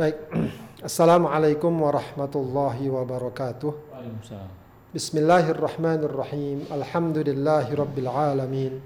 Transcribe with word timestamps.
Baik. 0.00 0.16
Assalamualaikum 0.88 1.68
warahmatullahi 1.76 2.88
wabarakatuh. 2.88 3.92
Waalaikumsalam. 3.92 4.48
Bismillahirrahmanirrahim. 4.96 6.64
Alhamdulillahi 6.72 7.76
rabbil 7.76 8.08
alamin. 8.08 8.80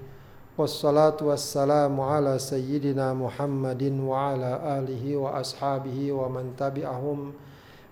Wassalatu 0.59 1.31
wassalamu 1.31 2.03
ala 2.03 2.35
sayyidina 2.35 3.15
Muhammadin 3.15 3.95
wa 3.95 4.35
ala 4.35 4.59
alihi 4.83 5.15
wa 5.15 5.39
ashabihi 5.39 6.11
wa 6.11 6.27
man 6.27 6.51
tabi'ahum 6.51 7.31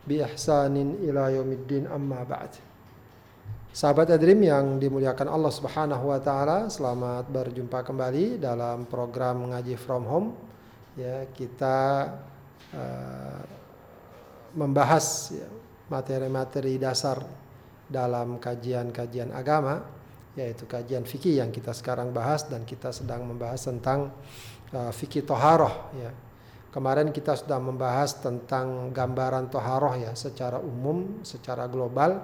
bi 0.03 0.19
ihsanin 0.19 0.99
ila 1.07 1.31
yaumiddin 1.31 1.87
amma 1.87 2.27
ba'd. 2.27 2.59
Sahabat 3.71 4.11
Adrim 4.11 4.43
yang 4.43 4.83
dimuliakan 4.83 5.31
Allah 5.31 5.53
Subhanahu 5.55 6.11
wa 6.11 6.19
taala, 6.19 6.67
selamat 6.67 7.31
berjumpa 7.31 7.87
kembali 7.87 8.43
dalam 8.43 8.83
program 8.83 9.47
ngaji 9.47 9.79
from 9.79 10.03
home. 10.03 10.29
Ya, 10.99 11.23
kita 11.31 12.11
uh, 12.71 13.43
membahas 14.55 15.35
ya, 15.35 15.49
materi-materi 15.91 16.79
dasar 16.79 17.19
dalam 17.89 18.39
kajian-kajian 18.39 19.35
agama 19.35 19.83
yaitu 20.33 20.65
kajian 20.65 21.05
fikih 21.05 21.37
yang 21.37 21.53
kita 21.53 21.69
sekarang 21.75 22.09
bahas 22.09 22.49
dan 22.49 22.65
kita 22.65 22.89
sedang 22.89 23.21
membahas 23.27 23.69
tentang 23.69 24.09
uh, 24.73 24.89
fikih 24.89 25.21
toharoh 25.27 25.93
ya. 25.93 26.09
Kemarin 26.73 27.13
kita 27.13 27.37
sudah 27.37 27.61
membahas 27.61 28.17
tentang 28.17 28.89
gambaran 28.89 29.45
toharoh 29.53 29.93
ya 29.93 30.17
secara 30.17 30.57
umum, 30.57 31.21
secara 31.21 31.69
global. 31.69 32.17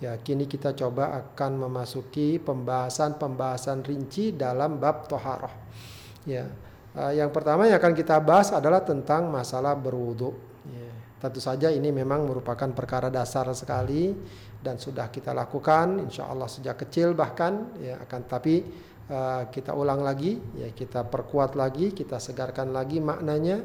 Ya, 0.00 0.16
kini 0.16 0.48
kita 0.48 0.72
coba 0.72 1.20
akan 1.20 1.68
memasuki 1.68 2.40
pembahasan-pembahasan 2.40 3.84
rinci 3.84 4.32
dalam 4.32 4.80
bab 4.80 5.04
toharoh. 5.04 5.52
Ya, 6.24 6.48
yang 6.94 7.34
pertama 7.34 7.66
yang 7.66 7.82
akan 7.82 7.94
kita 7.94 8.22
bahas 8.22 8.54
adalah 8.54 8.78
tentang 8.86 9.26
masalah 9.26 9.74
berwudu. 9.74 10.30
Ya, 10.70 10.90
tentu 11.18 11.42
saja 11.42 11.66
ini 11.74 11.90
memang 11.90 12.22
merupakan 12.22 12.70
perkara 12.70 13.10
dasar 13.10 13.50
sekali 13.50 14.14
dan 14.62 14.78
sudah 14.78 15.10
kita 15.10 15.34
lakukan, 15.34 16.06
insya 16.06 16.30
Allah 16.30 16.46
sejak 16.46 16.86
kecil 16.86 17.18
bahkan. 17.18 17.74
Ya, 17.82 17.98
akan 17.98 18.20
tapi 18.30 18.62
uh, 19.10 19.50
kita 19.50 19.74
ulang 19.74 20.06
lagi, 20.06 20.38
ya 20.54 20.70
kita 20.70 21.02
perkuat 21.10 21.58
lagi, 21.58 21.90
kita 21.90 22.22
segarkan 22.22 22.70
lagi 22.70 23.02
maknanya. 23.02 23.58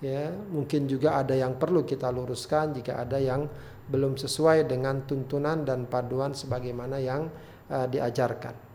Ya, 0.00 0.32
mungkin 0.32 0.88
juga 0.88 1.20
ada 1.20 1.36
yang 1.36 1.60
perlu 1.60 1.84
kita 1.84 2.08
luruskan 2.08 2.72
jika 2.72 3.04
ada 3.04 3.20
yang 3.20 3.44
belum 3.92 4.16
sesuai 4.16 4.64
dengan 4.64 5.04
tuntunan 5.04 5.68
dan 5.68 5.84
paduan 5.84 6.32
sebagaimana 6.32 6.96
yang 6.96 7.28
uh, 7.68 7.84
diajarkan. 7.84 8.69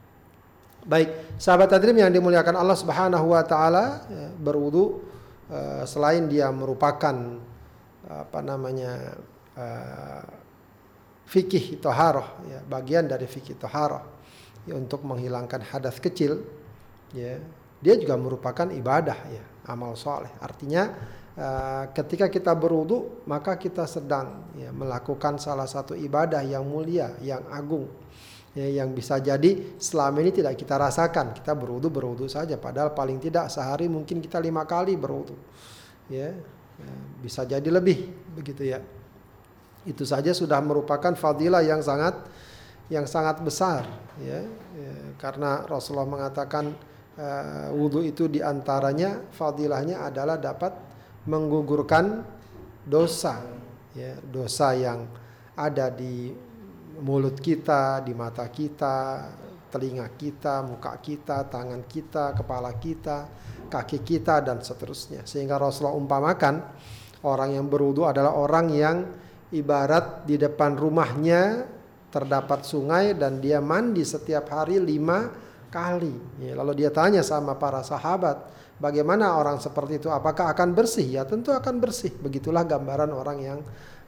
Baik, 0.86 1.33
sahabat 1.41 1.73
tadrim 1.73 1.97
yang 1.97 2.14
dimuliakan 2.14 2.61
Allah 2.61 2.78
Subhanahu 2.78 3.33
wa 3.33 3.41
taala, 3.41 4.05
ya, 4.05 4.30
berwudu 4.38 5.02
uh, 5.50 5.81
selain 5.81 6.30
dia 6.30 6.53
merupakan 6.53 7.41
apa 8.05 8.39
namanya 8.45 9.17
uh, 9.58 10.22
fikih 11.25 11.81
toharoh, 11.81 12.38
ya, 12.45 12.61
bagian 12.69 13.09
dari 13.09 13.25
fikih 13.25 13.58
toharoh 13.58 14.06
ya, 14.69 14.78
untuk 14.78 15.02
menghilangkan 15.02 15.66
hadas 15.73 15.97
kecil, 15.97 16.45
ya, 17.17 17.41
dia 17.81 17.95
juga 17.97 18.13
merupakan 18.13 18.69
ibadah 18.69 19.17
ya, 19.33 19.44
amal 19.66 19.97
soleh. 19.97 20.30
Artinya 20.38 20.94
Uh, 21.36 21.91
ketika 21.91 22.31
kita 22.31 22.56
berwudu 22.56 23.28
maka 23.28 23.59
kita 23.59 23.83
sedang 23.83 24.47
ya, 24.56 24.72
melakukan 24.72 25.36
salah 25.36 25.67
satu 25.67 25.91
ibadah 25.91 26.39
yang 26.39 26.63
mulia, 26.63 27.11
yang 27.19 27.44
agung, 27.52 27.91
ya, 28.56 28.81
yang 28.81 28.95
bisa 28.95 29.20
jadi 29.20 29.78
selama 29.78 30.23
ini 30.23 30.31
tidak 30.31 30.56
kita 30.56 30.80
rasakan. 30.80 31.36
Kita 31.36 31.53
berwudu 31.53 31.92
berwudu 31.92 32.25
saja, 32.31 32.56
padahal 32.56 32.95
paling 32.95 33.20
tidak 33.20 33.52
sehari 33.52 33.92
mungkin 33.92 34.23
kita 34.23 34.39
lima 34.39 34.64
kali 34.64 34.95
berwudu, 34.95 35.36
ya, 36.08 36.31
ya 36.80 36.94
bisa 37.22 37.44
jadi 37.44 37.67
lebih 37.67 38.09
begitu 38.34 38.64
ya. 38.66 38.80
Itu 39.86 40.08
saja 40.08 40.34
sudah 40.34 40.58
merupakan 40.64 41.14
fadilah 41.14 41.62
yang 41.62 41.84
sangat 41.84 42.16
yang 42.89 43.06
sangat 43.06 43.44
besar, 43.44 43.86
ya, 44.17 44.41
ya 44.74 44.96
karena 45.19 45.66
Rasulullah 45.66 46.08
mengatakan 46.09 46.74
uh, 47.19 47.69
wudhu 47.75 48.06
itu 48.06 48.29
di 48.29 48.40
antaranya 48.40 49.25
fadilahnya 49.34 50.06
adalah 50.06 50.38
dapat 50.38 50.74
menggugurkan 51.25 52.22
dosa 52.85 53.41
ya 53.97 54.13
dosa 54.22 54.78
yang 54.78 55.09
ada 55.58 55.90
di 55.90 56.29
mulut 57.01 57.39
kita, 57.39 58.03
di 58.03 58.16
mata 58.16 58.47
kita, 58.47 59.28
telinga 59.72 60.07
kita, 60.16 60.63
muka 60.63 60.95
kita, 61.03 61.47
tangan 61.51 61.83
kita, 61.83 62.31
kepala 62.38 62.75
kita, 62.79 63.28
kaki 63.67 64.00
kita 64.06 64.39
dan 64.39 64.63
seterusnya. 64.63 65.28
Sehingga 65.28 65.59
Rasulullah 65.59 66.00
umpamakan 66.00 66.55
orang 67.28 67.59
yang 67.59 67.67
berwudu 67.67 68.07
adalah 68.07 68.38
orang 68.38 68.67
yang 68.72 68.97
ibarat 69.51 70.23
di 70.23 70.39
depan 70.39 70.79
rumahnya 70.79 71.67
terdapat 72.07 72.63
sungai 72.63 73.11
dan 73.17 73.44
dia 73.44 73.59
mandi 73.59 74.07
setiap 74.07 74.47
hari 74.47 74.79
lima 74.79 75.28
kali. 75.67 76.16
Ya, 76.39 76.55
lalu 76.55 76.85
dia 76.85 76.91
tanya 76.95 77.19
sama 77.19 77.59
para 77.59 77.84
sahabat, 77.84 78.55
Bagaimana 78.75 79.39
orang 79.39 79.63
seperti 79.63 80.03
itu? 80.03 80.11
Apakah 80.11 80.51
akan 80.51 80.75
bersih? 80.75 81.07
Ya 81.07 81.23
tentu 81.23 81.55
akan 81.55 81.79
bersih. 81.79 82.11
Begitulah 82.11 82.67
gambaran 82.67 83.07
orang 83.16 83.38
yang 83.39 83.59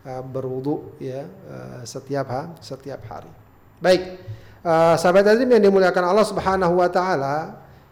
uh, 0.05 0.21
berwudu 0.21 0.97
ya 1.01 1.25
uh, 1.25 1.81
setiap 1.87 2.27
ha, 2.29 2.41
setiap 2.61 3.01
hari. 3.07 3.31
Baik, 3.77 4.21
uh, 4.65 4.97
sahabat 4.97 5.25
tadi 5.25 5.45
yang 5.45 5.61
dimuliakan 5.61 6.03
Allah 6.13 6.27
Subhanahu 6.27 6.81
Wa 6.81 6.89
Taala, 6.89 7.35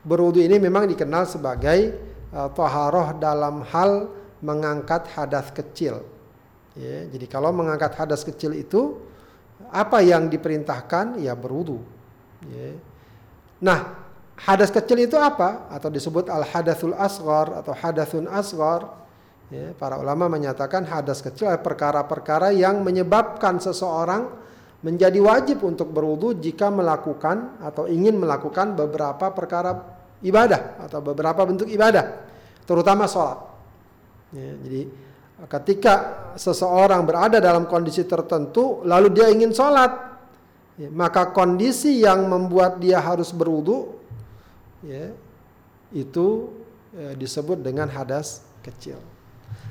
berwudu 0.05 0.41
ini 0.41 0.61
memang 0.61 0.85
dikenal 0.89 1.25
sebagai 1.25 1.97
uh, 2.33 2.49
dalam 3.17 3.66
hal 3.69 4.09
mengangkat 4.43 5.09
hadas 5.16 5.49
kecil. 5.49 6.03
Ya, 6.75 7.07
jadi 7.07 7.25
kalau 7.31 7.55
mengangkat 7.55 7.95
hadas 7.95 8.27
kecil 8.27 8.51
itu 8.51 8.99
apa 9.72 10.03
yang 10.03 10.27
diperintahkan? 10.27 11.23
Ya 11.23 11.31
berwudu. 11.31 11.79
Ya. 12.51 12.75
Nah, 13.63 13.95
hadas 14.35 14.69
kecil 14.69 15.07
itu 15.07 15.16
apa? 15.16 15.72
Atau 15.72 15.87
disebut 15.87 16.27
al 16.27 16.43
hadasul 16.43 16.91
asghar 16.99 17.63
atau 17.63 17.72
hadasun 17.72 18.27
asghar. 18.27 19.04
Ya, 19.53 19.78
para 19.78 20.01
ulama 20.01 20.25
menyatakan 20.25 20.89
hadas 20.89 21.22
kecil 21.22 21.45
adalah 21.45 21.61
perkara-perkara 21.61 22.50
yang 22.50 22.81
menyebabkan 22.81 23.61
seseorang 23.61 24.25
menjadi 24.81 25.22
wajib 25.22 25.61
untuk 25.61 25.94
berwudu 25.94 26.33
jika 26.41 26.73
melakukan 26.73 27.61
atau 27.61 27.85
ingin 27.85 28.17
melakukan 28.17 28.73
beberapa 28.73 29.29
perkara 29.29 29.85
ibadah 30.25 30.81
atau 30.81 30.97
beberapa 31.01 31.45
bentuk 31.45 31.69
ibadah, 31.69 32.25
terutama 32.66 33.05
sholat. 33.05 33.38
Ya, 34.34 34.57
jadi 34.66 34.81
ketika 35.45 35.94
seseorang 36.34 37.05
berada 37.05 37.38
dalam 37.38 37.69
kondisi 37.69 38.01
tertentu, 38.01 38.81
lalu 38.81 39.13
dia 39.13 39.29
ingin 39.29 39.53
sholat, 39.53 39.94
ya, 40.81 40.89
maka 40.89 41.29
kondisi 41.29 42.01
yang 42.01 42.25
membuat 42.25 42.81
dia 42.81 42.97
harus 42.97 43.29
berwudu 43.29 43.94
ya 44.81 45.13
itu 45.94 46.50
ya, 46.97 47.13
disebut 47.13 47.61
dengan 47.61 47.89
hadas 47.94 48.41
kecil. 48.66 48.97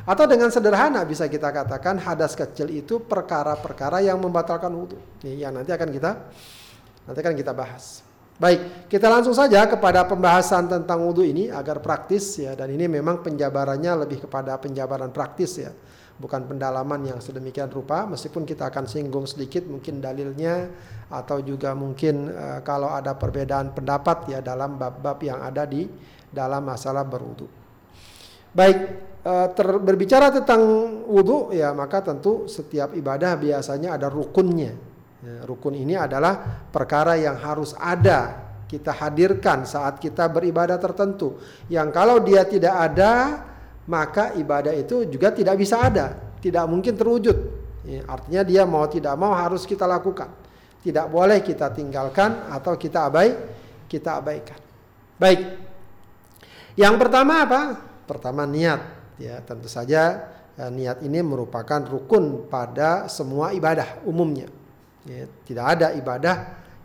Atau 0.05 0.29
dengan 0.29 0.53
sederhana 0.53 1.01
bisa 1.09 1.25
kita 1.25 1.49
katakan 1.49 1.97
hadas 1.97 2.37
kecil 2.37 2.69
itu 2.69 3.01
perkara-perkara 3.01 4.05
yang 4.05 4.21
membatalkan 4.21 4.69
wudhu. 4.69 5.01
Ini 5.25 5.49
yang 5.49 5.53
nanti 5.57 5.73
akan 5.73 5.89
kita 5.89 6.11
nanti 7.09 7.19
akan 7.21 7.35
kita 7.37 7.53
bahas. 7.57 8.05
Baik, 8.35 8.91
kita 8.91 9.07
langsung 9.07 9.33
saja 9.33 9.63
kepada 9.65 10.05
pembahasan 10.05 10.67
tentang 10.67 11.01
wudhu 11.07 11.23
ini 11.25 11.49
agar 11.49 11.79
praktis 11.81 12.37
ya 12.37 12.53
dan 12.53 12.69
ini 12.69 12.85
memang 12.91 13.23
penjabarannya 13.23 14.05
lebih 14.05 14.27
kepada 14.29 14.59
penjabaran 14.61 15.09
praktis 15.15 15.57
ya 15.57 15.71
bukan 16.15 16.47
pendalaman 16.47 17.03
yang 17.03 17.19
sedemikian 17.19 17.67
rupa 17.71 18.07
meskipun 18.07 18.47
kita 18.47 18.71
akan 18.71 18.87
singgung 18.87 19.27
sedikit 19.27 19.67
mungkin 19.67 19.99
dalilnya 19.99 20.71
atau 21.11 21.43
juga 21.43 21.75
mungkin 21.75 22.31
uh, 22.31 22.61
kalau 22.63 22.91
ada 22.91 23.19
perbedaan 23.19 23.75
pendapat 23.75 24.31
ya 24.31 24.39
dalam 24.39 24.79
bab-bab 24.79 25.19
yang 25.23 25.43
ada 25.43 25.67
di 25.67 25.87
dalam 26.31 26.63
masalah 26.67 27.07
berwudu. 27.07 27.47
Baik, 28.55 28.79
ter, 29.25 29.69
berbicara 29.81 30.29
tentang 30.29 30.61
wudu 31.09 31.49
ya 31.57 31.73
maka 31.73 32.05
tentu 32.05 32.45
setiap 32.45 32.93
ibadah 32.93 33.41
biasanya 33.41 33.97
ada 33.97 34.13
rukunnya. 34.13 34.77
Ya, 35.25 35.41
rukun 35.49 35.73
ini 35.73 35.97
adalah 35.97 36.37
perkara 36.69 37.17
yang 37.17 37.41
harus 37.41 37.73
ada 37.81 38.45
kita 38.69 38.93
hadirkan 38.93 39.65
saat 39.65 39.97
kita 39.97 40.29
beribadah 40.29 40.77
tertentu. 40.77 41.41
Yang 41.73 41.89
kalau 41.97 42.21
dia 42.21 42.45
tidak 42.45 42.77
ada 42.77 43.41
maka 43.89 44.37
ibadah 44.37 44.77
itu 44.77 45.09
juga 45.09 45.33
tidak 45.33 45.57
bisa 45.57 45.81
ada, 45.81 46.13
tidak 46.45 46.69
mungkin 46.69 46.93
terwujud. 46.93 47.37
Ya, 47.89 48.05
artinya 48.05 48.43
dia 48.45 48.63
mau 48.69 48.85
tidak 48.85 49.17
mau 49.17 49.33
harus 49.33 49.65
kita 49.65 49.89
lakukan. 49.89 50.29
Tidak 50.85 51.09
boleh 51.09 51.41
kita 51.41 51.73
tinggalkan 51.73 52.53
atau 52.53 52.77
kita 52.77 53.09
abai, 53.09 53.33
kita 53.89 54.21
abaikan. 54.21 54.61
Baik. 55.17 55.41
Yang 56.77 56.95
pertama 57.01 57.49
apa? 57.49 57.61
Pertama 58.05 58.45
niat. 58.45 59.04
Ya, 59.21 59.39
tentu 59.43 59.71
saja 59.71 60.31
ya, 60.59 60.67
niat 60.71 61.03
ini 61.07 61.23
merupakan 61.23 61.83
rukun 61.87 62.51
pada 62.51 63.07
semua 63.07 63.55
ibadah 63.55 64.03
umumnya. 64.07 64.51
Ya, 65.07 65.29
tidak 65.47 65.67
ada 65.79 65.87
ibadah 65.95 66.37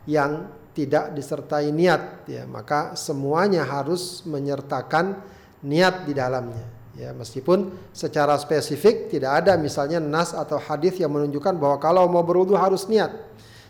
yang 0.06 0.46
tidak 0.70 1.12
disertai 1.18 1.74
niat 1.74 2.30
ya 2.30 2.46
maka 2.46 2.94
semuanya 2.94 3.66
harus 3.66 4.22
menyertakan 4.22 5.18
niat 5.66 6.06
di 6.06 6.14
dalamnya 6.14 6.80
Ya, 6.98 7.14
meskipun 7.14 7.70
secara 7.94 8.34
spesifik 8.36 9.08
tidak 9.08 9.44
ada 9.44 9.54
misalnya 9.54 10.02
nas 10.02 10.34
atau 10.34 10.58
hadis 10.58 10.98
yang 10.98 11.14
menunjukkan 11.14 11.54
bahwa 11.54 11.78
kalau 11.78 12.10
mau 12.10 12.26
berwudu 12.26 12.58
harus 12.58 12.90
niat. 12.90 13.14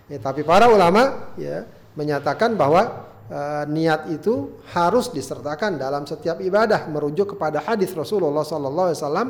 Ya, 0.09 0.17
tapi 0.19 0.41
para 0.41 0.73
ulama 0.73 1.31
ya 1.37 1.69
menyatakan 1.95 2.57
bahwa 2.57 3.10
uh, 3.31 3.65
niat 3.71 4.11
itu 4.11 4.61
harus 4.75 5.09
disertakan 5.15 5.79
dalam 5.79 6.05
setiap 6.05 6.43
ibadah 6.43 6.91
merujuk 6.91 7.38
kepada 7.38 7.62
hadis 7.62 7.94
Rasulullah 7.94 8.43
sallallahu 8.43 8.88
alaihi 8.91 9.00
wasallam 9.00 9.29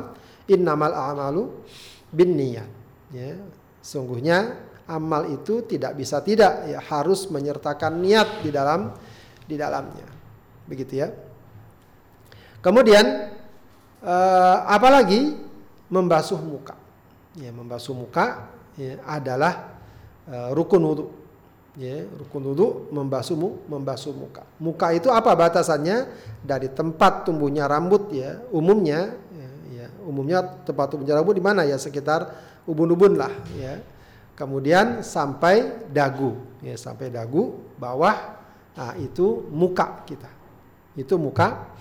innamal 0.49 0.91
a'malu 0.91 1.43
binniyat. 2.11 2.69
Ya, 3.13 3.37
sungguhnya 3.79 4.57
amal 4.89 5.31
itu 5.31 5.63
tidak 5.63 5.95
bisa 5.95 6.19
tidak 6.19 6.67
ya 6.67 6.79
harus 6.83 7.29
menyertakan 7.31 8.01
niat 8.01 8.43
di 8.43 8.49
dalam 8.51 8.91
di 9.45 9.55
dalamnya. 9.55 10.07
Begitu 10.67 10.93
ya. 10.99 11.07
Kemudian 12.61 13.31
uh, 14.03 14.57
apalagi 14.69 15.37
membasuh 15.91 16.39
muka. 16.39 16.77
Ya, 17.35 17.51
membasuh 17.51 17.95
muka 17.95 18.51
ya, 18.75 18.99
adalah 19.07 19.75
uh, 20.27 20.51
rukun 20.51 20.83
wudhu. 20.83 21.20
Ya, 21.79 22.03
rukun 22.03 22.51
wudhu 22.51 22.91
membasuh 22.91 23.39
mu, 23.39 23.63
membasuh 23.71 24.11
muka. 24.11 24.43
Muka 24.59 24.91
itu 24.91 25.07
apa 25.07 25.31
batasannya? 25.31 26.03
Dari 26.43 26.67
tempat 26.67 27.23
tumbuhnya 27.23 27.63
rambut 27.63 28.11
ya, 28.11 28.43
umumnya 28.51 29.15
ya, 29.31 29.49
ya 29.71 29.87
umumnya 30.03 30.43
tempat 30.67 30.91
tumbuhnya 30.91 31.15
rambut 31.15 31.39
di 31.39 31.43
mana 31.43 31.63
ya 31.63 31.79
sekitar 31.79 32.27
ubun-ubun 32.67 33.15
lah 33.15 33.31
ya. 33.55 33.79
Kemudian 34.35 34.99
sampai 34.99 35.87
dagu, 35.87 36.35
ya 36.59 36.75
sampai 36.75 37.07
dagu 37.07 37.63
bawah, 37.79 38.35
nah 38.75 38.91
itu 38.99 39.47
muka 39.47 40.03
kita. 40.03 40.27
Itu 40.99 41.15
muka 41.15 41.71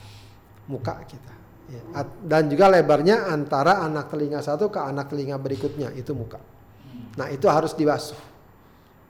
muka 0.70 1.02
kita. 1.02 1.34
Ya. 1.66 1.82
Dan 2.22 2.46
juga 2.46 2.70
lebarnya 2.70 3.26
antara 3.26 3.82
anak 3.82 4.06
telinga 4.06 4.38
satu 4.38 4.70
ke 4.70 4.78
anak 4.78 5.10
telinga 5.10 5.34
berikutnya 5.34 5.90
itu 5.98 6.14
muka. 6.14 6.38
Nah 7.19 7.26
itu 7.26 7.50
harus 7.50 7.75
dibasuh. 7.75 8.30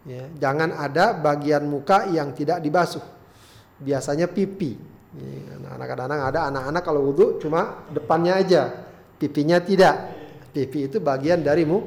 Ya. 0.09 0.25
Jangan 0.37 0.77
ada 0.77 1.13
bagian 1.13 1.69
muka 1.69 2.09
yang 2.09 2.33
tidak 2.33 2.65
dibasuh. 2.65 3.03
Biasanya 3.81 4.29
pipi. 4.29 4.77
Ya, 5.17 5.59
Anak-anak 5.77 6.35
ada 6.35 6.41
anak-anak 6.51 6.83
kalau 6.83 7.11
wudhu 7.11 7.39
cuma 7.39 7.87
depannya 7.91 8.37
aja, 8.37 8.63
pipinya 9.17 9.63
tidak. 9.63 10.19
Pipi 10.51 10.91
itu 10.91 10.99
bagian 10.99 11.47
dari 11.47 11.63
mu, 11.63 11.79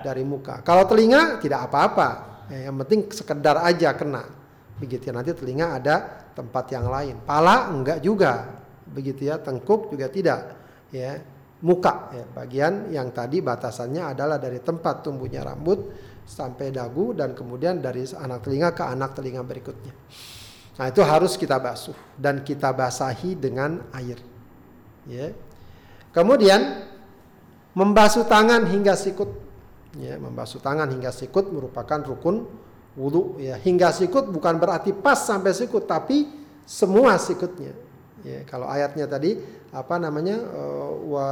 dari 0.00 0.24
muka. 0.24 0.64
Kalau 0.64 0.88
telinga 0.88 1.36
tidak 1.38 1.68
apa-apa. 1.68 2.08
Ya, 2.48 2.70
yang 2.70 2.78
penting 2.80 3.10
sekedar 3.12 3.60
aja 3.60 3.92
kena. 3.92 4.24
Begitu 4.80 5.08
ya 5.08 5.12
nanti 5.12 5.36
telinga 5.36 5.76
ada 5.76 6.24
tempat 6.32 6.70
yang 6.72 6.88
lain. 6.88 7.20
Pala 7.24 7.68
enggak 7.68 8.00
juga 8.00 8.56
begitu 8.86 9.26
ya 9.26 9.42
tengkuk 9.42 9.90
juga 9.90 10.06
tidak 10.06 10.54
ya 10.94 11.18
muka 11.66 12.14
ya 12.14 12.24
bagian 12.30 12.94
yang 12.94 13.10
tadi 13.10 13.42
batasannya 13.42 14.14
adalah 14.14 14.38
dari 14.38 14.62
tempat 14.62 15.02
tumbuhnya 15.02 15.42
rambut 15.42 15.78
sampai 16.26 16.74
dagu 16.74 17.14
dan 17.14 17.32
kemudian 17.32 17.78
dari 17.78 18.02
anak 18.18 18.42
telinga 18.42 18.74
ke 18.74 18.82
anak 18.82 19.14
telinga 19.14 19.46
berikutnya. 19.46 19.94
Nah 20.76 20.86
itu 20.90 21.00
harus 21.00 21.38
kita 21.38 21.56
basuh 21.56 21.96
dan 22.18 22.42
kita 22.42 22.74
basahi 22.74 23.38
dengan 23.38 23.86
air. 23.94 24.18
Ya. 25.06 25.32
Kemudian 26.10 26.84
membasuh 27.72 28.26
tangan 28.26 28.66
hingga 28.68 28.98
sikut. 28.98 29.30
Ya 29.96 30.20
membasuh 30.20 30.60
tangan 30.60 30.92
hingga 30.92 31.08
sikut 31.08 31.48
merupakan 31.48 32.04
rukun 32.04 32.44
wudhu 33.00 33.40
ya 33.40 33.56
hingga 33.56 33.92
sikut 33.96 34.28
bukan 34.28 34.60
berarti 34.60 34.92
pas 34.92 35.16
sampai 35.16 35.56
sikut 35.56 35.88
tapi 35.88 36.28
semua 36.68 37.16
sikutnya. 37.16 37.72
Ya, 38.26 38.42
kalau 38.42 38.66
ayatnya 38.66 39.06
tadi 39.06 39.38
apa 39.70 40.02
namanya 40.02 40.42
uh, 40.42 40.92
wa 41.06 41.30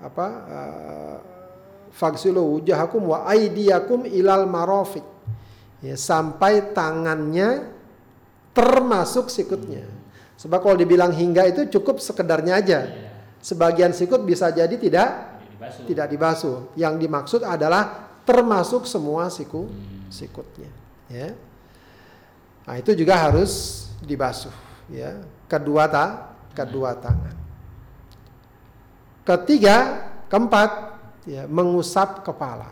apa 0.00 0.26
uh, 0.48 1.18
faksilu 1.96 2.60
wujahakum 2.60 3.08
wa 3.08 3.24
aidiyakum 3.24 4.04
ilal 4.04 4.44
marofik 4.44 5.02
ya, 5.80 5.96
sampai 5.96 6.76
tangannya 6.76 7.72
termasuk 8.52 9.32
sikutnya. 9.32 9.88
Sebab 10.36 10.60
kalau 10.60 10.76
dibilang 10.76 11.16
hingga 11.16 11.48
itu 11.48 11.64
cukup 11.80 11.96
sekedarnya 11.96 12.60
aja. 12.60 12.80
Sebagian 13.40 13.96
sikut 13.96 14.20
bisa 14.28 14.52
jadi 14.52 14.72
tidak 14.76 15.40
dibasuh. 15.56 15.84
tidak 15.88 16.06
dibasuh. 16.12 16.56
Yang 16.76 16.94
dimaksud 17.08 17.40
adalah 17.40 18.12
termasuk 18.28 18.84
semua 18.84 19.32
siku 19.32 19.64
sikutnya. 20.12 20.68
Ya. 21.08 21.32
Nah 22.68 22.76
itu 22.76 22.92
juga 22.92 23.16
harus 23.16 23.86
dibasuh. 24.04 24.52
Ya 24.92 25.24
kedua 25.48 25.88
ta, 25.88 26.36
kedua 26.52 26.94
tangan. 26.98 27.34
Ketiga, 29.26 30.06
keempat, 30.30 30.85
ya, 31.26 31.44
mengusap 31.50 32.22
kepala. 32.22 32.70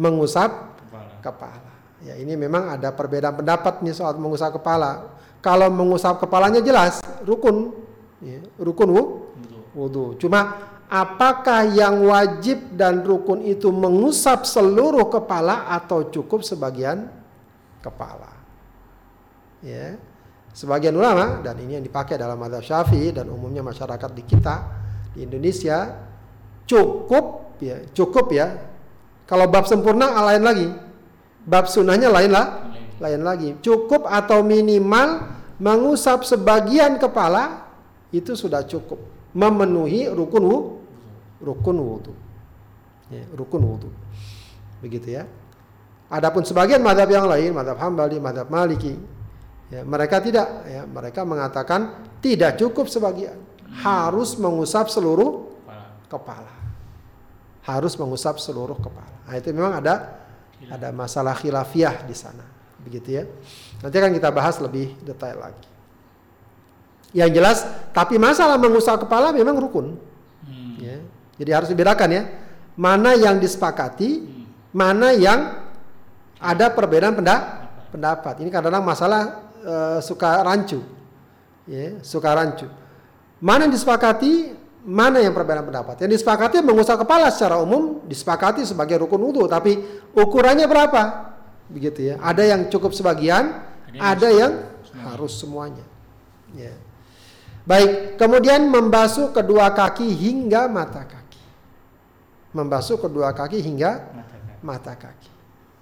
Mengusap 0.00 0.50
kepala. 0.82 1.14
kepala. 1.20 1.72
Ya, 2.02 2.18
ini 2.18 2.34
memang 2.34 2.74
ada 2.74 2.90
perbedaan 2.90 3.38
pendapat 3.38 3.84
nih 3.84 3.94
soal 3.94 4.18
mengusap 4.18 4.58
kepala. 4.58 5.14
Kalau 5.38 5.70
mengusap 5.70 6.18
kepalanya 6.18 6.58
jelas 6.58 6.98
rukun, 7.22 7.70
ya, 8.18 8.42
rukun 8.58 8.88
wudhu. 9.76 10.18
Cuma 10.18 10.58
apakah 10.90 11.68
yang 11.70 12.02
wajib 12.08 12.74
dan 12.74 13.06
rukun 13.06 13.46
itu 13.46 13.70
mengusap 13.70 14.42
seluruh 14.48 15.06
kepala 15.12 15.70
atau 15.70 16.10
cukup 16.10 16.42
sebagian 16.42 17.06
kepala? 17.84 18.34
Ya. 19.62 19.94
Sebagian 20.52 20.92
ulama 20.92 21.40
dan 21.40 21.56
ini 21.64 21.80
yang 21.80 21.84
dipakai 21.86 22.20
dalam 22.20 22.36
madhab 22.36 22.60
syafi'i 22.60 23.08
dan 23.08 23.24
umumnya 23.32 23.64
masyarakat 23.64 24.10
di 24.12 24.22
kita 24.26 24.54
di 25.16 25.24
Indonesia 25.24 26.11
cukup 26.68 27.56
ya 27.62 27.82
cukup 27.92 28.26
ya. 28.34 28.70
Kalau 29.26 29.48
bab 29.48 29.64
sempurna 29.64 30.12
lain 30.12 30.42
lagi. 30.42 30.68
Bab 31.42 31.66
sunnahnya 31.66 32.10
lain 32.10 32.30
lah 32.30 32.74
lain 33.02 33.20
lagi. 33.22 33.48
Cukup 33.62 34.06
atau 34.06 34.46
minimal 34.46 35.26
mengusap 35.58 36.22
sebagian 36.22 36.98
kepala 36.98 37.66
itu 38.14 38.34
sudah 38.38 38.62
cukup. 38.66 38.98
Memenuhi 39.32 40.12
rukun 40.12 40.44
wu, 40.44 40.58
rukun 41.40 41.76
wudhu 41.80 42.12
ya, 43.08 43.24
rukun 43.32 43.62
wudhu 43.64 43.88
begitu 44.84 45.16
ya. 45.16 45.24
Adapun 46.12 46.44
sebagian 46.44 46.84
madhab 46.84 47.08
yang 47.08 47.24
lain 47.24 47.56
madhab 47.56 47.80
hambali 47.80 48.20
madhab 48.20 48.52
maliki 48.52 48.92
Ya, 49.72 49.80
mereka 49.88 50.20
tidak, 50.20 50.68
ya, 50.68 50.84
mereka 50.84 51.24
mengatakan 51.24 52.04
tidak 52.20 52.60
cukup 52.60 52.92
sebagian, 52.92 53.40
harus 53.80 54.36
mengusap 54.36 54.92
seluruh 54.92 55.48
kepala. 56.12 56.52
Harus 57.64 57.96
mengusap 57.96 58.36
seluruh 58.36 58.76
kepala. 58.76 59.16
Nah, 59.24 59.34
itu 59.40 59.48
memang 59.56 59.80
ada 59.80 60.20
ada 60.68 60.92
masalah 60.92 61.32
khilafiah 61.34 62.04
di 62.04 62.14
sana, 62.14 62.44
begitu 62.84 63.18
ya. 63.18 63.24
Nanti 63.80 63.96
akan 63.98 64.12
kita 64.14 64.28
bahas 64.30 64.60
lebih 64.60 64.94
detail 65.02 65.40
lagi. 65.40 65.66
Yang 67.12 67.30
jelas, 67.34 67.58
tapi 67.90 68.20
masalah 68.20 68.60
mengusap 68.60 69.08
kepala 69.08 69.34
memang 69.34 69.58
rukun. 69.58 69.98
Hmm. 70.46 70.76
Ya. 70.78 71.02
Jadi 71.40 71.50
harus 71.50 71.68
dibedakan 71.72 72.08
ya, 72.14 72.22
mana 72.78 73.18
yang 73.18 73.42
disepakati, 73.42 74.10
hmm. 74.22 74.44
mana 74.70 75.10
yang 75.12 75.60
ada 76.42 76.70
perbedaan 76.70 77.14
pendapat. 77.90 78.34
Ini 78.42 78.50
kadang-kadang 78.50 78.86
masalah 78.86 79.20
uh, 79.62 79.98
suka 80.02 80.42
rancu. 80.42 80.82
Ya, 81.66 82.02
suka 82.02 82.34
rancu. 82.34 82.66
Mana 83.38 83.66
yang 83.66 83.74
disepakati, 83.74 84.54
mana 84.82 85.22
yang 85.22 85.30
perbedaan 85.30 85.62
pendapat. 85.62 86.02
Yang 86.02 86.20
disepakati 86.20 86.58
mengusap 86.60 87.06
kepala 87.06 87.30
secara 87.30 87.62
umum 87.62 88.02
disepakati 88.06 88.66
sebagai 88.66 88.98
rukun 89.02 89.22
wudhu, 89.22 89.46
tapi 89.46 89.78
ukurannya 90.14 90.66
berapa? 90.66 91.32
Begitu 91.70 92.12
ya. 92.12 92.14
Ada 92.18 92.42
yang 92.54 92.60
cukup 92.68 92.90
sebagian, 92.92 93.62
ada 93.96 94.28
yang 94.28 94.52
harus 95.06 95.38
semuanya. 95.38 95.86
Ya. 96.52 96.74
Baik, 97.62 98.18
kemudian 98.18 98.66
membasuh 98.66 99.30
kedua 99.30 99.70
kaki 99.70 100.10
hingga 100.10 100.66
mata 100.66 101.06
kaki. 101.06 101.40
Membasuh 102.52 102.98
kedua 102.98 103.30
kaki 103.30 103.62
hingga 103.62 104.10
mata 104.60 104.98
kaki. 104.98 105.30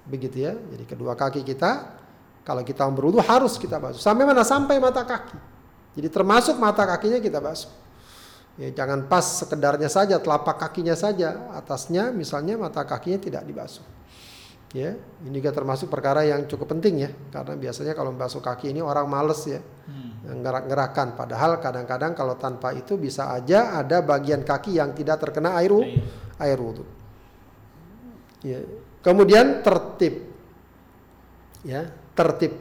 Begitu 0.05 0.45
ya. 0.45 0.53
Jadi 0.53 0.85
kedua 0.85 1.17
kaki 1.17 1.41
kita 1.41 1.97
kalau 2.45 2.61
kita 2.61 2.85
berwudu 2.93 3.25
harus 3.25 3.57
kita 3.57 3.81
basuh. 3.81 3.99
Sampai 3.99 4.29
mana? 4.29 4.45
Sampai 4.45 4.77
mata 4.77 5.01
kaki. 5.09 5.39
Jadi 5.97 6.09
termasuk 6.13 6.61
mata 6.61 6.85
kakinya 6.85 7.19
kita 7.19 7.41
basuh. 7.41 7.73
Ya, 8.59 8.69
jangan 8.75 9.07
pas 9.07 9.23
sekedarnya 9.23 9.87
saja, 9.87 10.19
telapak 10.19 10.59
kakinya 10.59 10.93
saja, 10.99 11.49
atasnya 11.55 12.11
misalnya 12.11 12.59
mata 12.59 12.83
kakinya 12.83 13.23
tidak 13.23 13.43
dibasuh. 13.47 13.87
Ya, 14.71 14.95
ini 15.27 15.43
juga 15.43 15.51
termasuk 15.51 15.91
perkara 15.91 16.23
yang 16.23 16.47
cukup 16.47 16.79
penting 16.79 17.03
ya, 17.03 17.11
karena 17.35 17.59
biasanya 17.59 17.91
kalau 17.91 18.15
membasuh 18.15 18.39
kaki 18.39 18.71
ini 18.71 18.79
orang 18.79 19.11
males 19.11 19.43
ya, 19.43 19.59
hmm. 19.59 20.47
ngerak-ngerakan. 20.47 21.19
Padahal 21.19 21.59
kadang-kadang 21.59 22.15
kalau 22.15 22.39
tanpa 22.39 22.71
itu 22.71 22.95
bisa 22.95 23.35
aja 23.35 23.75
ada 23.75 23.99
bagian 23.99 24.47
kaki 24.47 24.79
yang 24.79 24.95
tidak 24.95 25.19
terkena 25.19 25.59
air 25.59 25.75
air 26.39 26.59
wudhu. 26.63 26.87
Ya. 28.47 28.63
Kemudian 29.03 29.67
tertib, 29.67 30.31
ya 31.67 31.91
tertib. 32.15 32.55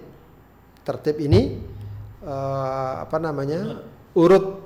Tertib 0.81 1.15
ini 1.21 1.61
uh, 2.25 3.05
apa 3.05 3.21
namanya? 3.21 3.85
urut 4.17 4.58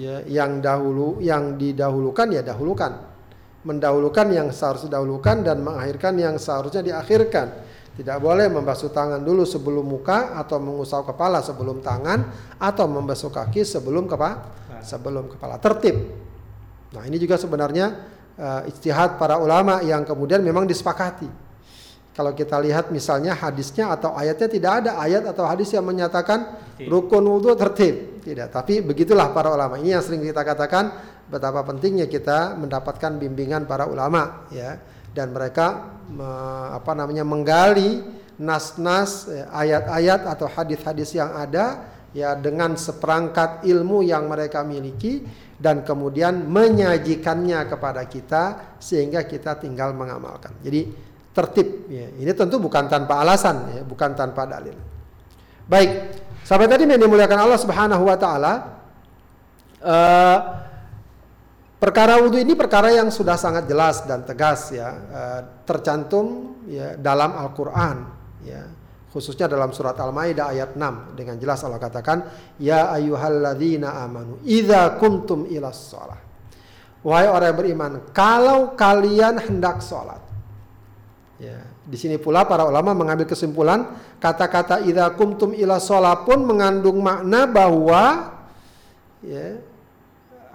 ya 0.00 0.24
yang 0.24 0.64
dahulu 0.64 1.20
yang 1.20 1.60
didahulukan 1.60 2.32
ya 2.32 2.40
dahulukan. 2.40 3.12
Mendahulukan 3.60 4.32
yang 4.32 4.48
seharusnya 4.48 4.96
dahulukan 4.96 5.44
dan 5.44 5.60
mengakhirkan 5.60 6.16
yang 6.16 6.40
seharusnya 6.40 6.80
diakhirkan. 6.80 7.68
Tidak 7.92 8.16
boleh 8.16 8.48
membasuh 8.48 8.88
tangan 8.88 9.20
dulu 9.20 9.44
sebelum 9.44 9.84
muka 9.84 10.32
atau 10.40 10.56
mengusap 10.56 11.12
kepala 11.12 11.44
sebelum 11.44 11.84
tangan 11.84 12.32
atau 12.56 12.88
membasuh 12.88 13.28
kaki 13.28 13.60
sebelum 13.60 14.08
kepala 14.08 14.40
sebelum 14.80 15.28
kepala. 15.28 15.60
Tertib. 15.60 16.08
Nah 16.96 17.04
ini 17.04 17.20
juga 17.20 17.36
sebenarnya 17.36 17.86
uh, 18.40 18.62
istihad 18.64 19.20
para 19.20 19.36
ulama 19.36 19.84
yang 19.84 20.08
kemudian 20.08 20.40
memang 20.40 20.64
disepakati 20.64 21.49
kalau 22.10 22.34
kita 22.34 22.58
lihat 22.58 22.90
misalnya 22.90 23.38
hadisnya 23.38 23.94
atau 23.94 24.12
ayatnya 24.18 24.48
tidak 24.50 24.72
ada 24.82 24.90
ayat 24.98 25.22
atau 25.30 25.46
hadis 25.46 25.70
yang 25.70 25.86
menyatakan 25.86 26.58
rukun 26.90 27.22
wudhu 27.22 27.54
tertib. 27.54 28.20
Tidak 28.20 28.50
tapi 28.50 28.82
begitulah 28.82 29.30
para 29.30 29.54
ulama. 29.54 29.78
Ini 29.78 29.96
yang 29.98 30.04
sering 30.04 30.20
kita 30.20 30.42
katakan 30.42 30.90
betapa 31.30 31.62
pentingnya 31.62 32.10
kita 32.10 32.58
mendapatkan 32.58 33.16
bimbingan 33.16 33.64
para 33.64 33.86
ulama 33.86 34.50
ya. 34.50 34.76
Dan 35.10 35.34
mereka 35.34 35.98
me, 36.06 36.28
apa 36.70 36.94
namanya 36.94 37.26
menggali 37.26 37.98
nas-nas 38.38 39.26
ya, 39.26 39.50
ayat-ayat 39.50 40.22
atau 40.26 40.46
hadis-hadis 40.46 41.18
yang 41.18 41.34
ada 41.34 41.82
ya 42.14 42.34
dengan 42.38 42.74
seperangkat 42.78 43.66
ilmu 43.66 44.06
yang 44.06 44.26
mereka 44.30 44.62
miliki 44.62 45.22
dan 45.60 45.82
kemudian 45.82 46.46
menyajikannya 46.48 47.68
kepada 47.68 48.02
kita 48.06 48.42
sehingga 48.80 49.26
kita 49.26 49.60
tinggal 49.60 49.92
mengamalkan. 49.92 50.56
Jadi 50.64 51.09
tertib 51.40 51.88
ya. 51.88 52.12
Ini 52.20 52.32
tentu 52.36 52.60
bukan 52.60 52.84
tanpa 52.92 53.24
alasan 53.24 53.80
ya, 53.80 53.82
bukan 53.82 54.12
tanpa 54.12 54.44
dalil. 54.44 54.76
Baik, 55.64 55.90
sampai 56.44 56.68
tadi 56.68 56.84
yang 56.84 57.00
dimuliakan 57.00 57.38
Allah 57.48 57.60
Subhanahu 57.60 58.02
wa 58.04 58.16
taala 58.20 58.52
uh, 59.80 60.38
Perkara 61.80 62.20
wudhu 62.20 62.36
ini 62.36 62.52
perkara 62.52 62.92
yang 62.92 63.08
sudah 63.08 63.40
sangat 63.40 63.64
jelas 63.64 64.04
dan 64.04 64.20
tegas 64.20 64.68
ya 64.68 64.88
uh, 64.92 65.40
tercantum 65.64 66.60
ya 66.68 66.92
dalam 67.00 67.32
Al-Qur'an 67.32 68.04
ya 68.44 68.68
khususnya 69.08 69.48
dalam 69.48 69.72
surat 69.72 69.96
Al-Maidah 69.96 70.52
ayat 70.52 70.76
6 70.76 71.16
dengan 71.16 71.40
jelas 71.40 71.64
Allah 71.64 71.80
katakan 71.80 72.28
ya 72.60 72.92
ayyuhalladzina 72.92 73.96
amanu 73.96 74.44
idza 74.44 75.00
kuntum 75.00 75.48
ilas 75.48 75.88
shalah 75.88 76.20
wahai 77.00 77.32
orang 77.32 77.48
yang 77.48 77.58
beriman 77.64 77.92
kalau 78.12 78.76
kalian 78.76 79.40
hendak 79.40 79.80
sholat 79.80 80.20
ya. 81.40 81.64
Di 81.88 81.96
sini 81.96 82.20
pula 82.20 82.44
para 82.44 82.68
ulama 82.68 82.92
mengambil 82.92 83.26
kesimpulan 83.26 83.96
kata-kata 84.20 84.84
idza 84.84 85.10
kuntum 85.16 85.56
ilas 85.56 85.88
shalah 85.88 86.22
pun 86.22 86.44
mengandung 86.44 87.00
makna 87.00 87.48
bahwa 87.48 88.36
ya 89.24 89.58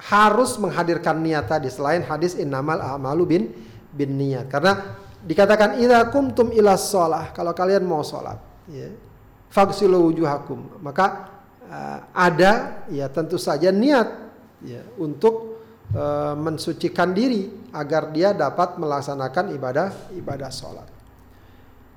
harus 0.06 0.56
menghadirkan 0.62 1.18
niat 1.18 1.50
tadi 1.50 1.68
selain 1.74 2.06
hadis 2.06 2.38
innamal 2.38 2.78
a'malu 2.78 3.24
bin 3.26 3.44
bin 3.90 4.14
niat. 4.16 4.46
Karena 4.48 5.02
dikatakan 5.26 5.82
idza 5.82 6.14
kumtum 6.14 6.54
ila 6.54 6.78
shalah 6.78 7.34
kalau 7.34 7.52
kalian 7.58 7.82
mau 7.82 8.06
salat 8.06 8.38
ya 8.70 8.94
fagsilu 9.50 10.14
wujuhakum. 10.14 10.84
Maka 10.86 11.34
uh, 11.66 12.00
ada 12.14 12.86
ya 12.94 13.10
tentu 13.10 13.42
saja 13.42 13.74
niat 13.74 14.08
ya 14.62 14.86
untuk 15.02 15.55
uh, 15.94 16.34
mensucikan 16.34 17.14
diri 17.14 17.52
agar 17.76 18.10
dia 18.10 18.34
dapat 18.34 18.80
melaksanakan 18.82 19.54
ibadah 19.54 19.94
ibadah 20.18 20.50
salat 20.50 20.88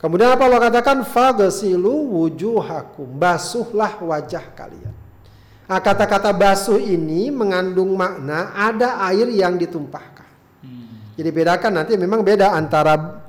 kemudian 0.02 0.34
apa 0.34 0.42
Allah 0.44 0.60
katakan 0.68 1.06
fagsilu 1.06 2.18
wujuhakum 2.18 3.08
basuhlah 3.16 4.02
wajah 4.04 4.44
kalian 4.52 4.98
Nah, 5.68 5.84
kata-kata 5.84 6.32
basuh 6.32 6.80
ini 6.80 7.28
mengandung 7.28 7.92
makna 7.92 8.56
ada 8.56 9.04
air 9.04 9.28
yang 9.28 9.60
ditumpahkan. 9.60 10.24
Hmm. 10.64 11.12
Jadi 11.12 11.28
bedakan 11.28 11.72
nanti 11.76 11.92
memang 12.00 12.24
beda 12.24 12.56
antara 12.56 13.20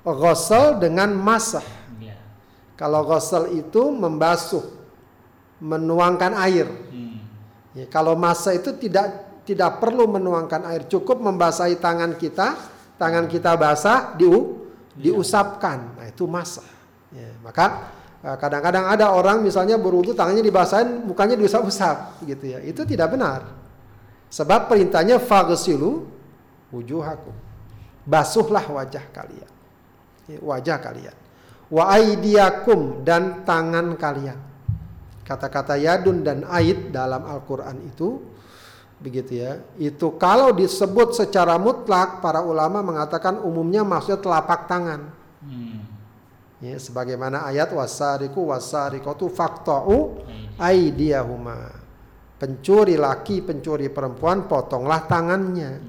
ghusl 0.00 0.80
dengan 0.80 1.12
masah. 1.12 1.60
Ya. 2.00 2.16
Kalau 2.80 3.04
ghusl 3.04 3.52
itu 3.52 3.92
membasuh, 3.92 4.64
menuangkan 5.60 6.32
air. 6.48 6.64
Hmm. 6.64 7.20
Ya, 7.76 7.84
kalau 7.92 8.16
masah 8.16 8.56
itu 8.56 8.72
tidak 8.72 9.12
tidak 9.42 9.82
perlu 9.82 10.06
menuangkan 10.06 10.68
air, 10.70 10.86
cukup 10.86 11.18
membasahi 11.18 11.82
tangan 11.82 12.14
kita, 12.14 12.54
tangan 12.96 13.26
kita 13.26 13.58
basah, 13.58 14.14
diu, 14.14 14.68
diusapkan. 14.94 15.98
Nah, 15.98 16.06
itu 16.06 16.24
masah. 16.30 16.66
Ya, 17.12 17.28
maka 17.44 17.92
Eh, 18.22 18.36
kadang-kadang 18.38 18.86
ada 18.86 19.10
orang 19.10 19.42
misalnya 19.42 19.74
berwudu 19.74 20.14
tangannya 20.14 20.46
dibasahin, 20.46 21.02
mukanya 21.10 21.34
diusap-usap 21.34 22.22
gitu 22.22 22.54
ya. 22.54 22.62
Itu 22.62 22.86
tidak 22.86 23.18
benar. 23.18 23.50
Sebab 24.30 24.70
perintahnya 24.70 25.18
faghsilu 25.18 26.06
wujuhakum. 26.70 27.34
Basuhlah 28.06 28.62
wajah 28.62 29.02
kalian. 29.10 29.50
Ya, 30.30 30.38
wajah 30.38 30.78
kalian. 30.78 31.16
Wa 31.66 31.98
aidiakum 31.98 33.02
dan 33.02 33.42
tangan 33.42 33.98
kalian. 33.98 34.38
Kata-kata 35.26 35.74
yadun 35.74 36.22
dan 36.22 36.46
aid 36.46 36.94
dalam 36.94 37.26
Al-Qur'an 37.26 37.74
itu 37.82 38.22
begitu 39.02 39.42
ya. 39.42 39.58
Itu 39.76 40.14
kalau 40.16 40.54
disebut 40.54 41.18
secara 41.18 41.58
mutlak 41.58 42.22
para 42.22 42.40
ulama 42.40 42.80
mengatakan 42.80 43.42
umumnya 43.42 43.82
maksudnya 43.82 44.22
telapak 44.22 44.70
tangan. 44.70 45.10
Hmm 45.42 45.92
Ya, 46.62 46.78
sebagaimana 46.78 47.42
ayat 47.42 47.74
wasariku 47.74 48.54
wasarikotu 48.54 49.26
faktau 49.26 50.22
aidiyahuma. 50.62 51.74
Pencuri 52.38 52.94
laki, 52.94 53.42
pencuri 53.42 53.90
perempuan, 53.90 54.46
potonglah 54.46 55.10
tangannya. 55.10 55.82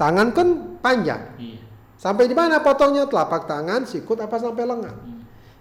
Tangan 0.00 0.32
kan 0.32 0.48
panjang. 0.80 1.36
Iya. 1.36 1.60
Sampai 2.00 2.24
di 2.24 2.32
mana 2.32 2.64
potongnya? 2.64 3.04
Telapak 3.04 3.44
tangan, 3.44 3.84
sikut 3.84 4.16
apa 4.24 4.40
sampai 4.40 4.64
lengan. 4.64 4.96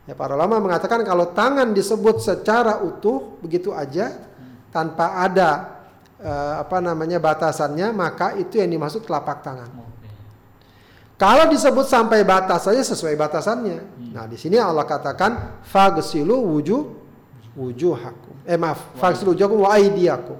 Ya, 0.07 0.15
para 0.15 0.39
ulama 0.39 0.55
mengatakan 0.63 1.03
kalau 1.03 1.35
tangan 1.35 1.75
disebut 1.75 2.23
secara 2.23 2.79
utuh 2.79 3.43
begitu 3.43 3.75
aja 3.75 4.23
tanpa 4.71 5.19
ada 5.19 5.78
uh, 6.23 6.61
apa 6.63 6.77
namanya 6.83 7.17
batasannya, 7.17 7.91
maka 7.95 8.35
itu 8.35 8.59
yang 8.59 8.69
dimaksud 8.69 9.07
telapak 9.07 9.43
tangan. 9.43 9.69
Kalau 11.19 11.51
disebut 11.51 11.83
sampai 11.83 12.23
batas 12.23 12.63
saja 12.63 12.79
sesuai 12.79 13.19
batasannya. 13.19 13.77
Hmm. 13.83 14.11
Nah, 14.15 14.23
di 14.23 14.39
sini 14.39 14.55
Allah 14.55 14.87
katakan 14.87 15.59
fagsilu 15.67 16.47
wujuh 16.55 16.81
wujuhakum. 17.59 18.47
Eh 18.47 18.55
maaf, 18.55 18.95
fagsilu 18.95 19.35
wujuhakum 19.35 19.67
wa 19.67 19.75
aydiyakum. 19.75 20.39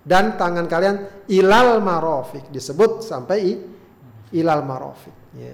Dan 0.00 0.40
tangan 0.40 0.64
kalian 0.64 1.28
ilal 1.28 1.84
marofik 1.84 2.48
disebut 2.48 3.04
sampai 3.04 3.60
ilal 4.32 4.64
marofik. 4.64 5.12
Ya. 5.36 5.52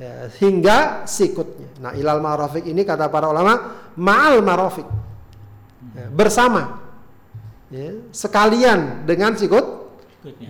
Ya, 0.00 0.32
hingga 0.40 1.04
sikutnya. 1.04 1.68
Nah, 1.76 1.92
ilal 1.92 2.24
marofik 2.24 2.64
ini 2.64 2.88
kata 2.88 3.12
para 3.12 3.28
ulama 3.28 3.84
ma'al 4.00 4.40
marofik. 4.40 4.88
Ya, 5.92 6.08
bersama. 6.08 6.79
Ya, 7.70 7.94
sekalian 8.10 9.06
dengan 9.06 9.38
sikut 9.38 9.80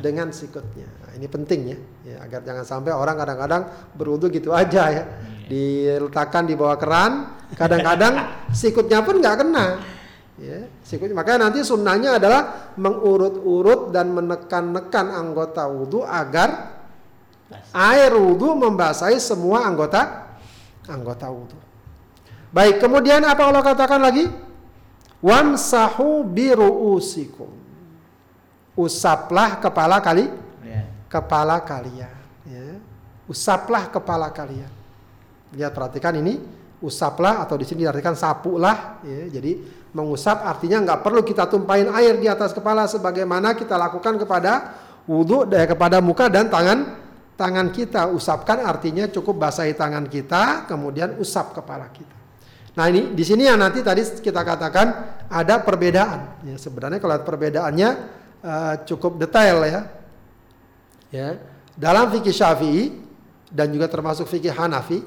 dengan 0.03 0.35
sikutnya. 0.35 0.89
Nah, 0.89 1.12
ini 1.15 1.27
penting 1.31 1.61
ya, 1.71 1.79
ya 2.03 2.17
agar 2.27 2.43
jangan 2.43 2.65
sampai 2.67 2.91
orang 2.91 3.15
kadang-kadang 3.15 3.62
berwudu 3.95 4.27
gitu 4.33 4.50
aja 4.50 4.91
ya. 4.91 5.05
Iya. 5.05 5.47
Diletakkan 5.47 6.49
di 6.49 6.59
bawah 6.59 6.75
keran, 6.75 7.39
kadang-kadang 7.55 8.15
sikutnya 8.61 9.05
pun 9.07 9.23
nggak 9.23 9.37
kena. 9.47 9.67
Ya, 10.41 10.65
sikut 10.81 11.12
makanya 11.12 11.53
nanti 11.53 11.61
sunnahnya 11.61 12.17
adalah 12.17 12.73
mengurut-urut 12.81 13.93
dan 13.93 14.17
menekan-nekan 14.17 15.12
anggota 15.12 15.69
wudhu 15.69 16.00
agar 16.00 16.81
air 17.77 18.09
wudhu 18.17 18.57
membasahi 18.57 19.21
semua 19.21 19.69
anggota 19.69 20.33
anggota 20.89 21.29
wudhu. 21.29 21.61
Baik, 22.50 22.83
kemudian 22.83 23.23
apa 23.23 23.47
Allah 23.47 23.62
katakan 23.62 24.00
lagi? 24.03 24.27
Wamsahu 25.21 26.25
biru'usikum. 26.25 27.53
Usaplah 28.77 29.61
kepala 29.61 30.00
kali 30.00 30.29
kepala 31.11 31.59
kalian. 31.67 32.15
Ya. 32.47 32.79
Usaplah 33.27 33.91
kepala 33.91 34.31
kalian. 34.31 34.71
Lihat 35.50 35.75
perhatikan 35.75 36.15
ini 36.23 36.39
usaplah 36.81 37.43
atau 37.43 37.59
di 37.59 37.67
sini 37.67 37.83
diartikan 37.83 38.15
sapulah. 38.15 39.03
Ya. 39.03 39.27
Jadi 39.29 39.59
mengusap 39.91 40.47
artinya 40.47 40.87
nggak 40.87 41.00
perlu 41.03 41.27
kita 41.27 41.50
tumpahin 41.50 41.91
air 41.91 42.15
di 42.15 42.31
atas 42.31 42.55
kepala 42.55 42.87
sebagaimana 42.87 43.59
kita 43.59 43.75
lakukan 43.75 44.23
kepada 44.23 44.79
wudhu 45.11 45.50
dan 45.50 45.67
kepada 45.67 45.99
muka 45.99 46.31
dan 46.31 46.47
tangan 46.47 46.95
tangan 47.35 47.75
kita 47.75 48.07
usapkan 48.15 48.62
artinya 48.62 49.11
cukup 49.11 49.50
basahi 49.50 49.75
tangan 49.75 50.07
kita 50.07 50.71
kemudian 50.71 51.19
usap 51.19 51.59
kepala 51.59 51.91
kita. 51.91 52.20
Nah 52.79 52.85
ini 52.87 53.11
di 53.15 53.25
sini 53.27 53.47
yang 53.47 53.59
nanti 53.59 53.83
tadi 53.83 54.03
kita 54.03 54.47
katakan 54.47 54.87
ada 55.27 55.59
perbedaan. 55.62 56.47
Ya, 56.47 56.55
sebenarnya 56.55 57.03
kalau 57.03 57.19
perbedaannya 57.27 57.89
uh, 58.45 58.75
cukup 58.87 59.19
detail 59.19 59.67
ya 59.67 59.81
ya 61.11 61.29
dalam 61.75 62.15
fikih 62.15 62.31
Syafi'i 62.31 62.95
dan 63.50 63.75
juga 63.75 63.91
termasuk 63.91 64.31
fikih 64.31 64.55
Hanafi 64.55 65.03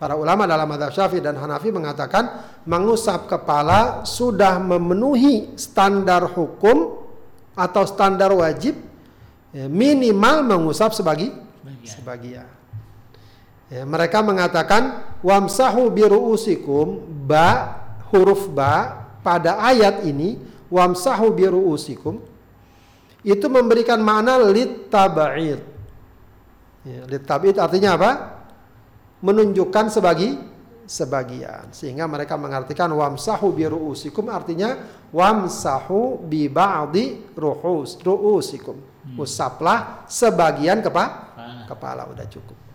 para 0.00 0.16
ulama 0.16 0.48
dalam 0.48 0.64
madhab 0.64 0.92
Syafi'i 0.92 1.20
dan 1.20 1.36
Hanafi 1.36 1.68
mengatakan 1.68 2.44
mengusap 2.64 3.28
kepala 3.28 4.04
sudah 4.08 4.56
memenuhi 4.56 5.52
standar 5.60 6.24
hukum 6.32 7.04
atau 7.56 7.84
standar 7.88 8.32
wajib 8.32 8.76
ya, 9.52 9.68
minimal 9.68 10.44
mengusap 10.44 10.92
sebagi 10.96 11.32
Sebagian. 11.60 11.92
sebagian. 11.92 12.55
Ya, 13.66 13.82
mereka 13.82 14.22
mengatakan 14.22 15.02
wamsahu 15.26 15.90
biruusikum 15.90 17.02
ba 17.26 17.82
huruf 18.14 18.46
ba 18.46 19.06
pada 19.26 19.58
ayat 19.58 20.06
ini 20.06 20.38
wamsahu 20.70 21.34
biruusikum 21.34 22.22
itu 23.26 23.46
memberikan 23.50 23.98
makna 23.98 24.38
lit 24.38 24.86
tab'id. 24.86 25.58
Ya, 26.86 27.02
artinya 27.58 27.98
apa? 27.98 28.10
Menunjukkan 29.18 29.90
sebagi 29.90 30.38
sebagian 30.86 31.74
sehingga 31.74 32.06
mereka 32.06 32.38
mengartikan 32.38 32.86
wamsahu 32.94 33.50
biruusikum 33.50 34.30
artinya 34.30 34.78
wamsahu 35.10 36.22
bi 36.22 36.46
ba'di 36.46 37.34
ruhus 37.34 37.98
ruusikum. 37.98 38.78
Usaplah 39.18 40.06
sebagian 40.06 40.78
kepa 40.82 41.34
Kepala. 41.34 41.62
kepala 41.66 42.02
udah 42.14 42.26
cukup. 42.30 42.65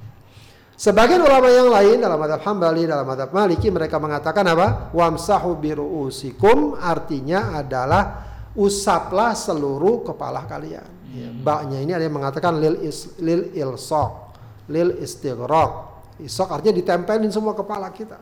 Sebagian 0.82 1.22
ulama 1.22 1.46
yang 1.46 1.70
lain 1.70 2.02
dalam 2.02 2.18
madhab 2.18 2.42
Hambali, 2.42 2.90
dalam 2.90 3.06
madhab 3.06 3.30
Maliki 3.30 3.70
mereka 3.70 4.02
mengatakan 4.02 4.42
apa? 4.50 4.90
Wamsahu 4.98 5.54
biruusikum 5.62 6.74
artinya 6.74 7.54
adalah 7.54 8.26
usaplah 8.58 9.38
seluruh 9.38 10.02
kepala 10.02 10.42
kalian. 10.50 10.90
Ya, 11.14 11.30
baknya 11.38 11.86
ini 11.86 11.94
ada 11.94 12.02
yang 12.02 12.18
mengatakan 12.18 12.58
lil 12.58 12.82
is, 12.82 13.14
lil 13.22 13.54
ilsaq, 13.54 14.34
lil 14.74 14.98
istighraq. 14.98 16.02
Isaq 16.18 16.50
artinya 16.50 16.74
ditempelin 16.74 17.30
semua 17.30 17.54
kepala 17.54 17.86
kita. 17.94 18.18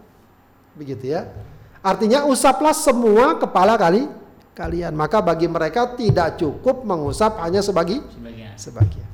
Begitu 0.76 1.16
ya. 1.16 1.32
Artinya 1.80 2.28
usaplah 2.28 2.76
semua 2.76 3.40
kepala 3.40 3.80
kali 3.80 4.04
kalian. 4.52 4.92
Maka 5.00 5.24
bagi 5.24 5.48
mereka 5.48 5.96
tidak 5.96 6.36
cukup 6.36 6.84
mengusap 6.84 7.40
hanya 7.40 7.64
sebagi 7.64 8.04
Sebagian. 8.04 8.52
sebagian. 8.60 9.10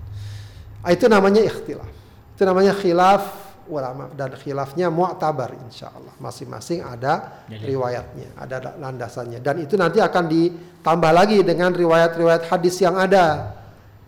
Ah, 0.81 0.89
Itu 0.97 1.05
namanya 1.05 1.45
ikhtilaf. 1.45 2.04
Itu 2.35 2.43
namanya 2.43 2.75
khilaf 2.75 3.23
ulama 3.65 4.11
dan 4.13 4.35
khilafnya 4.37 4.91
mu'tabar 4.93 5.55
insya 5.65 5.89
Allah. 5.89 6.13
Masing-masing 6.21 6.85
ada 6.85 7.41
riwayatnya, 7.49 8.29
ada 8.37 8.55
da- 8.61 8.75
landasannya. 8.77 9.39
Dan 9.41 9.65
itu 9.65 9.73
nanti 9.79 9.97
akan 10.03 10.23
ditambah 10.27 11.11
lagi 11.15 11.41
dengan 11.41 11.73
riwayat-riwayat 11.73 12.51
hadis 12.51 12.77
yang 12.83 12.99
ada. 12.99 13.55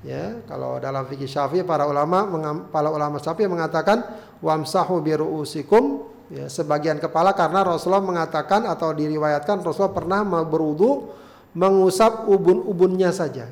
Ya, 0.06 0.38
kalau 0.46 0.78
dalam 0.78 1.10
fikih 1.10 1.26
Syafi'i 1.26 1.66
para 1.66 1.90
ulama 1.90 2.30
para 2.70 2.88
ulama 2.94 3.18
Syafi'i 3.18 3.50
mengatakan 3.50 4.06
wamsahu 4.46 5.02
biruusikum 5.02 6.06
ya, 6.30 6.46
sebagian 6.48 7.02
kepala 7.02 7.34
karena 7.34 7.66
Rasulullah 7.66 8.06
mengatakan 8.06 8.70
atau 8.70 8.94
diriwayatkan 8.94 9.66
Rasulullah 9.66 9.98
pernah 9.98 10.22
berwudu 10.46 11.12
mengusap 11.58 12.30
ubun-ubunnya 12.30 13.10
saja. 13.10 13.50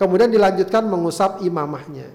Kemudian 0.00 0.32
dilanjutkan 0.32 0.80
mengusap 0.88 1.44
imamahnya. 1.44 2.08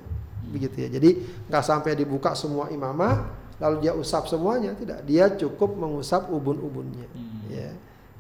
Begitu 0.50 0.86
ya. 0.86 0.90
Jadi 1.00 1.10
nggak 1.50 1.64
sampai 1.66 1.98
dibuka 1.98 2.34
semua 2.38 2.70
imamah 2.70 3.46
lalu 3.60 3.88
dia 3.88 3.94
usap 3.96 4.28
semuanya, 4.28 4.75
tidak. 4.75 5.00
Dia 5.08 5.32
cukup 5.32 5.80
mengusap 5.80 6.28
ubun-ubunnya. 6.28 7.08
Hmm. 7.16 7.48
Ya. 7.48 7.72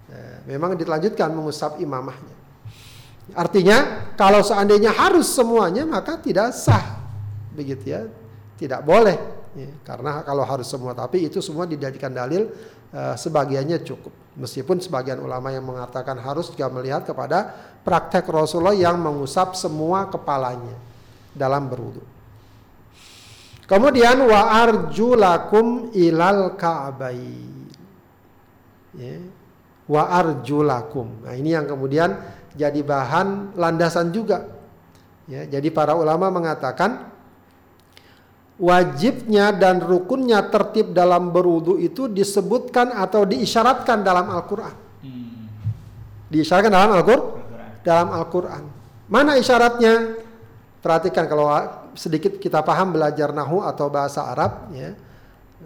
Eh, 0.05 0.37
memang 0.47 0.79
dilanjutkan 0.79 1.33
mengusap 1.33 1.81
imamahnya. 1.83 2.35
Artinya 3.33 4.07
kalau 4.13 4.45
seandainya 4.45 4.93
harus 4.93 5.27
semuanya 5.27 5.83
maka 5.83 6.15
tidak 6.21 6.53
sah. 6.55 7.03
Begitu 7.51 7.83
ya. 7.89 8.01
Tidak 8.55 8.85
boleh. 8.85 9.17
Ya, 9.55 9.71
karena 9.87 10.19
kalau 10.23 10.43
harus 10.43 10.67
semua 10.67 10.91
tapi 10.91 11.31
itu 11.31 11.39
semua 11.39 11.63
dijadikan 11.63 12.11
dalil 12.11 12.47
eh, 12.95 13.15
sebagiannya 13.19 13.83
cukup. 13.83 14.13
Meskipun 14.35 14.83
sebagian 14.83 15.19
ulama 15.23 15.51
yang 15.51 15.63
mengatakan 15.63 16.19
harus 16.19 16.51
juga 16.51 16.67
melihat 16.67 17.07
kepada 17.07 17.55
praktek 17.83 18.27
Rasulullah 18.27 18.75
yang 18.75 18.99
mengusap 18.99 19.55
semua 19.55 20.11
kepalanya 20.11 20.75
dalam 21.31 21.67
berwudu. 21.71 22.14
Kemudian 23.65 24.21
wa 24.29 24.61
arjulakum 24.61 25.89
ilal 25.97 26.53
ka'bain. 26.53 27.65
Ya. 28.93 29.17
Wa 29.89 30.09
arjulakum. 30.21 31.25
Nah, 31.25 31.33
ini 31.33 31.57
yang 31.57 31.65
kemudian 31.65 32.13
jadi 32.53 32.79
bahan 32.85 33.57
landasan 33.57 34.13
juga. 34.13 34.45
Ya, 35.25 35.49
jadi 35.49 35.73
para 35.73 35.97
ulama 35.97 36.29
mengatakan 36.29 37.09
wajibnya 38.61 39.51
dan 39.51 39.81
rukunnya 39.81 40.45
tertib 40.53 40.93
dalam 40.93 41.33
berwudu 41.33 41.81
itu 41.81 42.05
disebutkan 42.05 42.93
atau 42.93 43.25
diisyaratkan 43.25 44.05
dalam 44.05 44.29
Al-Qur'an. 44.29 44.75
Hmm. 45.01 45.49
Diisyaratkan 46.29 46.69
dalam 46.69 46.93
Al-Qur'an 46.93 47.41
Al-Quran. 47.41 47.71
dalam 47.81 48.07
Al-Quran. 48.13 48.63
Mana 49.09 49.37
isyaratnya? 49.37 50.21
Perhatikan 50.81 51.25
kalau 51.25 51.49
sedikit 51.95 52.37
kita 52.37 52.61
paham 52.61 52.93
belajar 52.93 53.31
nahu 53.31 53.63
atau 53.63 53.87
bahasa 53.89 54.27
Arab 54.27 54.69
ya. 54.75 54.93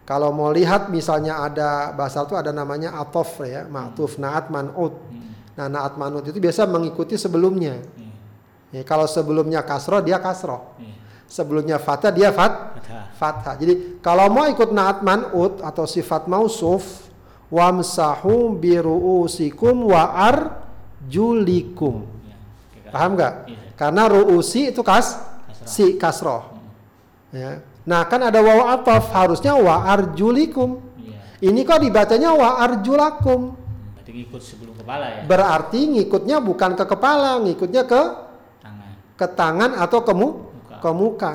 Kalau 0.05 0.29
mau 0.31 0.53
lihat 0.53 0.87
misalnya 0.93 1.41
ada 1.43 1.91
bahasa 1.91 2.23
itu 2.23 2.37
ada 2.37 2.53
namanya 2.53 2.95
atof 3.01 3.41
ya, 3.41 3.65
ma'tuf, 3.65 4.21
naat, 4.21 4.47
man'ut. 4.53 4.95
Hmm. 5.09 5.33
Nah, 5.57 5.67
naat 5.67 5.97
man'ut 5.97 6.23
itu 6.29 6.37
biasa 6.37 6.69
mengikuti 6.69 7.17
sebelumnya. 7.17 7.81
Iya. 7.97 8.13
Ya, 8.69 8.81
kalau 8.85 9.09
sebelumnya 9.09 9.65
kasroh 9.65 9.99
dia 9.99 10.21
kasroh. 10.21 10.77
Iya. 10.77 10.95
Sebelumnya 11.29 11.77
fathah 11.77 12.09
dia 12.09 12.33
fat 12.33 12.81
Fathah. 12.81 13.05
fathah. 13.17 13.55
Jadi 13.57 14.01
kalau 14.01 14.29
mau 14.33 14.49
ikut 14.49 14.73
naat 14.73 15.05
man'ut 15.05 15.61
atau 15.61 15.85
sifat 15.85 16.25
mausuf 16.25 17.09
wamsahu 17.53 18.57
biruusikum 18.57 19.89
wa 19.93 20.09
arjulikum. 20.29 22.05
Oke, 22.05 22.89
Paham 22.89 23.17
nggak? 23.17 23.33
Iya. 23.45 23.59
Karena 23.77 24.09
ruusi 24.09 24.69
itu 24.73 24.81
kas 24.81 25.17
Kasroh. 25.59 25.67
si 25.67 25.85
kasroh. 25.95 26.43
Ya. 27.29 27.61
Nah 27.85 28.05
kan 28.05 28.21
ada 28.23 28.39
waw 28.39 28.71
ataf 28.73 29.11
harusnya 29.11 29.53
wa 29.53 29.85
arjulikum. 29.85 30.79
Iya. 30.97 31.49
Ini 31.51 31.59
kok 31.61 31.79
dibacanya 31.79 32.31
wa 32.33 32.59
arjulakum. 32.59 33.53
Berarti 33.95 34.11
ngikut 34.15 34.41
sebelum 34.41 34.73
kepala 34.75 35.05
ya. 35.05 35.21
Berarti 35.25 35.79
ngikutnya 35.85 36.37
bukan 36.39 36.71
ke 36.73 36.85
kepala, 36.85 37.37
ngikutnya 37.43 37.83
ke 37.85 38.01
Tangan. 38.59 38.91
ke 39.13 39.27
tangan 39.29 39.71
atau 39.77 39.99
ke, 40.01 40.13
mu- 40.15 40.49
Muka. 40.49 40.75
ke 40.81 40.89
muka. 40.91 41.33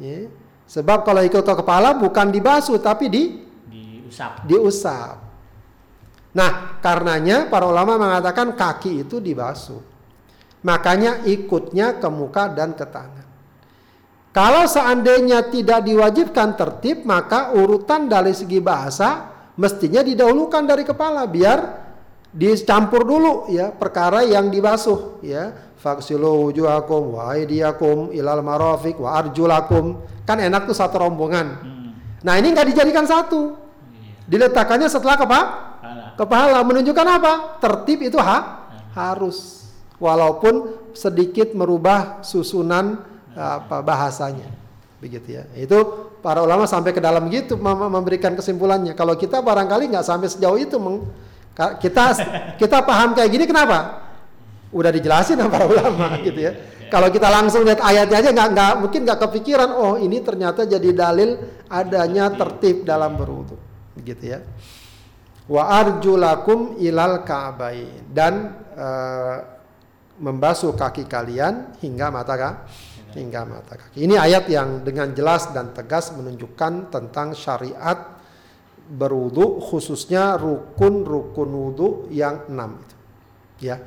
Ya. 0.00 0.30
Sebab 0.70 1.02
kalau 1.02 1.20
ikut 1.20 1.42
ke 1.42 1.54
kepala 1.58 1.98
bukan 1.98 2.30
dibasuh 2.30 2.78
tapi 2.78 3.10
di 3.10 3.22
Diusap. 3.68 4.46
diusap. 4.46 5.16
Nah, 6.30 6.78
karenanya 6.78 7.50
para 7.50 7.66
ulama 7.66 7.98
mengatakan 7.98 8.54
kaki 8.54 9.02
itu 9.02 9.18
dibasuh. 9.18 9.82
Makanya 10.62 11.26
ikutnya 11.26 11.98
ke 11.98 12.06
muka 12.06 12.46
dan 12.52 12.70
ke 12.70 12.86
tangan. 12.86 13.26
Kalau 14.30 14.62
seandainya 14.70 15.50
tidak 15.50 15.82
diwajibkan 15.82 16.54
tertib, 16.54 17.02
maka 17.02 17.50
urutan 17.50 18.06
dari 18.06 18.30
segi 18.30 18.62
bahasa 18.62 19.26
mestinya 19.58 20.06
didahulukan 20.06 20.62
dari 20.62 20.86
kepala 20.86 21.26
biar 21.26 21.90
dicampur 22.30 23.02
dulu 23.02 23.50
ya 23.50 23.74
perkara 23.74 24.22
yang 24.22 24.46
dibasuh 24.48 25.18
ya. 25.26 25.70
Faksilu 25.80 26.52
wujuhakum 26.52 27.16
wa 27.16 27.32
aydiyakum 27.32 28.12
ilal 28.12 28.44
marafiq 28.44 29.00
wa 29.00 29.16
arjulakum. 29.16 29.98
Kan 30.28 30.38
enak 30.38 30.68
tuh 30.68 30.76
satu 30.76 31.00
rombongan. 31.00 31.46
Hmm. 31.56 31.90
Nah, 32.20 32.36
ini 32.36 32.52
nggak 32.52 32.68
dijadikan 32.68 33.08
satu. 33.08 33.56
Iya. 33.88 34.28
Diletakkannya 34.28 34.92
setelah 34.92 35.16
kepala 35.16 35.44
Kepala. 35.80 36.04
kepala 36.20 36.58
menunjukkan 36.68 37.06
apa? 37.08 37.32
Tertib 37.64 38.12
itu 38.12 38.20
ha? 38.20 38.60
harus 38.92 39.64
walaupun 39.96 40.76
sedikit 40.92 41.56
merubah 41.56 42.20
susunan 42.20 43.09
apa 43.34 43.82
bahasanya. 43.84 44.48
Begitu 45.00 45.40
ya. 45.40 45.44
Itu 45.56 46.12
para 46.20 46.44
ulama 46.44 46.68
sampai 46.68 46.92
ke 46.92 47.00
dalam 47.00 47.26
gitu 47.32 47.56
mem- 47.56 47.88
memberikan 47.88 48.36
kesimpulannya. 48.36 48.92
Kalau 48.92 49.16
kita 49.16 49.40
barangkali 49.40 49.88
nggak 49.90 50.04
sampai 50.04 50.28
sejauh 50.28 50.60
itu 50.60 50.76
meng- 50.76 51.08
kita 51.80 52.04
kita 52.56 52.78
paham 52.84 53.16
kayak 53.16 53.30
gini 53.32 53.44
kenapa? 53.48 54.06
Udah 54.70 54.92
dijelasin 54.94 55.40
sama 55.40 55.50
para 55.50 55.66
ulama 55.66 56.14
gitu 56.26 56.40
ya. 56.40 56.52
Kalau 56.90 57.06
kita 57.06 57.30
langsung 57.30 57.62
lihat 57.62 57.78
ayatnya 57.80 58.18
aja 58.18 58.30
nggak 58.34 58.48
nggak 58.50 58.72
mungkin 58.82 59.00
nggak 59.06 59.20
kepikiran 59.28 59.70
oh 59.72 59.94
ini 59.94 60.18
ternyata 60.26 60.66
jadi 60.66 60.90
dalil 60.90 61.38
adanya 61.70 62.34
tertib 62.34 62.82
dalam 62.82 63.14
berwudu. 63.14 63.54
Begitu 63.94 64.36
ya 64.36 64.40
wa 65.50 65.66
arjulakum 65.66 66.78
ilal 66.78 67.26
ka'bain 67.26 68.06
dan 68.14 68.54
eh, 68.78 69.36
membasuh 70.22 70.78
kaki 70.78 71.10
kalian 71.10 71.74
hingga 71.82 72.06
mata 72.14 72.34
ka- 72.38 72.58
hingga 73.14 73.42
mata 73.44 73.74
kaki. 73.76 74.06
Ini 74.06 74.14
ayat 74.16 74.46
yang 74.46 74.82
dengan 74.82 75.10
jelas 75.10 75.50
dan 75.50 75.74
tegas 75.74 76.10
menunjukkan 76.14 76.92
tentang 76.92 77.34
syariat 77.34 78.18
berwudu 78.90 79.62
khususnya 79.62 80.34
rukun-rukun 80.34 81.50
wudu 81.50 81.88
yang 82.10 82.46
enam 82.50 82.78
itu. 82.82 82.96
Ya. 83.70 83.78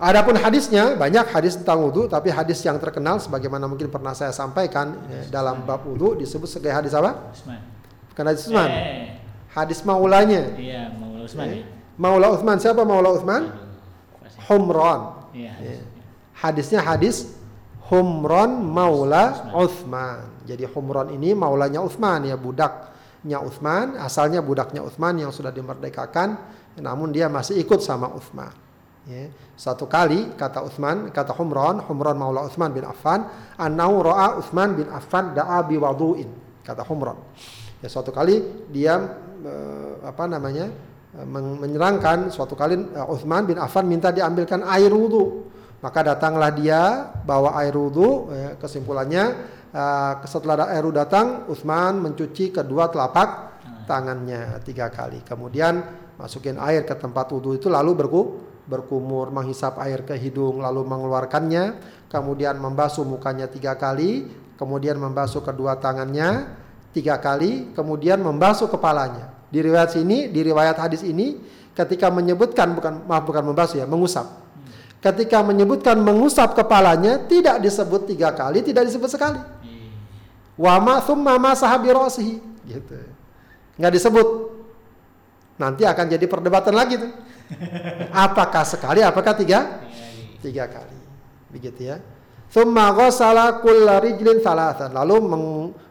Adapun 0.00 0.32
hadisnya 0.40 0.96
banyak 0.96 1.28
hadis 1.28 1.60
tentang 1.60 1.84
wudu 1.84 2.08
tapi 2.08 2.32
hadis 2.32 2.64
yang 2.64 2.80
terkenal 2.80 3.20
sebagaimana 3.20 3.68
mungkin 3.68 3.92
pernah 3.92 4.16
saya 4.16 4.32
sampaikan 4.32 4.96
ya, 5.12 5.28
dalam 5.28 5.68
bab 5.68 5.84
wudu 5.84 6.16
disebut 6.16 6.48
sebagai 6.48 6.72
hadis 6.80 6.92
apa? 6.96 7.28
Usman. 7.36 7.60
Bukan 8.08 8.24
hadis 8.24 8.42
Utsman. 8.48 8.68
Eh, 8.72 9.06
Hadis 9.50 9.82
maulanya. 9.82 10.46
iya, 10.56 10.88
mau 10.96 11.20
Usman 11.20 11.46
Ya. 11.50 11.54
ya. 11.60 11.64
Maula 12.00 12.32
Uthman 12.32 12.56
siapa 12.56 12.80
Maula 12.80 13.12
Uthman? 13.12 13.52
Pasti. 14.24 14.40
Humran. 14.48 15.00
Iya. 15.36 15.52
Ya. 15.60 15.76
hadisnya 16.40 16.80
hadis 16.80 17.36
Humron 17.90 18.62
Maula 18.70 19.50
Uthman. 19.50 20.46
Jadi 20.46 20.62
Humron 20.70 21.10
ini 21.10 21.34
maulanya 21.34 21.82
Uthman 21.82 22.22
ya 22.22 22.38
budaknya 22.38 23.42
Uthman, 23.42 23.98
asalnya 23.98 24.38
budaknya 24.40 24.86
Uthman 24.86 25.18
yang 25.18 25.34
sudah 25.34 25.50
dimerdekakan, 25.50 26.38
namun 26.78 27.10
dia 27.10 27.26
masih 27.26 27.58
ikut 27.58 27.82
sama 27.82 28.06
Uthman. 28.14 28.54
Ya. 29.10 29.26
Satu 29.58 29.90
kali 29.90 30.38
kata 30.38 30.62
Uthman, 30.62 31.10
kata 31.10 31.34
Humron, 31.34 31.82
Humron 31.82 32.14
Maula 32.14 32.46
Uthman 32.46 32.70
bin 32.70 32.86
Affan, 32.86 33.26
annahu 33.58 34.06
ra'a 34.06 34.38
Uthman 34.38 34.78
bin 34.78 34.86
Affan 34.86 35.34
da'a 35.34 35.66
bi 35.66 35.74
wadu'in. 35.74 36.30
Kata 36.62 36.86
Humron. 36.86 37.18
Ya 37.82 37.88
suatu 37.90 38.14
kali 38.14 38.68
dia 38.70 39.18
eh, 39.42 39.92
apa 40.06 40.30
namanya? 40.30 40.70
eh, 41.16 41.26
menyerangkan 41.58 42.30
suatu 42.30 42.54
kali 42.54 42.78
eh, 42.78 43.06
Uthman 43.10 43.50
bin 43.50 43.58
Affan 43.58 43.88
minta 43.88 44.14
diambilkan 44.14 44.62
air 44.62 44.92
wudhu 44.94 45.50
maka 45.80 46.00
datanglah 46.04 46.52
dia 46.52 47.08
bawa 47.24 47.56
air 47.64 47.72
wudhu. 47.72 48.28
Ya, 48.32 48.48
kesimpulannya 48.60 49.24
uh, 49.72 50.12
setelah 50.28 50.68
air 50.68 50.84
wudhu 50.84 51.00
datang, 51.00 51.48
Utsman 51.48 52.00
mencuci 52.04 52.52
kedua 52.52 52.92
telapak 52.92 53.60
tangannya 53.88 54.60
tiga 54.62 54.92
kali. 54.92 55.24
Kemudian 55.24 55.80
masukin 56.20 56.60
air 56.60 56.84
ke 56.84 56.92
tempat 56.94 57.32
wudhu 57.32 57.56
itu 57.56 57.72
lalu 57.72 57.96
berku, 57.96 58.22
berkumur, 58.68 59.32
menghisap 59.32 59.80
air 59.80 60.04
ke 60.04 60.14
hidung, 60.20 60.60
lalu 60.60 60.84
mengeluarkannya. 60.84 61.98
Kemudian 62.12 62.60
membasuh 62.60 63.06
mukanya 63.08 63.48
tiga 63.48 63.78
kali, 63.80 64.28
kemudian 64.60 65.00
membasuh 65.00 65.40
kedua 65.40 65.80
tangannya 65.80 66.60
tiga 66.92 67.16
kali, 67.22 67.72
kemudian 67.72 68.20
membasuh 68.20 68.68
kepalanya. 68.68 69.32
Di 69.50 69.64
riwayat 69.64 69.96
sini, 69.96 70.28
di 70.28 70.40
riwayat 70.42 70.78
hadis 70.78 71.06
ini, 71.06 71.38
ketika 71.72 72.10
menyebutkan 72.10 72.74
bukan 72.74 73.06
maaf 73.06 73.24
bukan 73.24 73.46
membasuh 73.46 73.82
ya, 73.82 73.86
mengusap 73.86 74.49
Ketika 75.00 75.40
menyebutkan 75.40 75.96
mengusap 75.96 76.52
kepalanya 76.52 77.24
tidak 77.24 77.64
disebut 77.64 78.04
tiga 78.04 78.36
kali, 78.36 78.60
tidak 78.60 78.84
disebut 78.84 79.08
sekali. 79.08 79.40
Wama 80.60 81.00
thumma 81.00 81.40
masaha 81.40 81.72
birosihi. 81.80 82.36
Gitu. 82.68 83.00
Nggak 83.80 83.92
disebut. 83.96 84.28
Nanti 85.56 85.88
akan 85.88 86.04
jadi 86.04 86.26
perdebatan 86.28 86.76
lagi 86.76 87.00
tuh. 87.00 87.12
Apakah 88.28 88.62
sekali, 88.62 89.00
apakah 89.00 89.34
tiga? 89.34 89.82
Tiga 90.44 90.68
kali. 90.68 91.00
Begitu 91.50 91.90
ya. 91.90 91.96
Thumma 92.52 92.92
ghasala 92.92 93.58
kulla 93.64 94.04
rijlin 94.04 94.38
thalathan. 94.44 94.92
Lalu 94.92 95.16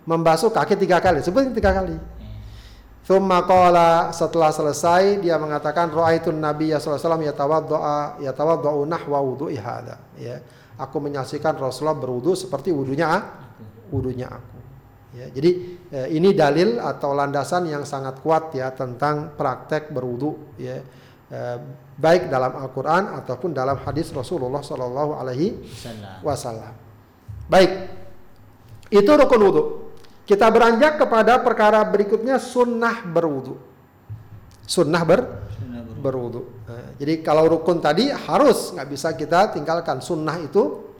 membasuh 0.05 0.53
kaki 0.53 0.77
tiga 0.77 1.01
kali. 1.01 1.19
Sebut 1.25 1.49
tiga 1.51 1.73
kali. 1.75 1.97
Thumma 3.09 3.41
qala 3.41 4.13
setelah 4.13 4.53
selesai 4.53 5.17
dia 5.17 5.41
mengatakan 5.41 5.89
ra'aitun 5.89 6.37
Nabi 6.37 6.69
sallallahu 6.69 6.93
alaihi 6.93 7.01
wasallam 7.01 7.25
yatawaddaa 7.25 7.97
yatawaddau 8.21 8.85
nahwa 8.85 9.17
wudu'i 9.25 9.57
hadza 9.57 9.97
ya. 10.21 10.37
Aku 10.77 11.01
menyaksikan 11.01 11.57
Rasulullah 11.57 11.97
berwudu 11.97 12.37
seperti 12.37 12.69
wudunya 12.69 13.09
wudunya 13.89 14.29
aku. 14.29 14.57
Ya, 15.17 15.25
jadi 15.25 15.51
eh, 15.89 16.07
ini 16.13 16.37
dalil 16.37 16.77
atau 16.77 17.17
landasan 17.17 17.65
yang 17.65 17.81
sangat 17.81 18.21
kuat 18.21 18.53
ya 18.53 18.69
tentang 18.77 19.33
praktek 19.33 19.89
berwudu 19.89 20.53
ya. 20.61 20.77
Eh, 21.33 21.57
baik 21.97 22.29
dalam 22.29 22.61
Al-Qur'an 22.61 23.17
ataupun 23.25 23.57
dalam 23.57 23.81
hadis 23.89 24.13
Rasulullah 24.13 24.61
sallallahu 24.61 25.17
alaihi 25.17 25.57
wasallam. 26.21 26.77
Baik. 27.49 27.89
Itu 28.93 29.09
rukun 29.17 29.41
wudu. 29.41 29.88
Kita 30.29 30.45
beranjak 30.53 31.01
kepada 31.01 31.41
perkara 31.41 31.81
berikutnya 31.81 32.37
sunnah 32.37 33.01
berwudu. 33.01 33.57
Sunnah 34.69 35.01
ber 35.01 35.25
berwudu. 35.99 36.63
Nah, 36.69 36.95
jadi 36.95 37.19
kalau 37.25 37.49
rukun 37.49 37.81
tadi 37.81 38.07
harus 38.13 38.71
nggak 38.71 38.87
bisa 38.87 39.17
kita 39.17 39.51
tinggalkan 39.57 39.99
sunnah 39.99 40.37
itu 40.39 40.95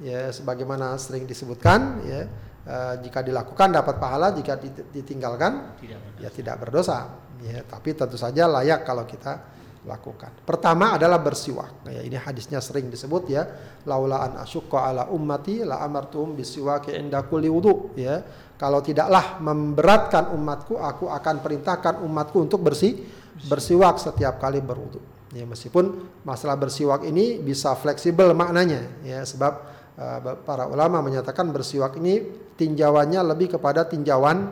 ya 0.00 0.32
sebagaimana 0.32 0.96
sering 0.96 1.28
disebutkan 1.28 2.00
ya 2.06 2.20
uh, 2.64 2.94
jika 3.04 3.20
dilakukan 3.20 3.76
dapat 3.76 3.98
pahala 4.00 4.32
jika 4.32 4.56
ditinggalkan 4.94 5.76
tidak 5.82 6.00
ya 6.22 6.30
tidak 6.32 6.56
berdosa 6.62 7.18
ya 7.44 7.60
tapi 7.66 7.92
tentu 7.92 8.16
saja 8.16 8.48
layak 8.48 8.86
kalau 8.88 9.04
kita 9.04 9.58
lakukan. 9.86 10.44
Pertama 10.44 11.00
adalah 11.00 11.16
bersiwak. 11.22 11.86
Ya, 11.88 12.04
ini 12.04 12.18
hadisnya 12.18 12.60
sering 12.60 12.92
disebut 12.92 13.30
ya. 13.30 13.46
Laula 13.88 14.20
an 14.26 14.32
asyqa 14.42 14.90
ala 14.90 15.08
ummati 15.08 15.64
la 15.64 15.80
amartum 15.80 16.36
bisiwaki 16.36 16.92
inda 16.92 17.24
kulli 17.24 17.48
wudu 17.48 17.96
ya. 17.96 18.20
Kalau 18.58 18.82
tidaklah 18.82 19.38
memberatkan 19.38 20.34
umatku, 20.34 20.82
aku 20.82 21.06
akan 21.06 21.36
perintahkan 21.38 22.02
umatku 22.02 22.42
untuk 22.42 22.60
bersih 22.66 22.98
bersiwak 23.46 24.02
setiap 24.02 24.42
kali 24.42 24.58
berwudu. 24.58 24.98
Ya, 25.30 25.46
meskipun 25.46 26.10
masalah 26.26 26.58
bersiwak 26.58 27.06
ini 27.06 27.38
bisa 27.38 27.76
fleksibel 27.76 28.32
maknanya 28.32 28.80
ya 29.04 29.20
sebab 29.28 29.52
uh, 30.00 30.40
para 30.40 30.64
ulama 30.64 31.04
menyatakan 31.04 31.52
bersiwak 31.52 32.00
ini 32.00 32.24
tinjauannya 32.56 33.20
lebih 33.20 33.60
kepada 33.60 33.84
tinjauan 33.84 34.48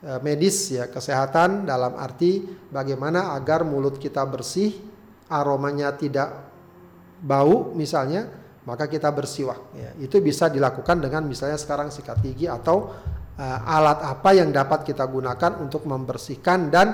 Eh, 0.00 0.16
medis 0.24 0.72
ya 0.72 0.88
kesehatan 0.88 1.68
dalam 1.68 1.92
arti 2.00 2.40
bagaimana 2.72 3.36
agar 3.36 3.68
mulut 3.68 4.00
kita 4.00 4.24
bersih 4.24 4.72
aromanya 5.28 5.92
tidak 5.92 6.40
bau 7.20 7.76
misalnya 7.76 8.24
maka 8.64 8.88
kita 8.88 9.12
bersiwak 9.12 9.60
ya 9.76 9.92
itu 10.00 10.16
bisa 10.24 10.48
dilakukan 10.48 11.04
dengan 11.04 11.28
misalnya 11.28 11.60
sekarang 11.60 11.92
sikat 11.92 12.16
gigi 12.24 12.48
atau 12.48 12.96
uh, 13.40 13.58
alat 13.64 14.04
apa 14.04 14.30
yang 14.36 14.52
dapat 14.52 14.84
kita 14.84 15.08
gunakan 15.08 15.56
untuk 15.64 15.88
membersihkan 15.88 16.68
dan 16.68 16.88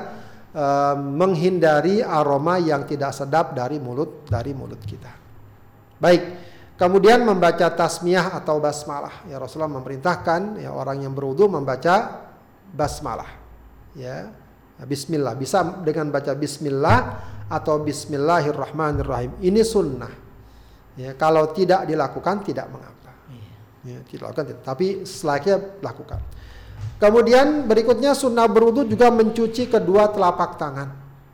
uh, 0.54 0.94
menghindari 0.94 2.06
aroma 2.06 2.62
yang 2.62 2.86
tidak 2.86 3.10
sedap 3.10 3.58
dari 3.58 3.82
mulut 3.82 4.22
dari 4.30 4.54
mulut 4.54 4.80
kita 4.86 5.10
baik 5.98 6.22
kemudian 6.78 7.26
membaca 7.26 7.66
tasmiyah 7.74 8.38
atau 8.38 8.62
basmalah 8.62 9.26
ya 9.26 9.42
Rasulullah 9.42 9.74
memerintahkan 9.82 10.62
ya 10.62 10.70
orang 10.70 11.02
yang 11.02 11.10
berwudu 11.10 11.50
membaca 11.50 12.26
basmalah. 12.76 13.30
Ya. 13.96 14.28
Bismillah 14.76 15.32
bisa 15.32 15.64
dengan 15.80 16.12
baca 16.12 16.36
bismillah 16.36 16.98
atau 17.48 17.80
bismillahirrahmanirrahim. 17.80 19.40
Ini 19.40 19.64
sunnah. 19.64 20.12
Ya, 21.00 21.16
kalau 21.16 21.48
tidak 21.56 21.88
dilakukan 21.88 22.44
tidak 22.44 22.68
mengapa. 22.68 23.05
Iya. 23.86 24.02
Ya, 24.02 24.10
tidak 24.10 24.34
lakukan, 24.34 24.46
tapi 24.66 24.86
selayaknya 25.06 25.56
lakukan. 25.78 26.20
Kemudian 26.98 27.70
berikutnya 27.70 28.18
sunnah 28.18 28.50
berwudu 28.50 28.88
juga 28.88 29.12
mencuci 29.14 29.70
kedua 29.70 30.10
telapak 30.10 30.58
tangan. 30.58 30.88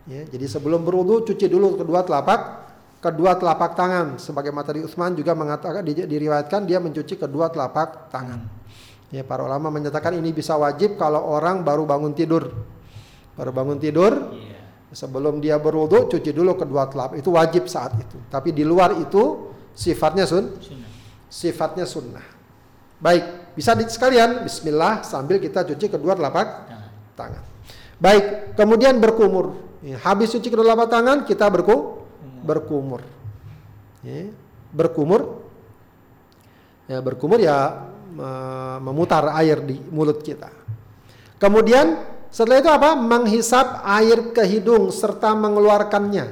Ya, 0.05 0.27
jadi 0.27 0.51
sebelum 0.51 0.85
berwudu 0.85 1.25
cuci 1.25 1.47
dulu 1.47 1.79
kedua 1.79 2.05
telapak 2.05 2.63
kedua 3.03 3.39
telapak 3.39 3.79
tangan. 3.79 4.19
Sebagaimana 4.19 4.67
tadi 4.67 4.83
Utsman 4.83 5.15
juga 5.15 5.33
mengatakan 5.33 5.87
diriwayatkan 5.87 6.67
dia 6.67 6.83
mencuci 6.83 7.15
kedua 7.19 7.49
telapak 7.51 8.11
tangan. 8.11 8.43
Hmm. 8.43 8.61
Ya, 9.15 9.23
para 9.23 9.45
ulama 9.45 9.69
menyatakan 9.69 10.17
ini 10.17 10.33
bisa 10.33 10.57
wajib 10.57 10.97
kalau 10.97 11.21
orang 11.21 11.61
baru 11.63 11.85
bangun 11.85 12.17
tidur. 12.17 12.49
Baru 13.37 13.53
bangun 13.53 13.77
tidur, 13.77 14.33
yeah. 14.33 14.89
sebelum 14.93 15.41
dia 15.41 15.61
berwudu 15.61 16.09
cuci 16.09 16.33
dulu 16.33 16.57
kedua 16.57 16.89
telapak. 16.89 17.21
Itu 17.21 17.37
wajib 17.37 17.69
saat 17.69 17.93
itu. 18.01 18.17
Tapi 18.33 18.57
di 18.57 18.65
luar 18.65 18.97
itu 18.97 19.53
sifatnya 19.77 20.25
sun, 20.25 20.57
sifatnya 21.29 21.85
sunnah. 21.85 22.32
Baik, 23.03 23.51
bisa 23.59 23.75
di 23.75 23.83
sekalian 23.91 24.47
Bismillah 24.47 25.03
sambil 25.03 25.43
kita 25.43 25.67
cuci 25.67 25.91
kedua 25.91 26.15
telapak 26.15 26.71
tangan. 26.71 26.91
tangan. 27.19 27.43
Baik, 27.99 28.55
kemudian 28.55 29.03
berkumur. 29.03 29.59
Ya, 29.83 29.99
habis 30.07 30.31
cuci 30.31 30.47
kedua 30.47 30.71
telapak 30.71 30.87
tangan 30.87 31.19
kita 31.27 31.51
berku, 31.51 32.07
berkumur. 32.47 33.03
Ya, 34.07 34.31
berkumur. 34.71 35.43
Ya, 36.87 37.03
berkumur 37.03 37.43
ya 37.43 37.91
memutar 38.79 39.35
air 39.35 39.59
di 39.59 39.83
mulut 39.91 40.23
kita. 40.23 40.55
Kemudian 41.43 41.99
setelah 42.31 42.63
itu 42.63 42.71
apa? 42.71 42.95
Menghisap 42.95 43.83
air 43.83 44.31
ke 44.31 44.47
hidung 44.47 44.95
serta 44.95 45.35
mengeluarkannya. 45.35 46.27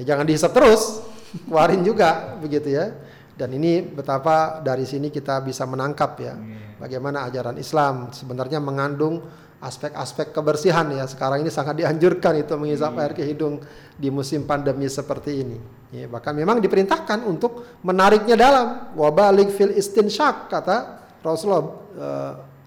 Ya, 0.00 0.02
jangan 0.14 0.24
dihisap 0.24 0.56
terus, 0.56 1.04
keluarin 1.44 1.84
juga 1.84 2.40
begitu 2.40 2.72
ya. 2.72 2.96
Dan 3.38 3.54
ini 3.54 3.86
betapa 3.86 4.58
dari 4.58 4.82
sini 4.82 5.14
kita 5.14 5.38
bisa 5.46 5.62
menangkap 5.62 6.18
ya, 6.18 6.34
bagaimana 6.82 7.30
ajaran 7.30 7.54
Islam 7.54 8.10
sebenarnya 8.10 8.58
mengandung 8.58 9.22
aspek-aspek 9.58 10.30
kebersihan 10.30 10.86
ya. 10.94 11.06
Sekarang 11.06 11.42
ini 11.42 11.50
sangat 11.50 11.78
dianjurkan 11.78 12.38
itu 12.38 12.54
menghisap 12.54 12.94
hmm. 12.94 13.02
air 13.02 13.12
ke 13.14 13.22
hidung 13.26 13.62
di 13.98 14.08
musim 14.10 14.46
pandemi 14.46 14.86
seperti 14.86 15.42
ini. 15.42 15.58
Ya, 15.90 16.06
bahkan 16.06 16.36
memang 16.36 16.62
diperintahkan 16.62 17.26
untuk 17.26 17.78
menariknya 17.82 18.38
dalam. 18.38 18.66
Wabalik 18.94 19.50
fil 19.50 19.74
istinsyak 19.74 20.52
kata 20.52 20.76
Rasulullah 21.24 21.64
e, 21.96 22.08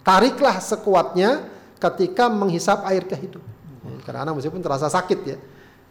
tariklah 0.04 0.58
sekuatnya 0.60 1.48
ketika 1.80 2.28
menghisap 2.28 2.84
air 2.88 3.08
ke 3.08 3.16
hidung. 3.16 3.46
Ya, 3.88 3.98
karena 4.04 4.34
meskipun 4.36 4.60
terasa 4.60 4.92
sakit 4.92 5.20
ya, 5.24 5.38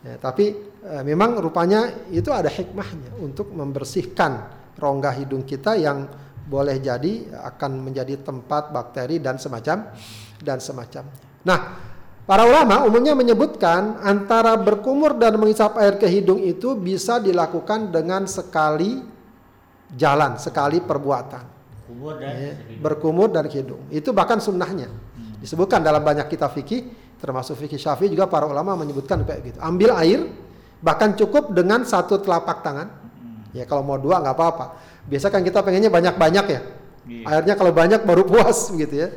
ya 0.05 0.15
tapi 0.21 0.53
e, 0.85 0.95
memang 1.07 1.41
rupanya 1.41 1.89
itu 2.13 2.29
ada 2.29 2.53
hikmahnya 2.53 3.17
untuk 3.23 3.55
membersihkan 3.57 4.60
rongga 4.81 5.13
hidung 5.21 5.45
kita 5.45 5.77
yang 5.77 6.09
boleh 6.51 6.83
jadi 6.83 7.31
akan 7.55 7.85
menjadi 7.85 8.19
tempat 8.25 8.75
bakteri 8.75 9.23
dan 9.23 9.39
semacam 9.39 9.95
dan 10.43 10.59
semacamnya. 10.59 11.15
Nah, 11.47 11.59
para 12.27 12.43
ulama 12.43 12.83
umumnya 12.89 13.15
menyebutkan 13.15 14.03
antara 14.03 14.59
berkumur 14.59 15.15
dan 15.15 15.39
menghisap 15.39 15.79
air 15.79 15.95
ke 16.01 16.11
hidung 16.11 16.43
itu 16.43 16.75
bisa 16.75 17.23
dilakukan 17.23 17.95
dengan 17.95 18.27
sekali 18.27 18.99
jalan, 19.95 20.41
sekali 20.43 20.83
perbuatan. 20.83 21.45
Kubur 21.87 22.19
dan 22.19 22.35
Ya, 22.35 22.53
berkumur 22.79 23.31
dan 23.31 23.47
hidung. 23.51 23.83
Itu 23.91 24.15
bahkan 24.15 24.39
sunnahnya. 24.39 24.91
Hmm. 24.91 25.39
Disebutkan 25.43 25.83
dalam 25.83 26.03
banyak 26.03 26.31
kitab 26.31 26.55
fikih, 26.55 26.87
termasuk 27.19 27.59
fikih 27.59 27.79
syafi'i 27.79 28.11
juga 28.11 28.31
para 28.31 28.47
ulama 28.47 28.79
menyebutkan 28.79 29.27
kayak 29.27 29.41
gitu. 29.55 29.59
Ambil 29.59 29.91
air, 29.99 30.21
bahkan 30.79 31.19
cukup 31.19 31.51
dengan 31.51 31.83
satu 31.83 32.23
telapak 32.23 32.63
tangan. 32.63 32.89
Ya 33.51 33.67
kalau 33.67 33.83
mau 33.83 33.99
dua 33.99 34.23
nggak 34.23 34.35
apa-apa. 34.37 34.65
Biasa 35.11 35.27
kan 35.33 35.43
kita 35.43 35.63
pengennya 35.67 35.91
banyak-banyak 35.91 36.47
ya. 36.47 36.61
Iya. 37.11 37.25
Airnya 37.27 37.55
kalau 37.59 37.73
banyak 37.75 38.07
baru 38.07 38.23
puas 38.23 38.71
gitu 38.71 38.95
ya. 38.95 39.09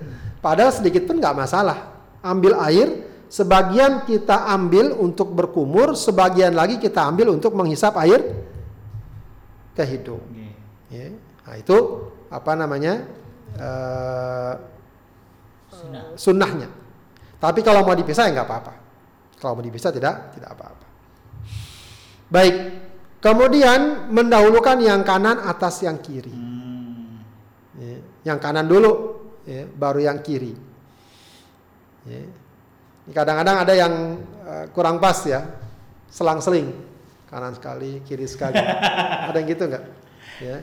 Padahal 0.42 0.74
sedikit 0.74 1.06
pun 1.06 1.22
nggak 1.22 1.38
masalah. 1.38 1.94
Ambil 2.24 2.58
air, 2.58 3.06
sebagian 3.30 4.08
kita 4.08 4.50
ambil 4.50 4.96
untuk 4.98 5.32
berkumur, 5.32 5.94
sebagian 5.94 6.56
lagi 6.56 6.80
kita 6.82 7.04
ambil 7.06 7.36
untuk 7.36 7.54
menghisap 7.54 7.94
air 8.02 8.44
ke 9.78 9.84
hidung. 9.86 10.24
Iya. 10.34 10.52
Ya. 10.90 11.08
Nah 11.44 11.56
itu 11.60 11.78
apa 12.34 12.52
namanya 12.58 13.06
Sunnah. 15.70 16.04
sunnahnya. 16.18 16.70
Tapi 17.38 17.60
kalau 17.62 17.86
mau 17.86 17.94
dipisah 17.94 18.32
ya 18.32 18.42
nggak 18.42 18.48
apa-apa. 18.50 18.74
Kalau 19.38 19.54
mau 19.60 19.64
dipisah 19.66 19.92
tidak 19.92 20.34
tidak 20.34 20.50
apa-apa. 20.56 20.86
Baik. 22.34 22.83
Kemudian 23.24 24.12
mendahulukan 24.12 24.84
yang 24.84 25.08
kanan 25.08 25.40
atas 25.40 25.80
yang 25.80 25.96
kiri. 25.98 26.28
Hmm. 26.28 27.24
Ya, 27.80 27.98
Yang 28.28 28.40
kanan 28.44 28.68
dulu, 28.68 28.92
ya, 29.48 29.64
baru 29.64 30.04
yang 30.04 30.20
kiri. 30.20 30.52
Ya. 32.04 32.20
Kadang-kadang 33.16 33.64
ada 33.64 33.74
yang 33.76 33.94
eh, 34.44 34.66
kurang 34.76 35.00
pas 35.00 35.16
ya, 35.24 35.48
selang-seling, 36.12 36.76
kanan 37.32 37.56
sekali, 37.56 38.04
kiri 38.04 38.28
sekali. 38.28 38.60
ada 39.32 39.36
yang 39.40 39.48
gitu 39.48 39.72
nggak? 39.72 39.84
Ya. 40.44 40.58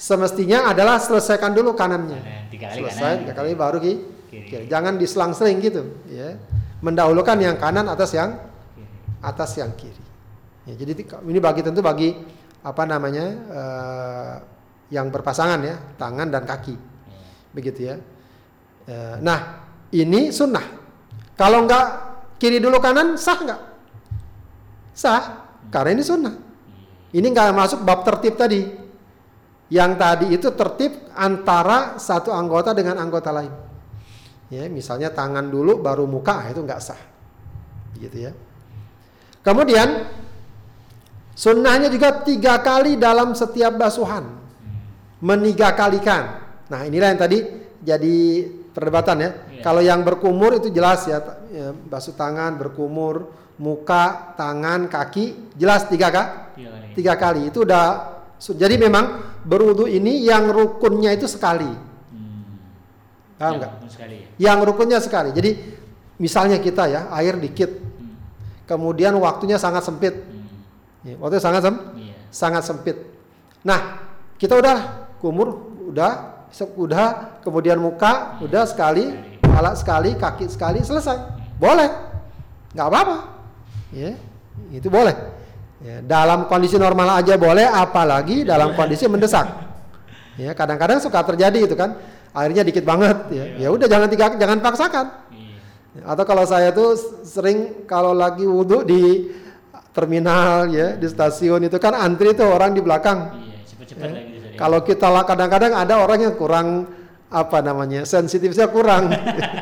Semestinya 0.00 0.72
adalah 0.72 0.96
selesaikan 0.96 1.52
dulu 1.52 1.76
kanannya. 1.76 2.16
Kanan, 2.16 2.44
tiga 2.48 2.66
kali 2.72 2.76
Selesai 2.80 3.04
kanan. 3.04 3.20
tiga 3.20 3.32
kali 3.36 3.50
baru 3.52 3.76
ki- 3.76 4.02
Kiri. 4.32 4.46
kiri. 4.48 4.64
Jangan 4.72 4.96
diselang-seling 4.96 5.60
gitu. 5.60 5.82
Ya. 6.08 6.40
Mendahulukan 6.80 7.36
yang 7.36 7.60
kanan 7.60 7.84
atas 7.84 8.16
yang 8.16 8.40
atas 9.20 9.52
yang 9.60 9.68
kiri. 9.76 10.00
Ya, 10.68 10.74
jadi 10.76 10.92
ini 11.24 11.40
bagi 11.40 11.64
tentu 11.64 11.80
bagi 11.80 12.12
apa 12.60 12.84
namanya 12.84 13.24
eh, 13.48 14.34
yang 14.92 15.08
berpasangan 15.08 15.60
ya, 15.64 15.76
tangan 15.96 16.28
dan 16.28 16.44
kaki, 16.44 16.76
begitu 17.54 17.88
ya. 17.88 17.96
Eh, 18.84 19.16
nah 19.24 19.64
ini 19.94 20.34
sunnah. 20.34 20.66
Kalau 21.38 21.64
nggak 21.64 21.86
kiri 22.36 22.60
dulu 22.60 22.76
kanan 22.82 23.16
sah 23.16 23.38
nggak? 23.40 23.60
Sah, 24.92 25.22
karena 25.72 25.96
ini 25.96 26.04
sunnah. 26.04 26.34
Ini 27.10 27.24
nggak 27.24 27.56
masuk 27.56 27.80
bab 27.80 28.04
tertib 28.04 28.36
tadi. 28.36 28.60
Yang 29.70 29.92
tadi 29.96 30.26
itu 30.34 30.48
tertib 30.52 30.92
antara 31.14 31.96
satu 31.96 32.34
anggota 32.34 32.74
dengan 32.74 32.98
anggota 32.98 33.30
lain. 33.30 33.54
Ya, 34.50 34.66
misalnya 34.66 35.14
tangan 35.14 35.46
dulu 35.46 35.78
baru 35.78 36.10
muka 36.10 36.42
itu 36.50 36.58
nggak 36.58 36.82
sah, 36.82 36.98
gitu 38.02 38.28
ya. 38.28 38.34
Kemudian 39.46 40.10
sunnahnya 41.40 41.88
juga 41.88 42.20
tiga 42.20 42.60
kali 42.60 43.00
dalam 43.00 43.32
setiap 43.32 43.80
basuhan, 43.80 44.28
meniga 45.24 45.72
kalikan. 45.72 46.36
Nah 46.68 46.84
inilah 46.84 47.16
yang 47.16 47.20
tadi 47.20 47.38
jadi 47.80 48.16
perdebatan 48.76 49.16
ya. 49.24 49.30
Iya. 49.48 49.62
Kalau 49.64 49.80
yang 49.80 50.04
berkumur 50.04 50.60
itu 50.60 50.68
jelas 50.68 51.08
ya, 51.08 51.18
ya, 51.48 51.72
basuh 51.72 52.12
tangan, 52.12 52.60
berkumur, 52.60 53.32
muka, 53.56 54.36
tangan, 54.36 54.84
kaki, 54.86 55.56
jelas 55.56 55.88
tiga 55.88 56.12
kak, 56.12 56.28
Tiga 56.54 56.68
kali. 56.68 56.92
tiga 56.92 57.14
kali. 57.16 57.40
Itu 57.48 57.64
udah. 57.64 57.86
Jadi 58.40 58.80
memang 58.80 59.20
berwudu 59.44 59.84
ini 59.84 60.24
yang 60.24 60.48
rukunnya 60.48 61.12
itu 61.12 61.28
sekali, 61.28 61.68
Hmm. 61.68 62.56
paham 63.36 63.60
nggak? 63.60 63.72
sekali 63.88 64.16
ya. 64.16 64.28
Yang 64.48 64.58
rukunnya 64.64 64.98
sekali. 65.00 65.30
Jadi 65.36 65.50
misalnya 66.16 66.56
kita 66.56 66.88
ya 66.88 67.00
air 67.20 67.36
dikit, 67.36 67.68
Hmm. 67.68 68.16
kemudian 68.64 69.12
waktunya 69.20 69.60
sangat 69.60 69.84
sempit, 69.84 70.24
Hmm. 70.24 70.39
Ya, 71.00 71.16
waktunya 71.16 71.40
sangat 71.40 71.62
sem- 71.64 71.84
Iya. 71.96 72.16
sangat 72.28 72.62
sempit. 72.64 72.96
Nah, 73.64 74.04
kita 74.36 74.56
udah 74.60 74.76
kumur, 75.16 75.72
udah, 75.88 76.44
udah, 76.76 77.06
kemudian 77.40 77.80
muka, 77.80 78.36
udah 78.44 78.68
sekali, 78.68 79.08
kepala 79.40 79.72
sekali, 79.72 80.12
kaki 80.16 80.46
sekali, 80.52 80.84
selesai. 80.84 81.16
Boleh, 81.56 81.88
nggak 82.76 82.86
apa-apa. 82.88 83.16
Ya, 83.92 84.12
itu 84.70 84.88
boleh. 84.92 85.16
Ya, 85.80 86.04
dalam 86.04 86.44
kondisi 86.44 86.76
normal 86.76 87.24
aja 87.24 87.40
boleh, 87.40 87.64
apalagi 87.64 88.44
dalam 88.44 88.76
kondisi 88.76 89.08
mendesak. 89.08 89.46
Ya, 90.40 90.56
kadang-kadang 90.56 90.96
suka 91.04 91.20
terjadi 91.20 91.68
itu 91.68 91.76
kan, 91.76 92.00
airnya 92.32 92.64
dikit 92.64 92.80
banget. 92.80 93.28
Ya, 93.28 93.44
ya 93.60 93.68
udah 93.68 93.84
jangan 93.84 94.08
tiga, 94.08 94.32
jangan 94.40 94.64
paksakan. 94.64 95.06
Iya. 95.36 95.60
Atau 96.06 96.24
kalau 96.24 96.48
saya 96.48 96.72
tuh 96.72 96.96
sering 97.28 97.84
kalau 97.84 98.16
lagi 98.16 98.48
wudhu 98.48 98.80
di 98.80 99.28
terminal 100.00 100.64
ya 100.66 100.96
di 100.96 101.04
stasiun 101.04 101.60
itu 101.62 101.76
kan 101.76 101.92
antri 101.92 102.32
tuh 102.32 102.48
orang 102.48 102.72
di 102.72 102.80
belakang. 102.80 103.36
Iya, 103.36 103.60
Ya. 103.90 104.06
lagi. 104.08 104.56
Kalau 104.56 104.80
kita 104.80 105.06
lah 105.06 105.24
kadang-kadang 105.24 105.76
ada 105.76 106.00
orang 106.00 106.18
yang 106.22 106.34
kurang 106.34 106.88
apa 107.28 107.60
namanya 107.60 108.02
sensitifnya 108.02 108.64
kurang. 108.66 109.12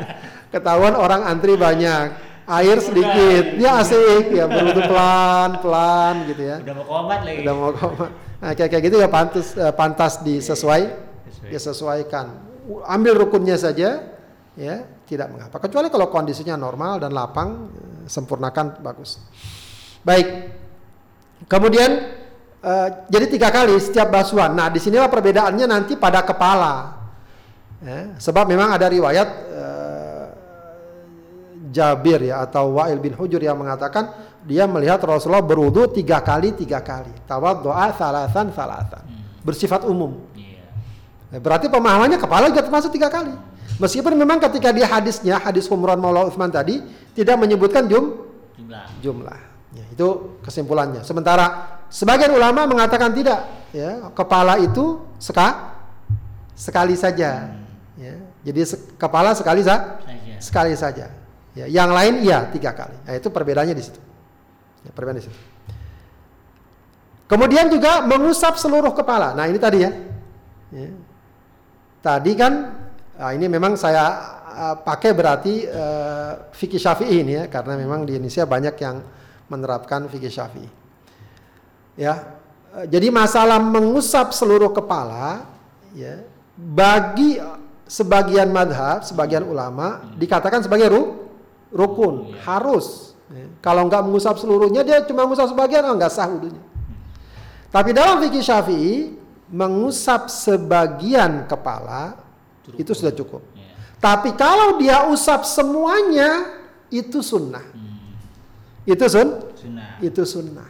Ketahuan 0.54 0.94
orang 0.94 1.26
antri 1.26 1.54
banyak, 1.54 2.06
air 2.46 2.78
sedikit, 2.78 3.58
ya 3.58 3.82
asik 3.82 4.30
ya 4.30 4.46
berwudhu 4.46 4.80
pelan-pelan 4.80 6.14
gitu 6.26 6.42
ya. 6.44 6.56
Udah 6.62 6.74
mau 6.74 6.86
komat 6.86 7.20
lagi. 7.20 7.38
Udah 7.42 7.54
mau 7.54 7.70
komat. 7.70 8.10
Nah, 8.38 8.50
kayak 8.54 8.70
kayak 8.70 8.82
gitu 8.84 8.96
ya 8.96 9.08
pantas 9.08 9.46
eh, 9.52 9.74
pantas 9.74 10.12
disesuai 10.22 10.82
Sesuai. 11.26 11.48
disesuaikan. 11.50 12.26
U- 12.64 12.84
Ambil 12.86 13.18
rukunnya 13.18 13.58
saja 13.58 14.06
ya, 14.54 14.74
tidak 15.04 15.28
mengapa. 15.28 15.58
Kecuali 15.58 15.88
kalau 15.88 16.06
kondisinya 16.08 16.54
normal 16.54 17.02
dan 17.02 17.10
lapang, 17.10 17.68
eh, 17.68 18.06
sempurnakan 18.06 18.78
bagus. 18.80 19.18
Baik. 20.04 20.26
Kemudian 21.48 21.90
eh, 22.60 22.88
jadi 23.08 23.26
tiga 23.30 23.48
kali 23.48 23.78
setiap 23.78 24.12
basuhan. 24.12 24.52
Nah, 24.52 24.68
di 24.68 24.82
sinilah 24.82 25.08
perbedaannya 25.08 25.66
nanti 25.66 25.94
pada 25.94 26.22
kepala. 26.26 26.98
Ya, 27.78 28.18
sebab 28.18 28.50
memang 28.50 28.74
ada 28.74 28.90
riwayat 28.90 29.28
eh, 29.54 30.26
Jabir 31.70 32.26
ya 32.26 32.42
atau 32.42 32.74
Wa'il 32.74 32.98
bin 32.98 33.14
Hujur 33.14 33.38
yang 33.38 33.54
mengatakan 33.54 34.10
dia 34.42 34.66
melihat 34.66 34.98
Rasulullah 35.04 35.44
berwudu 35.44 35.86
tiga 35.94 36.18
kali 36.24 36.56
tiga 36.56 36.82
kali. 36.82 37.12
Tawaddu'a 37.28 37.94
salasan 37.94 38.50
salasan. 38.50 39.04
Bersifat 39.46 39.86
umum. 39.86 40.26
Iya. 40.34 40.64
Ya, 41.30 41.38
Berarti 41.38 41.70
pemahamannya 41.70 42.18
kepala 42.18 42.50
juga 42.50 42.66
termasuk 42.66 42.90
tiga 42.90 43.06
kali. 43.12 43.30
Meskipun 43.78 44.10
memang 44.18 44.42
ketika 44.42 44.74
di 44.74 44.82
hadisnya 44.82 45.38
hadis 45.38 45.70
Humran 45.70 46.02
Maula 46.02 46.26
Utsman 46.26 46.50
tadi 46.50 46.82
tidak 47.14 47.38
menyebutkan 47.38 47.86
jum 47.86 48.26
Jumlah. 48.58 48.86
jumlah. 48.98 49.40
Ya, 49.76 49.84
itu 49.92 50.38
kesimpulannya. 50.40 51.04
Sementara 51.04 51.78
sebagian 51.92 52.32
ulama 52.32 52.64
mengatakan 52.64 53.12
tidak. 53.12 53.44
Ya, 53.74 54.08
kepala 54.16 54.56
itu 54.56 55.04
seka, 55.20 55.76
sekali 56.56 56.96
saja. 56.96 57.52
Ya, 58.00 58.14
jadi 58.46 58.64
se- 58.64 58.80
kepala 58.96 59.36
sekali 59.36 59.60
sa, 59.60 60.00
Saja. 60.00 60.34
sekali 60.40 60.72
saja. 60.72 61.06
Ya, 61.52 61.66
yang 61.68 61.92
lain 61.92 62.24
iya 62.24 62.48
tiga 62.48 62.72
kali. 62.72 62.96
Nah, 63.04 63.12
itu 63.18 63.28
perbedaannya 63.28 63.76
di 63.76 63.84
situ. 63.84 64.00
Ya, 64.86 64.90
perbedaannya 64.94 65.20
di 65.20 65.26
situ. 65.28 65.40
Kemudian 67.28 67.68
juga 67.68 68.00
mengusap 68.08 68.56
seluruh 68.56 68.96
kepala. 68.96 69.36
Nah 69.36 69.44
ini 69.44 69.60
tadi 69.60 69.84
ya. 69.84 69.92
Ya. 70.72 70.90
Tadi 72.00 72.32
kan 72.32 72.72
ah, 73.20 73.36
ini 73.36 73.52
memang 73.52 73.76
saya 73.76 74.04
ah, 74.48 74.74
pakai 74.80 75.12
berarti 75.12 75.68
eh, 75.68 76.32
fikih 76.56 76.80
syafi'i 76.80 77.20
ini 77.20 77.32
ya 77.36 77.44
karena 77.52 77.76
memang 77.76 78.08
di 78.08 78.16
Indonesia 78.16 78.48
banyak 78.48 78.74
yang 78.80 78.96
menerapkan 79.48 80.06
fikih 80.06 80.30
syafi'i. 80.30 80.70
Ya, 81.98 82.38
jadi 82.86 83.10
masalah 83.10 83.58
mengusap 83.58 84.30
seluruh 84.30 84.70
kepala 84.70 85.50
ya 85.96 86.22
bagi 86.54 87.42
sebagian 87.88 88.52
madhab, 88.52 89.02
sebagian 89.02 89.42
ulama 89.42 90.04
dikatakan 90.14 90.62
sebagai 90.62 90.92
ru, 90.92 91.02
rukun, 91.72 92.36
harus. 92.44 93.16
Ya. 93.32 93.48
Kalau 93.64 93.88
nggak 93.88 94.04
mengusap 94.04 94.36
seluruhnya 94.38 94.84
dia 94.84 95.02
cuma 95.08 95.24
mengusap 95.24 95.50
sebagian, 95.50 95.82
oh 95.88 95.96
nggak 95.96 96.12
sah 96.12 96.28
wudunya. 96.28 96.60
Tapi 97.68 97.90
dalam 97.92 98.20
fikih 98.24 98.40
Syafi'i 98.40 99.16
mengusap 99.48 100.28
sebagian 100.28 101.48
kepala 101.48 102.16
itu 102.76 102.92
sudah 102.92 103.12
cukup. 103.12 103.40
Iya. 103.56 103.68
Tapi 104.00 104.36
kalau 104.36 104.76
dia 104.80 105.08
usap 105.08 105.44
semuanya 105.44 106.52
itu 106.92 107.20
sunnah. 107.24 107.64
Hmm. 107.64 107.87
Itu 108.88 109.04
sun, 109.04 109.28
Sunnah. 109.52 110.00
itu 110.00 110.22
sunnah. 110.24 110.64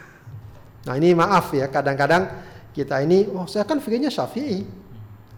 Nah 0.82 0.94
ini 0.94 1.14
maaf 1.14 1.54
ya 1.54 1.70
kadang-kadang 1.70 2.26
kita 2.74 2.98
ini, 2.98 3.30
oh 3.30 3.46
saya 3.46 3.62
kan 3.62 3.78
fikihnya 3.78 4.10
Syafi'i. 4.10 4.66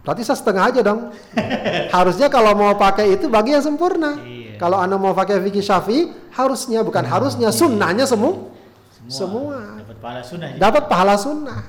Berarti 0.01 0.25
saya 0.25 0.33
setengah 0.33 0.63
aja 0.65 0.81
dong. 0.81 1.13
harusnya 1.95 2.25
kalau 2.25 2.57
mau 2.57 2.73
pakai 2.73 3.13
itu 3.13 3.29
bagi 3.29 3.53
yang 3.53 3.61
sempurna. 3.61 4.17
Iya. 4.17 4.57
Kalau 4.57 4.77
anda 4.77 4.97
mau 4.97 5.13
pakai 5.13 5.37
fikih 5.39 5.61
Syafi'i 5.61 6.09
harusnya 6.33 6.81
bukan 6.81 7.05
harusnya 7.05 7.53
sunnahnya 7.53 8.09
semua. 8.09 8.49
Semua. 9.05 9.77
Dapat 9.77 9.97
pahala 9.99 10.21
sunnah. 10.23 10.49
Dapat 10.57 10.83
pahala 10.87 11.15
sunnah. 11.15 11.61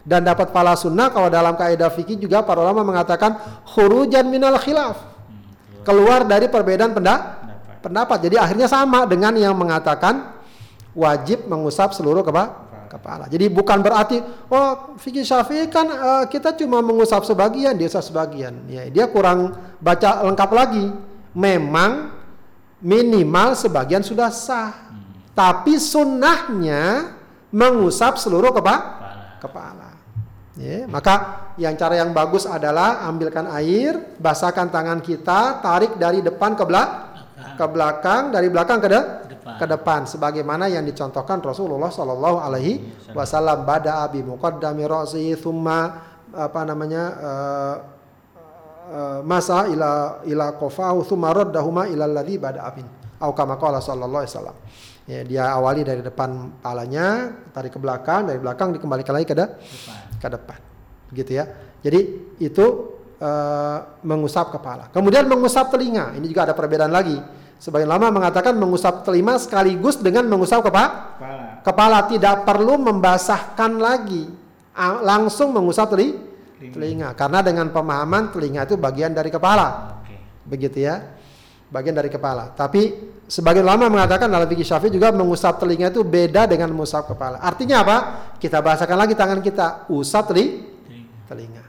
dan 0.00 0.24
dapat 0.24 0.48
pahala 0.48 0.72
sunnah 0.72 1.12
kalau 1.12 1.28
dalam 1.28 1.52
kaidah 1.54 1.92
fikih 1.92 2.16
juga 2.16 2.40
para 2.40 2.56
ulama 2.56 2.80
mengatakan 2.80 3.36
khurujan 3.68 4.24
minal 4.26 4.56
khilaf 4.56 4.96
Hmm, 4.96 5.84
keluar 5.84 6.24
dari 6.24 6.48
perbedaan 6.48 6.96
penda- 6.96 7.36
Pendapat. 7.36 7.39
Pendapat 7.80 8.28
jadi 8.28 8.40
akhirnya 8.44 8.68
sama 8.68 9.04
dengan 9.04 9.34
yang 9.36 9.56
mengatakan 9.56 10.36
wajib 10.92 11.48
mengusap 11.48 11.96
seluruh 11.96 12.20
kepa- 12.20 12.68
kepala 12.90 13.26
jadi 13.30 13.46
bukan 13.48 13.80
berarti 13.80 14.20
oh 14.50 14.94
fikih 14.98 15.22
syafi'i 15.22 15.66
kan 15.70 15.86
eh, 15.86 16.24
kita 16.28 16.54
cuma 16.58 16.82
mengusap 16.82 17.22
sebagian 17.24 17.74
dia 17.74 17.88
usap 17.88 18.04
sebagian 18.06 18.66
ya 18.66 18.86
dia 18.90 19.06
kurang 19.08 19.54
baca 19.78 20.26
lengkap 20.26 20.50
lagi 20.50 20.86
memang 21.32 22.10
minimal 22.80 23.54
sebagian 23.54 24.02
sudah 24.02 24.32
sah 24.32 24.72
tapi 25.36 25.78
sunnahnya 25.78 27.14
mengusap 27.50 28.18
seluruh 28.18 28.50
kepa- 28.50 28.82
Kepala. 28.82 29.24
kepala. 29.40 29.90
Ya, 30.60 30.84
maka 30.84 31.48
yang 31.56 31.72
cara 31.72 31.96
yang 31.96 32.12
bagus 32.12 32.44
adalah 32.44 33.00
ambilkan 33.08 33.48
air, 33.56 33.96
basahkan 34.20 34.68
tangan 34.68 35.00
kita, 35.00 35.62
tarik 35.64 35.96
dari 35.96 36.20
depan 36.20 36.52
ke 36.52 36.60
belakang, 36.68 37.09
ke 37.58 37.64
belakang, 37.68 38.32
dari 38.32 38.48
belakang 38.48 38.78
ke, 38.80 38.88
de- 38.88 39.08
Depan. 39.36 39.54
ke 39.56 39.64
depan, 39.68 40.00
sebagaimana 40.04 40.68
yang 40.68 40.84
dicontohkan 40.84 41.40
Rasulullah 41.40 41.88
Shallallahu 41.88 42.36
Alaihi 42.40 42.80
Wasallam. 43.12 43.64
Bada 43.64 44.04
abi 44.04 44.20
muqaddami 44.24 44.84
ra'si 44.84 45.36
thumma 45.36 46.08
apa 46.30 46.60
namanya 46.62 47.02
eh, 47.18 47.76
eh, 48.92 49.18
masa 49.24 49.66
ila 49.68 50.22
ila 50.24 50.54
qafahu 50.56 51.02
thumma 51.04 51.34
raddahuma 51.34 51.88
ila 51.90 52.04
alladhi 52.06 52.36
bada 52.38 52.64
abin. 52.64 52.86
Au 53.20 53.32
kama 53.36 53.60
qala 53.60 53.80
sallallahu 53.84 54.24
alaihi 54.24 54.32
wasallam. 54.36 54.56
Ya, 55.10 55.20
dia 55.26 55.44
awali 55.50 55.82
dari 55.82 56.00
depan 56.06 56.54
palanya, 56.62 57.34
tarik 57.50 57.74
ke 57.74 57.80
belakang, 57.82 58.30
dari 58.30 58.38
belakang 58.38 58.70
dikembalikan 58.70 59.12
lagi 59.12 59.26
ke, 59.26 59.34
de- 59.34 59.52
Depan. 59.58 59.98
ke 60.22 60.28
depan. 60.30 60.58
Gitu 61.10 61.30
ya. 61.34 61.44
Jadi 61.82 62.00
itu 62.38 62.66
eh, 63.20 63.78
mengusap 64.02 64.56
kepala. 64.56 64.88
Kemudian 64.90 65.28
mengusap 65.28 65.68
telinga. 65.68 66.16
Ini 66.16 66.24
juga 66.24 66.48
ada 66.48 66.54
perbedaan 66.56 66.90
lagi. 66.90 67.20
Sebagian 67.60 67.92
lama 67.92 68.08
mengatakan 68.08 68.56
mengusap 68.56 69.04
telinga 69.04 69.36
sekaligus 69.36 70.00
dengan 70.00 70.24
mengusap 70.24 70.64
kepala. 70.64 70.88
Kepala. 71.20 71.44
Kepala 71.60 71.98
tidak 72.08 72.48
perlu 72.48 72.80
membasahkan 72.80 73.76
lagi. 73.76 74.24
Langsung 75.04 75.52
mengusap 75.52 75.92
teli- 75.92 76.16
Telinga. 76.56 76.72
telinga. 76.72 77.08
Karena 77.16 77.38
dengan 77.44 77.66
pemahaman 77.68 78.32
telinga 78.32 78.64
itu 78.64 78.80
bagian 78.80 79.12
dari 79.12 79.28
kepala. 79.28 80.00
Oke. 80.00 80.16
Begitu 80.48 80.88
ya. 80.88 81.04
Bagian 81.68 81.92
dari 81.92 82.08
kepala. 82.08 82.50
Tapi 82.56 82.96
sebagian 83.30 83.62
lama 83.62 83.86
mengatakan 83.86 84.26
dalam 84.26 84.48
fikih 84.48 84.66
Syafi'i 84.66 84.90
juga 84.90 85.12
mengusap 85.14 85.60
telinga 85.60 85.92
itu 85.92 86.02
beda 86.02 86.48
dengan 86.50 86.72
mengusap 86.74 87.12
kepala. 87.12 87.38
Artinya 87.44 87.84
apa? 87.84 87.96
Kita 88.40 88.58
bahasakan 88.58 88.96
lagi 88.98 89.14
tangan 89.14 89.38
kita, 89.44 89.86
usap 89.92 90.32
teli 90.34 90.66
Telinga. 91.30 91.62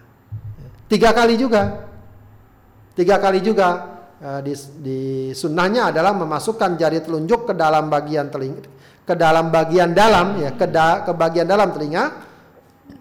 Tiga 0.92 1.16
kali 1.16 1.40
juga. 1.40 1.88
Tiga 2.92 3.16
kali 3.16 3.40
juga 3.40 3.68
eh, 4.20 4.40
di, 4.44 4.54
di 4.84 5.00
sunnahnya 5.32 5.96
adalah 5.96 6.12
memasukkan 6.12 6.76
jari 6.76 7.00
telunjuk 7.00 7.48
ke 7.48 7.54
dalam 7.56 7.88
bagian 7.88 8.28
telinga, 8.28 8.68
ke 9.08 9.16
dalam 9.16 9.48
bagian 9.48 9.96
dalam 9.96 10.36
ya, 10.44 10.52
ke, 10.52 10.68
da- 10.68 11.08
ke 11.08 11.16
bagian 11.16 11.48
dalam 11.48 11.72
telinga, 11.72 12.12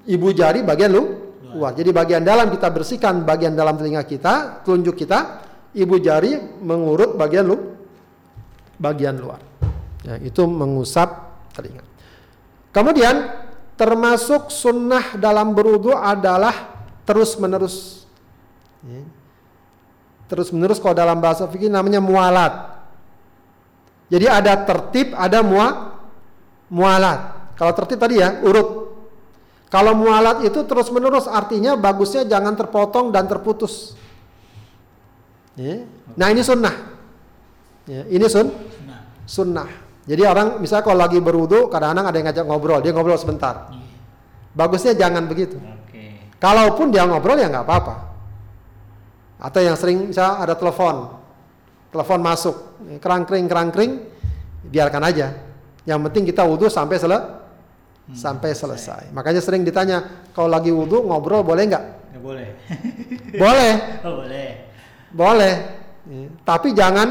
ibu 0.07 0.31
jari 0.31 0.62
bagian 0.62 0.94
lu 0.94 1.03
luar. 1.50 1.74
Jadi 1.74 1.90
bagian 1.90 2.22
dalam 2.22 2.46
kita 2.55 2.70
bersihkan 2.70 3.26
bagian 3.26 3.59
dalam 3.59 3.74
telinga 3.74 4.07
kita, 4.07 4.62
telunjuk 4.62 4.94
kita, 4.94 5.42
ibu 5.74 5.98
jari 5.98 6.62
mengurut 6.62 7.18
bagian 7.18 7.50
lu 7.50 7.74
bagian 8.79 9.18
luar. 9.18 9.42
Ya, 10.07 10.14
itu 10.22 10.46
mengusap 10.46 11.11
telinga. 11.59 11.83
Kemudian 12.70 13.35
termasuk 13.74 14.55
sunnah 14.55 15.18
dalam 15.18 15.59
berwudu 15.59 15.90
adalah 15.90 16.69
terus 17.11 17.35
menerus. 17.42 18.07
Terus 20.31 20.55
menerus 20.55 20.79
kalau 20.79 20.94
dalam 20.94 21.18
bahasa 21.18 21.51
fikih 21.51 21.66
namanya 21.66 21.99
mualat. 21.99 22.79
Jadi 24.07 24.31
ada 24.31 24.55
tertib, 24.62 25.11
ada 25.18 25.42
mua, 25.42 25.99
mualat. 26.70 27.51
Kalau 27.59 27.75
tertib 27.75 27.99
tadi 27.99 28.23
ya 28.23 28.38
urut. 28.46 28.94
Kalau 29.70 29.94
mualat 29.99 30.46
itu 30.46 30.62
terus 30.66 30.87
menerus 30.94 31.27
artinya 31.27 31.75
bagusnya 31.75 32.23
jangan 32.27 32.55
terpotong 32.55 33.11
dan 33.11 33.27
terputus. 33.27 33.99
Ya. 35.59 35.83
Nah 36.14 36.27
ini 36.31 36.42
sunnah. 36.46 36.75
Ya, 37.90 38.07
ini 38.07 38.27
sun, 38.31 38.55
Nah. 38.87 39.03
sunnah. 39.27 39.66
Jadi 40.07 40.23
orang 40.23 40.62
misalnya 40.62 40.87
kalau 40.87 40.99
lagi 40.99 41.18
berwudu 41.18 41.66
kadang-kadang 41.70 42.07
ada 42.07 42.16
yang 42.18 42.27
ngajak 42.31 42.46
ngobrol, 42.46 42.79
dia 42.83 42.94
ngobrol 42.94 43.18
sebentar. 43.18 43.70
Iya. 43.75 43.83
Bagusnya 44.55 44.92
jangan 44.94 45.27
begitu. 45.27 45.59
Kalaupun 46.40 46.88
dia 46.88 47.05
ngobrol 47.05 47.37
ya 47.37 47.53
nggak 47.53 47.66
apa-apa. 47.68 47.94
Atau 49.40 49.61
yang 49.61 49.76
sering 49.76 50.09
misalnya 50.09 50.40
ada 50.40 50.55
telepon, 50.57 51.16
telepon 51.92 52.20
masuk, 52.20 52.57
kerangkring 53.00 53.44
kerangkring, 53.44 53.92
biarkan 54.64 55.05
aja. 55.05 55.37
Yang 55.85 55.98
penting 56.09 56.24
kita 56.29 56.44
wudhu 56.44 56.68
sampai 56.68 56.96
sele 56.96 57.18
sampai 58.11 58.50
selesai. 58.53 59.12
Makanya 59.14 59.38
sering 59.38 59.62
ditanya, 59.62 60.26
kalau 60.35 60.50
lagi 60.50 60.72
wudhu 60.72 61.05
ngobrol 61.07 61.44
boleh 61.44 61.62
nggak? 61.68 61.85
Nggak 62.11 62.22
boleh. 62.24 62.48
Boleh, 63.40 63.72
oh 64.05 64.12
boleh. 64.18 64.48
boleh. 65.14 65.55
Ya, 66.11 66.26
Tapi 66.42 66.74
jangan 66.74 67.09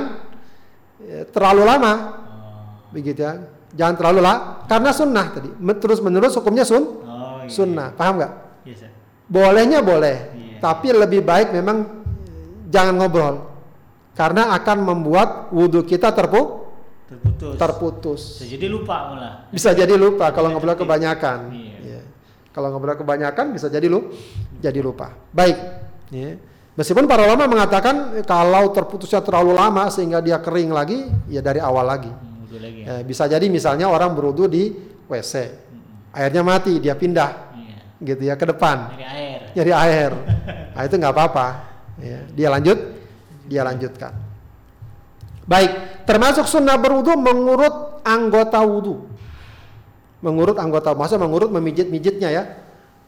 ya, 0.99 1.23
terlalu 1.31 1.63
lama, 1.63 1.93
Oh. 1.93 2.91
begitu 2.91 3.23
ya. 3.23 3.39
Jangan 3.71 3.95
terlalu 3.95 4.19
lama, 4.19 4.65
karena 4.67 4.91
sunnah 4.91 5.31
tadi. 5.31 5.47
Terus 5.79 6.03
menerus 6.03 6.35
hukumnya 6.35 6.67
sun, 6.67 6.83
Oh 6.99 7.39
iya. 7.39 7.47
sunnah. 7.47 7.95
Paham 7.95 8.19
nggak? 8.19 8.33
Bolehnya 9.29 9.85
boleh, 9.85 10.17
Iya. 10.33 10.57
tapi 10.57 10.89
lebih 10.89 11.21
baik 11.21 11.53
memang 11.53 11.77
eh, 11.85 12.65
jangan 12.65 12.97
ngobrol. 12.97 13.35
Karena 14.17 14.51
akan 14.51 14.77
membuat 14.83 15.29
wudhu 15.53 15.85
kita 15.85 16.09
terpu, 16.11 16.65
Terputus. 17.07 17.55
terputus. 17.55 18.21
Bisa 18.41 18.49
jadi 18.49 18.67
lupa 18.67 18.95
malah. 19.13 19.33
Bisa 19.47 19.69
jadi 19.71 19.93
lupa 19.95 20.33
kalau 20.33 20.49
ngobrol 20.49 20.73
kebanyakan. 20.75 21.53
Iya. 21.53 21.77
Iya. 21.79 22.01
Kalau 22.49 22.73
ngobrol 22.73 22.97
kebanyakan 22.97 23.53
bisa 23.53 23.69
jadi 23.69 23.85
lu, 23.85 24.09
jadi 24.57 24.81
lupa. 24.81 25.13
Baik. 25.31 25.57
Ya. 26.09 26.41
Meskipun 26.73 27.05
para 27.05 27.27
ulama 27.29 27.45
mengatakan 27.45 28.17
eh, 28.17 28.25
kalau 28.25 28.73
terputusnya 28.73 29.21
terlalu 29.21 29.53
lama 29.53 29.87
sehingga 29.93 30.19
dia 30.19 30.41
kering 30.41 30.73
lagi, 30.73 31.05
ya 31.29 31.45
dari 31.45 31.61
awal 31.61 31.85
lagi. 31.85 32.09
Hmm, 32.09 32.49
lagi 32.57 32.81
ya. 32.81 32.97
Ya, 32.99 33.05
bisa 33.05 33.29
jadi 33.29 33.45
misalnya 33.45 33.85
orang 33.85 34.17
berwudhu 34.17 34.49
di 34.49 34.73
WC, 35.05 35.33
airnya 36.11 36.41
mati, 36.41 36.81
dia 36.81 36.97
pindah. 36.97 37.48
Gitu 37.99 38.21
ya 38.23 38.35
ke 38.39 38.47
depan. 38.47 38.95
Dari 38.95 39.05
air. 39.05 39.39
nyari 39.55 39.73
air. 39.75 40.11
Nah, 40.75 40.81
itu 40.87 40.95
nggak 40.95 41.13
apa-apa. 41.13 41.47
Ya, 41.99 42.19
dia 42.31 42.47
lanjut, 42.47 42.79
dia 43.45 43.61
lanjutkan. 43.67 44.15
Baik, 45.43 46.05
termasuk 46.07 46.47
sunnah 46.47 46.79
berwudu 46.79 47.17
mengurut 47.19 48.05
anggota 48.05 48.61
wudu. 48.63 49.09
Mengurut 50.23 50.55
anggota, 50.55 50.95
masa 50.95 51.19
mengurut 51.19 51.51
memijit-mijitnya 51.51 52.29
ya. 52.31 52.43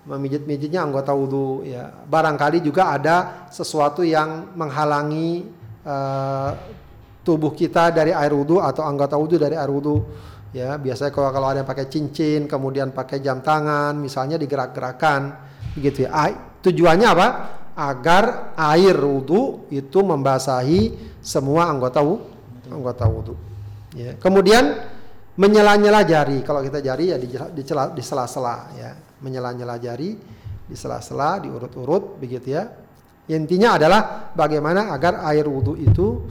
Memijit-mijitnya 0.10 0.82
anggota 0.82 1.14
wudu 1.14 1.64
ya. 1.64 1.94
Barangkali 2.10 2.60
juga 2.66 2.92
ada 2.92 3.48
sesuatu 3.54 4.02
yang 4.02 4.52
menghalangi 4.58 5.46
eh, 5.86 6.52
tubuh 7.22 7.54
kita 7.54 7.94
dari 7.94 8.10
air 8.10 8.34
wudu 8.34 8.58
atau 8.58 8.82
anggota 8.84 9.16
wudu 9.16 9.38
dari 9.38 9.54
air 9.54 9.70
wudu. 9.70 10.02
Ya, 10.52 10.76
biasanya 10.76 11.16
kalau 11.16 11.32
kalau 11.32 11.48
ada 11.48 11.64
yang 11.64 11.70
pakai 11.70 11.88
cincin, 11.88 12.44
kemudian 12.44 12.92
pakai 12.92 13.24
jam 13.24 13.40
tangan, 13.40 13.96
misalnya 13.96 14.36
digerak-gerakan, 14.36 15.32
begitu 15.80 16.04
ya. 16.04 16.12
Tujuannya 16.60 17.08
apa? 17.08 17.28
Agar 17.72 18.52
air 18.60 19.00
wudu 19.00 19.72
itu 19.72 20.00
membasahi 20.04 21.16
semua 21.24 21.72
anggota 21.72 22.04
wudu, 22.04 22.28
anggota 22.68 23.08
wudu. 23.08 23.34
Ya. 23.96 24.20
Kemudian 24.20 24.76
menyela-nyela 25.40 26.04
jari. 26.04 26.44
Kalau 26.44 26.60
kita 26.60 26.84
jari 26.84 27.16
ya 27.16 27.18
di, 27.18 27.32
di, 27.32 27.64
di 27.64 28.04
sela-sela 28.04 28.76
ya, 28.76 28.92
menyela-nyela 29.24 29.80
jari 29.80 30.20
di 30.68 30.76
sela-sela, 30.76 31.40
diurut-urut 31.40 32.20
begitu 32.20 32.60
ya. 32.60 32.68
Intinya 33.32 33.80
adalah 33.80 34.36
bagaimana 34.36 34.92
agar 34.92 35.24
air 35.32 35.48
wudu 35.48 35.80
itu 35.80 36.28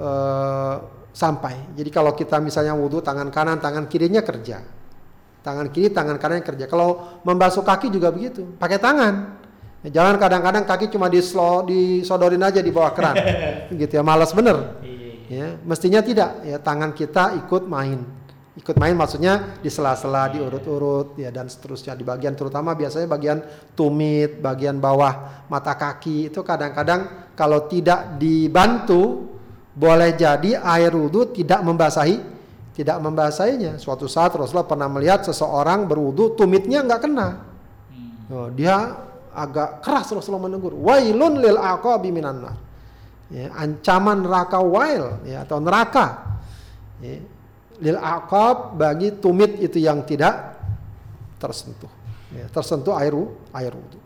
eh, 0.00 0.76
sampai. 1.10 1.74
Jadi 1.74 1.90
kalau 1.90 2.14
kita 2.14 2.38
misalnya 2.38 2.74
wudhu 2.74 3.02
tangan 3.02 3.28
kanan, 3.28 3.58
tangan 3.58 3.86
kirinya 3.90 4.22
kerja. 4.22 4.62
Tangan 5.40 5.72
kiri, 5.72 5.88
tangan 5.90 6.20
kanan 6.20 6.44
kerja. 6.44 6.68
Kalau 6.68 7.20
membasuh 7.24 7.64
kaki 7.64 7.88
juga 7.88 8.12
begitu, 8.12 8.44
pakai 8.60 8.76
tangan. 8.76 9.40
Jangan 9.80 10.20
kadang-kadang 10.20 10.68
kaki 10.68 10.92
cuma 10.92 11.08
dislo, 11.08 11.64
disodorin 11.64 12.44
aja 12.44 12.60
di 12.60 12.68
bawah 12.68 12.92
keran. 12.92 13.16
gitu 13.80 13.96
ya, 13.96 14.04
malas 14.04 14.36
bener. 14.36 14.76
Iya. 14.84 15.00
Ya, 15.30 15.48
mestinya 15.62 16.04
tidak. 16.04 16.44
Ya, 16.44 16.60
tangan 16.60 16.92
kita 16.92 17.38
ikut 17.40 17.64
main. 17.64 18.02
Ikut 18.58 18.76
main 18.76 18.92
maksudnya 18.92 19.56
di 19.62 19.70
sela-sela, 19.70 20.28
diurut-urut 20.28 21.16
ya 21.16 21.30
dan 21.30 21.46
seterusnya 21.46 21.94
di 21.94 22.02
bagian 22.02 22.34
terutama 22.34 22.74
biasanya 22.74 23.06
bagian 23.08 23.38
tumit, 23.78 24.42
bagian 24.42 24.76
bawah 24.82 25.46
mata 25.46 25.78
kaki 25.78 26.28
itu 26.28 26.42
kadang-kadang 26.42 27.32
kalau 27.38 27.70
tidak 27.70 28.18
dibantu 28.18 29.29
boleh 29.74 30.14
jadi 30.18 30.58
air 30.58 30.90
wudhu 30.90 31.30
tidak 31.30 31.62
membasahi 31.62 32.40
tidak 32.80 32.96
membasahinya. 33.02 33.76
Suatu 33.76 34.08
saat 34.08 34.32
Rasulullah 34.32 34.64
pernah 34.64 34.88
melihat 34.88 35.20
seseorang 35.26 35.84
berwudhu 35.84 36.32
tumitnya 36.32 36.80
nggak 36.80 37.00
kena. 37.04 37.28
Hmm. 37.92 38.32
Oh, 38.32 38.48
dia 38.48 38.96
agak 39.36 39.84
keras 39.84 40.08
Rasulullah 40.08 40.48
menegur. 40.48 40.72
Wailun 40.72 41.44
lil 41.44 41.60
aqabi 41.60 42.08
minan 42.08 42.40
nar. 42.40 42.56
Ya, 43.30 43.46
ancaman 43.54 44.26
neraka 44.26 44.58
wail 44.58 45.22
ya, 45.22 45.46
atau 45.46 45.62
neraka. 45.62 46.40
Ya, 47.04 47.20
lil 47.78 47.98
aqab 48.00 48.80
bagi 48.80 49.14
tumit 49.20 49.60
itu 49.60 49.76
yang 49.76 50.02
tidak 50.08 50.58
tersentuh. 51.36 51.90
Ya, 52.32 52.48
tersentuh 52.48 52.96
air 52.96 53.12
air 53.54 53.72
wudhu. 53.76 54.00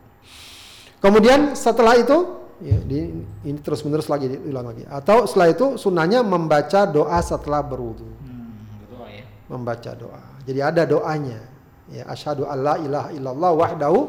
Kemudian 0.99 1.55
setelah 1.55 1.95
itu 2.01 2.43
ya, 2.65 2.79
di, 2.81 3.13
ini 3.45 3.59
terus 3.61 3.85
menerus 3.85 4.09
lagi 4.09 4.33
diulang 4.33 4.73
lagi. 4.73 4.89
Atau 4.89 5.29
setelah 5.29 5.53
itu 5.53 5.67
sunnahnya 5.77 6.25
membaca 6.25 6.89
doa 6.89 7.21
setelah 7.21 7.61
berwudhu. 7.61 8.09
Hmm, 8.25 8.49
berdoa 8.81 9.07
ya. 9.13 9.25
Membaca 9.53 9.91
doa. 9.93 10.23
Jadi 10.49 10.61
ada 10.65 10.83
doanya. 10.89 11.41
Ya, 11.93 12.09
asyhadu 12.09 12.49
alla 12.49 12.81
ilaha 12.81 13.13
illallah 13.13 13.53
wahdahu 13.53 14.01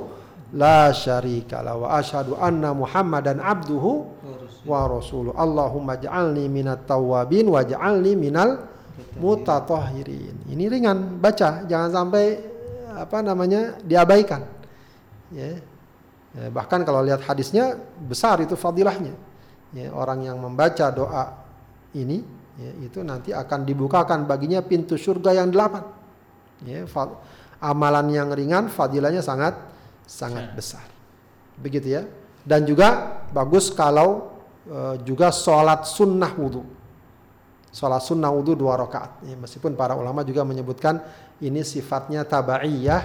la 0.55 0.95
syarika 0.95 1.59
la 1.59 1.75
wa 1.75 1.99
asyhadu 1.99 2.39
anna 2.39 2.71
muhammadan 2.71 3.43
abduhu 3.43 4.07
wa 4.63 4.87
rasuluh. 4.87 5.35
Allahumma 5.35 5.99
ja'alni 5.99 6.47
minat 6.47 6.87
tawabin 6.87 7.51
wa 7.51 7.59
ja'alni 7.59 8.15
minal 8.15 8.63
mutatahhirin. 9.19 10.47
Ini 10.47 10.63
ringan 10.71 11.19
baca, 11.19 11.67
jangan 11.67 11.91
sampai 11.91 12.25
apa 12.95 13.19
namanya 13.19 13.75
diabaikan. 13.83 14.47
Ya. 15.35 15.59
Ya, 16.35 16.51
bahkan 16.51 16.83
kalau 16.83 16.99
lihat 16.99 17.23
hadisnya 17.23 17.79
besar 18.03 18.43
itu 18.43 18.59
fadilahnya. 18.59 19.15
Ya, 19.71 19.91
orang 19.95 20.27
yang 20.27 20.37
membaca 20.39 20.91
doa 20.91 21.31
ini 21.95 22.19
ya, 22.59 22.71
itu 22.83 22.99
nanti 23.07 23.31
akan 23.31 23.63
dibukakan 23.63 24.27
baginya 24.27 24.59
pintu 24.59 24.99
surga 24.99 25.31
yang 25.31 25.47
delapan. 25.47 25.87
Ya, 26.67 26.83
amalan 27.63 28.11
yang 28.11 28.29
ringan 28.35 28.67
fadilahnya 28.67 29.23
sangat 29.23 29.55
sangat 30.03 30.51
besar. 30.55 30.83
Begitu 31.55 31.87
ya. 31.95 32.03
Dan 32.45 32.67
juga 32.67 33.19
bagus 33.31 33.71
kalau 33.73 34.37
e, 34.67 35.01
juga 35.07 35.31
sholat 35.31 35.87
sunnah 35.87 36.29
wudhu. 36.35 36.61
Sholat 37.73 38.03
sunnah 38.03 38.29
wudhu 38.29 38.53
dua 38.53 38.75
rakaat. 38.75 39.23
Ya, 39.25 39.35
meskipun 39.39 39.73
para 39.73 39.97
ulama 39.97 40.21
juga 40.21 40.43
menyebutkan 40.45 41.01
ini 41.39 41.63
sifatnya 41.65 42.27
tabaiyah 42.27 43.03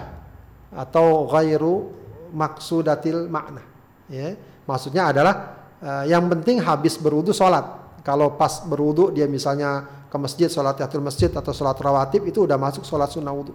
atau 0.70 1.26
ghairu 1.26 1.99
maksudatil 2.33 3.28
makna. 3.31 3.62
Ya. 4.11 4.35
Maksudnya 4.66 5.11
adalah 5.11 5.66
uh, 5.83 6.05
yang 6.07 6.26
penting 6.31 6.62
habis 6.62 6.97
berwudu 6.97 7.35
sholat. 7.35 7.66
Kalau 8.01 8.35
pas 8.39 8.64
berwudu 8.64 9.12
dia 9.12 9.28
misalnya 9.28 9.85
ke 10.11 10.16
masjid 10.18 10.49
sholat 10.51 10.74
tahiyatul 10.74 11.05
masjid 11.05 11.31
atau 11.31 11.53
sholat 11.55 11.78
rawatib 11.78 12.26
itu 12.26 12.43
udah 12.43 12.59
masuk 12.59 12.83
sholat 12.83 13.12
sunnah 13.12 13.31
wudu. 13.31 13.55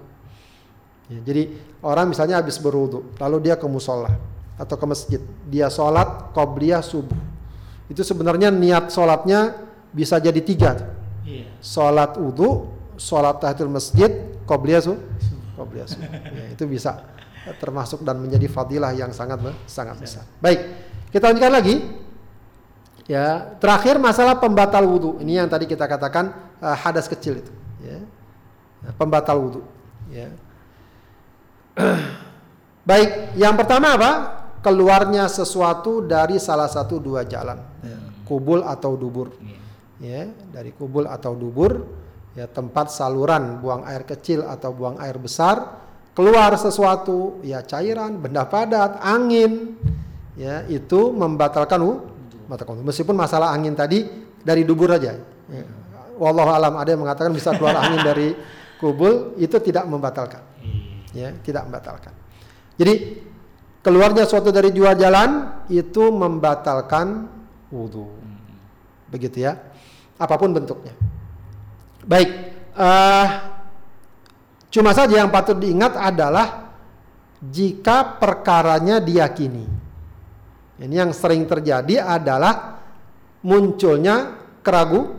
Ya, 1.05 1.21
jadi 1.21 1.53
orang 1.85 2.09
misalnya 2.09 2.41
habis 2.41 2.57
berwudu 2.57 3.13
lalu 3.21 3.45
dia 3.45 3.53
ke 3.53 3.67
musola 3.69 4.09
atau 4.57 4.73
ke 4.73 4.85
masjid 4.89 5.21
dia 5.45 5.69
sholat 5.69 6.33
qobliyah 6.33 6.81
subuh 6.81 7.19
itu 7.85 8.01
sebenarnya 8.01 8.49
niat 8.49 8.89
sholatnya 8.89 9.53
bisa 9.93 10.17
jadi 10.17 10.41
tiga 10.41 10.97
yeah. 11.21 11.45
sholat 11.61 12.17
wudu 12.17 12.73
sholat 12.97 13.37
tahiyatul 13.37 13.69
masjid 13.69 14.09
qobliyah 14.49 14.81
subuh 14.81 15.05
qobliyah 15.61 15.87
subuh 15.93 16.09
ya, 16.09 16.45
itu 16.57 16.63
bisa 16.65 17.05
termasuk 17.61 18.01
dan 18.01 18.17
menjadi 18.17 18.49
fadilah 18.49 18.91
yang 18.97 19.13
sangat 19.13 19.37
sangat 19.69 20.01
besar. 20.01 20.25
Baik, 20.41 20.59
kita 21.13 21.29
lanjutkan 21.29 21.53
lagi. 21.53 21.75
Ya, 23.05 23.53
terakhir 23.61 24.01
masalah 24.01 24.41
pembatal 24.41 24.81
wudhu. 24.81 25.21
Ini 25.21 25.45
yang 25.45 25.49
tadi 25.49 25.69
kita 25.69 25.85
katakan 25.85 26.33
uh, 26.57 26.73
hadas 26.73 27.05
kecil 27.05 27.37
itu. 27.37 27.53
Ya. 27.85 28.01
Pembatal 28.97 29.37
wudhu. 29.37 29.61
Ya. 30.09 30.33
Baik, 32.89 33.37
yang 33.37 33.53
pertama 33.53 33.93
apa? 33.93 34.11
Keluarnya 34.65 35.29
sesuatu 35.29 36.01
dari 36.01 36.41
salah 36.41 36.65
satu 36.65 36.97
dua 36.97 37.21
jalan, 37.21 37.61
ya. 37.85 37.97
kubul 38.25 38.65
atau 38.65 38.97
dubur. 38.97 39.37
Ya, 40.01 40.25
dari 40.49 40.73
kubul 40.73 41.05
atau 41.05 41.37
dubur, 41.37 41.85
ya 42.33 42.49
tempat 42.49 42.89
saluran 42.89 43.61
buang 43.61 43.85
air 43.85 44.01
kecil 44.01 44.41
atau 44.41 44.73
buang 44.73 44.97
air 44.97 45.15
besar 45.21 45.84
keluar 46.15 46.55
sesuatu 46.55 47.43
ya 47.43 47.61
cairan, 47.61 48.17
benda 48.17 48.47
padat, 48.47 49.03
angin 49.03 49.75
ya 50.39 50.63
itu 50.71 51.11
membatalkan 51.11 51.77
membatalkan 52.47 52.81
meskipun 52.81 53.13
masalah 53.13 53.51
angin 53.51 53.75
tadi 53.75 54.07
dari 54.39 54.63
dubur 54.63 54.95
aja. 54.95 55.19
Ya. 55.51 55.65
Wallahu 56.15 56.47
alam 56.47 56.79
ada 56.79 56.89
yang 56.95 57.03
mengatakan 57.03 57.35
bisa 57.35 57.51
keluar 57.59 57.75
angin 57.75 57.99
dari 57.99 58.31
kubul 58.79 59.35
itu 59.35 59.59
tidak 59.59 59.83
membatalkan. 59.85 60.41
Ya, 61.11 61.31
tidak 61.43 61.67
membatalkan. 61.67 62.11
Jadi 62.75 63.23
keluarnya 63.83 64.27
suatu 64.27 64.51
dari 64.51 64.71
dua 64.71 64.95
jalan 64.95 65.63
itu 65.71 66.11
membatalkan 66.11 67.27
wudhu. 67.71 68.07
Begitu 69.11 69.47
ya. 69.47 69.59
Apa 70.15 70.39
pun 70.39 70.55
bentuknya. 70.55 70.95
Baik, 72.03 72.29
uh, 72.75 73.54
Cuma 74.75 74.91
saja 74.91 75.15
yang 75.15 75.31
patut 75.31 75.55
diingat 75.55 75.95
adalah 75.95 76.75
jika 77.39 78.19
perkaranya 78.19 78.99
diyakini. 78.99 79.63
Ini 80.75 80.91
yang 80.99 81.15
sering 81.15 81.47
terjadi 81.47 82.03
adalah 82.03 82.83
munculnya 83.39 84.35
keragu, 84.59 85.15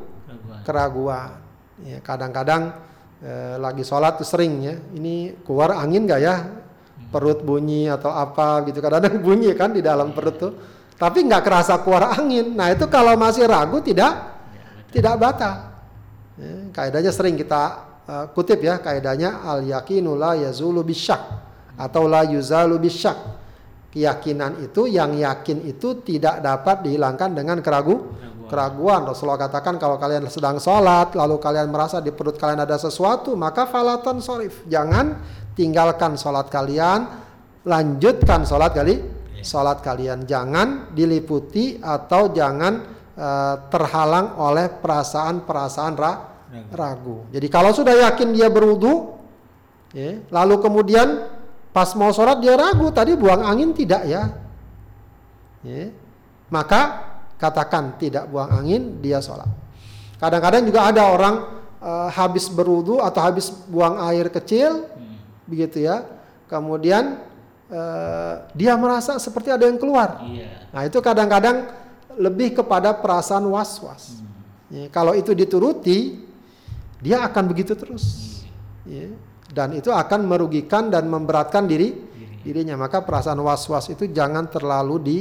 keraguan. 0.61 1.40
Ya, 1.80 2.04
kadang-kadang 2.04 2.76
eh, 3.24 3.57
lagi 3.57 3.80
sholat 3.80 4.20
tuh 4.20 4.28
sering 4.28 4.61
ya, 4.61 4.76
ini 4.92 5.40
keluar 5.40 5.72
angin 5.80 6.04
gak 6.04 6.20
ya? 6.20 6.36
Perut 7.09 7.40
bunyi 7.40 7.88
atau 7.88 8.12
apa 8.12 8.61
gitu. 8.68 8.84
Kadang-kadang 8.84 9.24
bunyi 9.24 9.57
kan 9.57 9.72
di 9.72 9.80
dalam 9.80 10.12
perut 10.12 10.36
tuh. 10.36 10.52
Tapi 11.00 11.24
nggak 11.24 11.40
kerasa 11.40 11.80
keluar 11.80 12.12
angin. 12.12 12.52
Nah 12.52 12.76
itu 12.76 12.84
kalau 12.92 13.16
masih 13.16 13.48
ragu 13.48 13.80
tidak 13.80 14.36
tidak 14.92 15.16
batal. 15.16 15.80
Ya, 16.36 16.52
kaidahnya 16.76 17.09
sering 17.09 17.40
kita 17.40 17.95
uh, 18.07 18.26
kutip 18.32 18.62
ya 18.62 18.78
kaidahnya 18.78 19.42
al 19.42 19.66
yakinu 19.66 20.14
la 20.14 20.38
yazulu 20.38 20.82
bisyak 20.86 21.20
atau 21.76 22.09
la 22.09 22.24
yuzalu 22.24 22.78
bisyak. 22.80 23.44
Keyakinan 23.96 24.61
itu 24.61 24.92
yang 24.92 25.16
yakin 25.16 25.64
itu 25.64 26.04
tidak 26.04 26.44
dapat 26.44 26.84
dihilangkan 26.84 27.32
dengan 27.32 27.64
keragu 27.64 28.12
keraguan. 28.46 29.09
Rasulullah 29.09 29.40
katakan 29.40 29.76
kalau 29.76 29.98
kalian 29.98 30.28
sedang 30.30 30.61
sholat 30.62 31.12
lalu 31.18 31.36
kalian 31.40 31.68
merasa 31.68 31.98
di 32.04 32.14
perut 32.14 32.38
kalian 32.38 32.62
ada 32.62 32.78
sesuatu 32.78 33.34
maka 33.34 33.66
falatan 33.66 34.22
sorif. 34.22 34.68
Jangan 34.70 35.16
tinggalkan 35.57 36.14
sholat 36.20 36.52
kalian, 36.52 37.09
lanjutkan 37.66 38.46
sholat 38.46 38.76
kali 38.76 38.94
iya. 39.00 39.42
sholat 39.42 39.82
kalian. 39.82 40.24
Jangan 40.24 40.94
diliputi 40.94 41.80
atau 41.80 42.30
jangan 42.30 42.74
uh, 43.16 43.54
terhalang 43.72 44.38
oleh 44.38 44.70
perasaan-perasaan 44.76 45.94
ra 45.98 46.36
ragu. 46.72 47.26
Jadi 47.32 47.46
kalau 47.52 47.70
sudah 47.74 47.94
yakin 48.09 48.32
dia 48.32 48.48
berwudu, 48.48 49.16
ya, 49.92 50.20
lalu 50.30 50.61
kemudian 50.61 51.28
pas 51.74 51.92
mau 51.92 52.11
sholat 52.11 52.40
dia 52.40 52.57
ragu, 52.57 52.88
tadi 52.92 53.12
buang 53.12 53.44
angin 53.44 53.76
tidak 53.76 54.09
ya, 54.09 54.32
ya 55.61 55.92
maka 56.48 56.80
katakan 57.36 57.98
tidak 58.00 58.30
buang 58.30 58.48
angin 58.48 59.02
dia 59.02 59.20
sholat. 59.20 59.48
Kadang-kadang 60.16 60.64
juga 60.64 60.88
ada 60.88 61.12
orang 61.12 61.34
uh, 61.82 62.09
habis 62.09 62.48
berwudu 62.48 63.04
atau 63.04 63.20
habis 63.20 63.52
buang 63.68 64.00
air 64.09 64.32
kecil, 64.32 64.88
hmm. 64.88 65.16
begitu 65.44 65.84
ya, 65.84 66.09
kemudian 66.48 67.20
uh, 67.68 68.48
dia 68.57 68.72
merasa 68.80 69.20
seperti 69.20 69.52
ada 69.52 69.68
yang 69.68 69.76
keluar. 69.76 70.24
Yeah. 70.24 70.64
Nah 70.72 70.88
itu 70.88 70.96
kadang-kadang 71.04 71.68
lebih 72.16 72.57
kepada 72.57 72.96
perasaan 72.96 73.44
was-was. 73.44 74.16
Hmm. 74.16 74.24
Ya, 74.72 74.84
kalau 74.88 75.12
itu 75.12 75.36
dituruti, 75.36 76.25
dia 77.01 77.24
akan 77.24 77.44
begitu 77.51 77.76
terus. 77.76 78.38
Ya. 78.86 79.12
Dan 79.47 79.78
itu 79.78 79.94
akan 79.94 80.26
merugikan 80.26 80.90
dan 80.90 81.07
memberatkan 81.07 81.70
diri 81.70 81.94
dirinya. 82.47 82.78
Maka 82.78 83.03
perasaan 83.03 83.42
was-was 83.42 83.90
itu 83.90 84.07
jangan 84.07 84.47
terlalu 84.47 84.97
di, 85.03 85.18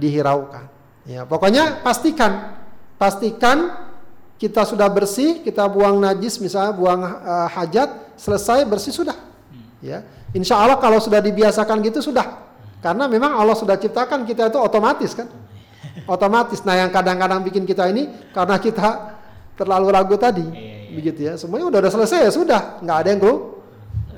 dihiraukan. 0.00 0.64
Ya, 1.04 1.28
pokoknya 1.28 1.84
pastikan, 1.84 2.56
pastikan 2.96 3.88
kita 4.40 4.64
sudah 4.64 4.88
bersih, 4.88 5.44
kita 5.44 5.68
buang 5.68 6.00
najis, 6.00 6.40
misalnya 6.40 6.72
buang 6.72 7.00
uh, 7.04 7.48
hajat, 7.52 8.16
selesai 8.16 8.64
bersih 8.64 8.92
sudah. 8.92 9.16
Hmm. 9.16 9.68
Ya, 9.84 10.04
insya 10.32 10.56
Allah 10.56 10.80
kalau 10.80 10.96
sudah 10.96 11.20
dibiasakan 11.20 11.84
gitu 11.84 12.00
sudah. 12.00 12.48
Karena 12.80 13.04
memang 13.04 13.36
Allah 13.36 13.52
sudah 13.52 13.76
ciptakan 13.76 14.24
kita 14.24 14.48
itu 14.48 14.56
otomatis 14.56 15.12
kan, 15.12 15.28
otomatis. 16.14 16.64
Nah 16.64 16.80
yang 16.80 16.88
kadang-kadang 16.88 17.44
bikin 17.44 17.68
kita 17.68 17.92
ini 17.92 18.08
karena 18.32 18.56
kita 18.56 19.20
terlalu 19.60 19.86
ragu 19.92 20.16
tadi. 20.16 20.79
Iya, 20.90 20.92
iya 20.92 20.98
begitu 20.98 21.20
ya 21.22 21.32
semuanya 21.38 21.66
udah 21.70 21.78
udah 21.86 21.92
selesai 21.94 22.18
ya 22.26 22.30
sudah 22.34 22.60
nggak 22.82 22.96
ada 23.06 23.08
yang 23.14 23.20
keluar 23.22 23.40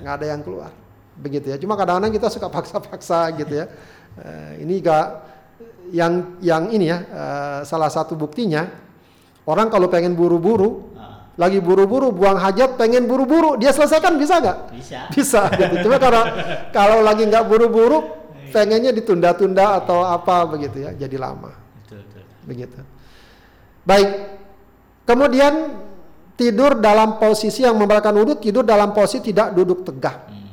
nggak 0.01 0.14
ada 0.16 0.27
yang 0.27 0.41
keluar 0.41 0.70
begitu 1.12 1.47
ya 1.53 1.57
cuma 1.61 1.77
kadang-kadang 1.77 2.12
kita 2.16 2.27
suka 2.33 2.49
paksa-paksa 2.49 3.29
gitu 3.37 3.53
ya 3.62 3.66
uh, 4.16 4.53
ini 4.57 4.81
gak 4.81 5.07
yang 5.93 6.41
yang 6.41 6.73
ini 6.73 6.89
ya 6.89 6.99
uh, 7.12 7.61
salah 7.68 7.93
satu 7.93 8.16
buktinya 8.16 8.73
orang 9.45 9.68
kalau 9.68 9.93
pengen 9.93 10.16
buru-buru 10.16 10.93
lagi 11.33 11.64
buru-buru 11.64 12.12
buang 12.12 12.37
hajat, 12.37 12.77
pengen 12.77 13.09
buru-buru, 13.09 13.57
dia 13.57 13.73
selesaikan 13.73 14.20
bisa 14.20 14.37
nggak? 14.37 14.59
Bisa. 14.68 15.01
Bisa. 15.16 15.43
Gitu. 15.49 15.89
Cuma 15.89 15.97
kalau 15.97 16.29
kalau 16.68 16.99
lagi 17.01 17.25
nggak 17.25 17.49
buru-buru, 17.49 18.05
pengennya 18.53 18.93
ditunda-tunda 18.93 19.81
atau 19.81 20.05
apa 20.05 20.45
begitu 20.45 20.85
ya, 20.85 20.93
jadi 20.93 21.16
lama. 21.16 21.57
Betul, 21.83 22.05
betul. 22.05 22.23
Begitu. 22.45 22.79
Baik. 23.89 24.11
Kemudian 25.09 25.83
tidur 26.43 26.82
dalam 26.82 27.22
posisi 27.22 27.62
yang 27.62 27.78
membatalkan 27.78 28.18
wudhu, 28.18 28.34
tidur 28.43 28.66
dalam 28.66 28.90
posisi 28.90 29.30
tidak 29.30 29.55
duduk 29.55 29.86
tegak, 29.86 30.26
Hmm. 30.26 30.51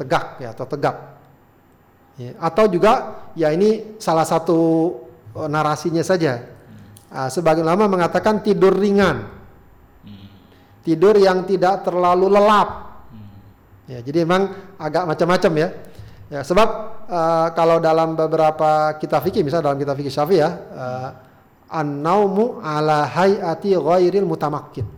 tegak 0.00 0.24
ya 0.40 0.56
atau 0.56 0.64
tegak. 0.64 0.96
Ya, 2.16 2.32
atau 2.40 2.64
juga 2.72 2.92
ya 3.36 3.52
ini 3.52 4.00
salah 4.00 4.24
satu 4.24 4.56
eh, 5.36 5.48
narasinya 5.52 6.00
saja. 6.00 6.40
Ah, 7.12 7.28
sebagian 7.28 7.68
ulama 7.68 7.84
mengatakan 7.92 8.40
tidur 8.40 8.72
ringan, 8.72 9.28
Hmm. 10.00 10.26
tidur 10.80 11.20
yang 11.20 11.44
tidak 11.44 11.84
terlalu 11.84 12.32
lelap. 12.32 12.68
Hmm. 13.12 13.28
Ya, 13.92 14.00
jadi 14.00 14.24
memang 14.24 14.56
agak 14.80 15.04
macam-macam 15.04 15.52
ya. 15.60 15.68
Ya, 16.32 16.40
sebab 16.40 16.68
eh, 17.12 17.48
kalau 17.52 17.76
dalam 17.84 18.16
beberapa 18.16 18.96
kitab 18.96 19.20
fikih, 19.20 19.44
misalnya 19.44 19.68
dalam 19.68 19.78
kitab 19.78 20.00
fikih 20.00 20.14
Syafi'i 20.16 20.40
ya, 20.40 20.50
eh, 20.56 21.08
an-naumu 21.68 22.64
ala 22.64 23.04
hayati 23.04 23.76
ghairil 23.76 24.24
mutamakkin. 24.24 24.95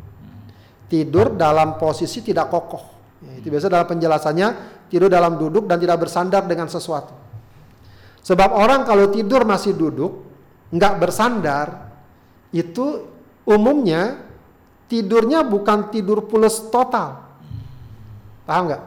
Tidur 0.88 1.36
dalam 1.36 1.76
posisi 1.76 2.24
tidak 2.24 2.48
kokoh. 2.48 2.84
Ya, 3.20 3.32
itu 3.38 3.52
biasa 3.52 3.68
dalam 3.68 3.84
penjelasannya 3.84 4.48
tidur 4.88 5.12
dalam 5.12 5.36
duduk 5.36 5.68
dan 5.68 5.76
tidak 5.76 6.08
bersandar 6.08 6.48
dengan 6.48 6.66
sesuatu. 6.66 7.12
Sebab 8.24 8.50
orang 8.56 8.84
kalau 8.88 9.12
tidur 9.12 9.44
masih 9.44 9.76
duduk, 9.76 10.24
nggak 10.72 10.94
bersandar, 11.00 11.92
itu 12.52 13.08
umumnya 13.44 14.20
tidurnya 14.88 15.44
bukan 15.44 15.92
tidur 15.92 16.24
pulas 16.24 16.68
total. 16.72 17.24
Paham 18.48 18.72
nggak? 18.72 18.82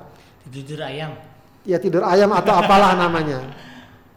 Tidur 0.49 0.81
ayam. 0.81 1.13
Ya 1.61 1.77
tidur 1.77 2.01
ayam 2.01 2.33
atau 2.33 2.53
apalah 2.57 2.97
namanya. 2.97 3.45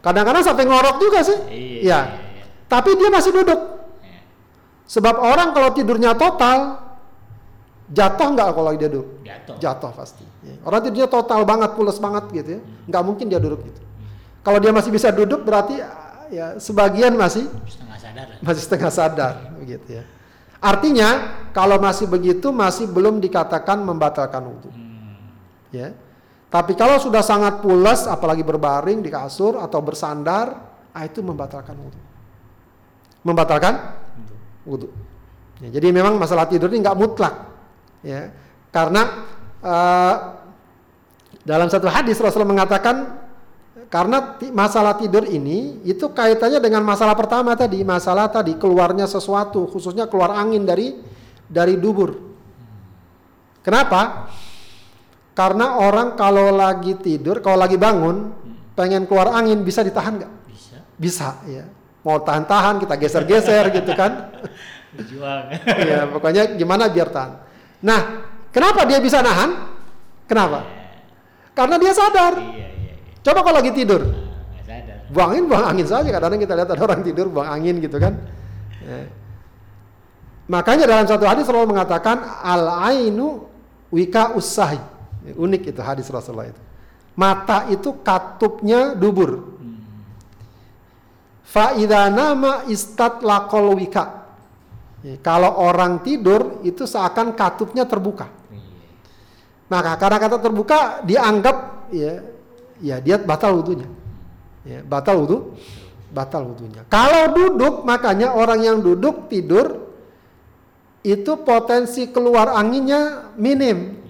Kadang-kadang 0.01 0.45
sampai 0.45 0.65
ngorok 0.69 1.01
juga 1.01 1.25
sih. 1.25 1.37
Iya. 1.49 1.49
Ya. 1.49 1.59
iya, 1.81 1.99
iya. 2.41 2.45
Tapi 2.69 2.93
dia 2.97 3.09
masih 3.09 3.33
duduk. 3.33 3.57
Iya. 4.01 4.21
Sebab 4.85 5.15
orang 5.21 5.53
kalau 5.53 5.69
tidurnya 5.73 6.13
total, 6.13 6.84
jatuh 7.89 8.27
nggak 8.33 8.47
kalau 8.53 8.71
dia 8.73 8.89
duduk? 8.89 9.07
Jatuh. 9.21 9.55
Jatuh 9.61 9.91
pasti. 9.93 10.25
Ya. 10.41 10.55
Orang 10.65 10.81
tidurnya 10.85 11.09
total 11.09 11.41
banget, 11.45 11.77
pulas 11.77 11.97
banget 12.01 12.23
gitu 12.33 12.49
ya. 12.57 12.61
Nggak 12.89 13.03
mungkin 13.05 13.25
dia 13.29 13.39
duduk 13.41 13.61
gitu. 13.65 13.81
Kalau 14.45 14.61
dia 14.61 14.69
masih 14.69 14.93
bisa 14.93 15.09
duduk 15.09 15.41
berarti 15.41 15.81
ya 16.29 16.57
sebagian 16.57 17.13
masih 17.17 17.45
Setengah 17.65 17.97
sadar. 17.97 18.25
masih 18.41 18.61
setengah 18.61 18.91
sadar 18.93 19.33
begitu 19.57 20.01
ya. 20.01 20.03
Artinya 20.61 21.09
kalau 21.53 21.77
masih 21.77 22.09
begitu 22.09 22.49
masih 22.49 22.89
belum 22.89 23.21
dikatakan 23.21 23.85
membatalkan 23.85 24.41
wudhu. 24.49 24.69
Hmm. 24.73 25.21
Ya. 25.69 25.93
Tapi 26.49 26.73
kalau 26.73 26.97
sudah 26.97 27.21
sangat 27.21 27.61
pulas 27.61 28.09
apalagi 28.09 28.41
berbaring 28.41 29.03
di 29.03 29.11
kasur 29.11 29.59
atau 29.59 29.83
bersandar, 29.83 30.55
ah, 30.95 31.03
itu 31.05 31.19
membatalkan 31.21 31.75
wudhu. 31.77 32.01
Membatalkan 33.25 33.73
wudhu. 34.65 34.89
Ya, 35.61 35.69
jadi 35.79 35.93
memang 35.93 36.17
masalah 36.17 36.49
tidur 36.49 36.71
ini 36.71 36.81
nggak 36.81 36.97
mutlak, 36.97 37.35
ya, 38.05 38.29
karena 38.69 39.25
eh, 39.65 40.15
dalam 41.41 41.67
satu 41.69 41.89
hadis 41.89 42.21
Rasulullah 42.21 42.53
mengatakan 42.53 43.25
karena 43.89 44.37
masalah 44.53 44.97
tidur 44.97 45.29
ini 45.29 45.81
itu 45.85 46.09
kaitannya 46.09 46.57
dengan 46.57 46.81
masalah 46.81 47.13
pertama 47.13 47.53
tadi, 47.53 47.85
masalah 47.85 48.29
tadi 48.29 48.57
keluarnya 48.57 49.05
sesuatu, 49.05 49.69
khususnya 49.69 50.09
keluar 50.09 50.33
angin 50.37 50.65
dari 50.65 50.97
dari 51.45 51.77
dubur. 51.77 52.17
Kenapa? 53.61 54.29
Karena 55.35 55.81
orang 55.81 56.15
kalau 56.15 56.53
lagi 56.53 56.95
tidur, 56.97 57.43
kalau 57.43 57.59
lagi 57.59 57.75
bangun, 57.75 58.31
pengen 58.73 59.05
keluar 59.05 59.35
angin 59.35 59.61
bisa 59.61 59.83
ditahan 59.83 60.21
nggak? 60.21 60.31
Bisa. 60.47 60.77
Bisa, 60.95 61.29
ya. 61.45 61.65
Mau 62.05 62.21
tahan-tahan, 62.21 62.81
kita 62.81 62.95
geser-geser 62.95 63.65
gitu 63.73 63.91
kan? 63.97 64.31
Berjuang. 64.95 65.51
ya 65.83 66.07
pokoknya 66.07 66.55
gimana 66.55 66.87
biar 66.87 67.11
tahan. 67.11 67.44
Nah, 67.85 68.01
kenapa 68.49 68.81
dia 68.89 68.97
bisa 68.97 69.21
nahan? 69.21 69.69
Kenapa? 70.25 70.65
Karena 71.53 71.77
dia 71.77 71.93
sadar. 71.93 72.33
Iya, 72.33 72.49
iya, 72.49 72.67
iya. 72.73 72.93
Coba 73.21 73.45
kalau 73.45 73.61
lagi 73.61 73.71
tidur, 73.77 74.01
nggak 74.01 74.65
sadar. 74.65 74.97
buang 75.13 75.29
angin, 75.37 75.45
buang 75.45 75.65
angin 75.69 75.85
saja. 75.85 76.09
Kadang-kadang 76.09 76.41
kita 76.41 76.53
lihat 76.57 76.69
ada 76.73 76.81
orang 76.81 77.01
tidur 77.05 77.29
buang 77.29 77.45
angin 77.45 77.77
gitu 77.77 78.01
kan. 78.01 78.17
Ya. 78.81 79.05
Makanya 80.49 80.89
dalam 80.89 81.05
satu 81.05 81.29
hadis 81.29 81.45
selalu 81.45 81.77
mengatakan 81.77 82.25
al 82.41 82.89
ainu 82.89 83.45
wika 83.93 84.33
usahi. 84.33 84.81
Unik 85.37 85.73
itu 85.73 85.81
hadis 85.81 86.09
Rasulullah 86.09 86.49
itu. 86.49 86.61
Mata 87.17 87.69
itu 87.69 88.01
katupnya 88.01 88.93
dubur. 88.97 89.57
Hmm. 89.57 89.81
Faida 91.45 92.09
nama 92.09 92.65
istat 92.69 93.21
lakol 93.21 93.77
wika. 93.77 94.24
Ya, 95.05 95.21
Kalau 95.21 95.61
orang 95.61 96.01
tidur 96.01 96.65
itu 96.65 96.89
seakan 96.89 97.37
katupnya 97.37 97.85
terbuka. 97.85 98.25
Iya. 98.49 98.89
Maka 99.69 100.01
karena 100.01 100.17
kata 100.17 100.37
terbuka 100.41 101.05
dianggap 101.05 101.57
ya 101.93 102.25
ya 102.81 102.97
dia 102.97 103.21
batal 103.21 103.61
wudhunya. 103.61 103.85
Ya, 104.65 104.81
batal 104.81 105.21
wudhu, 105.21 105.53
batal 106.09 106.49
wudhunya. 106.49 106.89
Kalau 106.89 107.37
duduk 107.37 107.85
makanya 107.85 108.33
orang 108.33 108.65
yang 108.65 108.77
duduk 108.81 109.29
tidur 109.29 109.93
itu 111.05 111.37
potensi 111.45 112.09
keluar 112.09 112.57
anginnya 112.57 113.29
minim. 113.37 114.01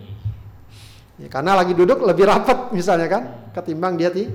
Ya, 1.19 1.27
karena 1.27 1.59
lagi 1.59 1.75
duduk 1.75 2.07
lebih 2.07 2.23
rapat 2.23 2.71
misalnya 2.71 3.11
kan 3.11 3.23
ketimbang 3.51 3.99
dia 3.99 4.15
ti, 4.15 4.31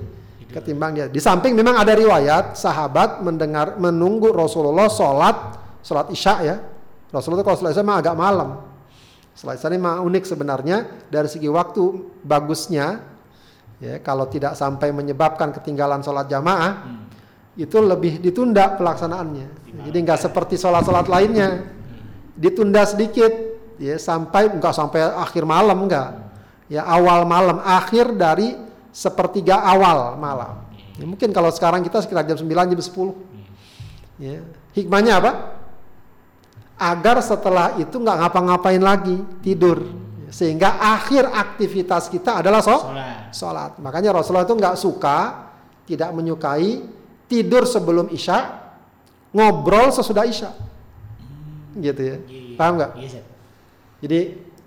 ketimbang 0.53 0.93
dia. 0.93 1.09
Di 1.09 1.17
samping 1.17 1.57
memang 1.57 1.81
ada 1.81 1.97
riwayat 1.97 2.53
sahabat 2.53 3.25
mendengar 3.25 3.81
menunggu 3.81 4.29
Rasulullah 4.29 4.85
sholat 4.93 5.60
sholat 5.81 6.07
isya 6.13 6.35
ya. 6.41 6.55
Rasulullah 7.11 7.43
itu 7.43 7.47
kalau 7.47 7.57
sholat 7.59 7.73
isya 7.75 7.83
memang 7.83 7.99
agak 7.99 8.15
malam. 8.15 8.49
Sholat 9.35 9.59
isya 9.59 9.67
ini 9.73 9.77
memang 9.81 10.05
unik 10.05 10.23
sebenarnya. 10.25 10.77
Dari 11.09 11.27
segi 11.27 11.49
waktu 11.51 11.83
bagusnya 12.23 13.01
ya 13.81 13.97
kalau 14.05 14.29
tidak 14.29 14.53
sampai 14.53 14.93
menyebabkan 14.93 15.49
ketinggalan 15.51 16.05
sholat 16.05 16.29
jamaah 16.29 16.73
Hmm. 16.85 17.09
itu 17.57 17.77
lebih 17.81 18.21
ditunda 18.23 18.77
pelaksanaannya. 18.79 19.47
Jadi 19.89 19.97
nggak 20.07 20.19
seperti 20.23 20.55
sholat-sholat 20.55 21.09
lainnya. 21.11 21.67
Ditunda 22.37 22.87
sedikit 22.87 23.33
ya 23.75 23.97
sampai 23.99 24.53
enggak 24.53 24.71
sampai 24.71 25.03
akhir 25.03 25.43
malam 25.43 25.89
enggak 25.89 26.15
ya 26.71 26.87
awal 26.87 27.27
malam 27.27 27.59
akhir 27.59 28.15
dari 28.15 28.55
sepertiga 28.95 29.59
awal 29.59 30.15
malam. 30.15 30.63
Ya, 30.95 31.03
mungkin 31.03 31.33
kalau 31.35 31.51
sekarang 31.51 31.83
kita 31.83 31.99
sekitar 31.99 32.23
jam 32.23 32.37
9 32.39 32.71
jam 32.71 32.79
10 32.79 33.11
ya 34.21 34.39
hikmahnya 34.77 35.17
apa 35.17 35.31
agar 36.81 37.21
setelah 37.21 37.77
itu 37.77 37.93
nggak 37.93 38.17
ngapa-ngapain 38.25 38.81
lagi 38.81 39.21
tidur. 39.45 39.85
Sehingga 40.33 40.81
akhir 40.81 41.29
aktivitas 41.29 42.09
kita 42.09 42.41
adalah 42.41 42.65
so 42.65 42.73
Sholat. 42.73 43.29
sholat. 43.35 43.71
Makanya 43.77 44.09
Rasulullah 44.15 44.47
itu 44.47 44.57
nggak 44.57 44.75
suka 44.79 45.19
tidak 45.85 46.09
menyukai 46.15 46.81
tidur 47.29 47.69
sebelum 47.69 48.09
isya 48.09 48.57
ngobrol 49.29 49.93
sesudah 49.93 50.25
isya. 50.25 50.49
Gitu 51.77 52.01
ya. 52.01 52.17
Iya, 52.25 52.39
iya. 52.51 52.57
paham 52.57 52.73
nggak? 52.81 52.91
Iya, 52.97 53.21
jadi 54.01 54.19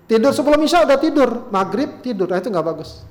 tidur 0.07 0.31
sebelum 0.31 0.59
isya 0.63 0.87
udah 0.87 0.97
tidur, 0.97 1.29
maghrib 1.51 1.99
tidur, 1.99 2.31
nah 2.31 2.39
itu 2.39 2.47
nggak 2.47 2.65
bagus. 2.65 3.03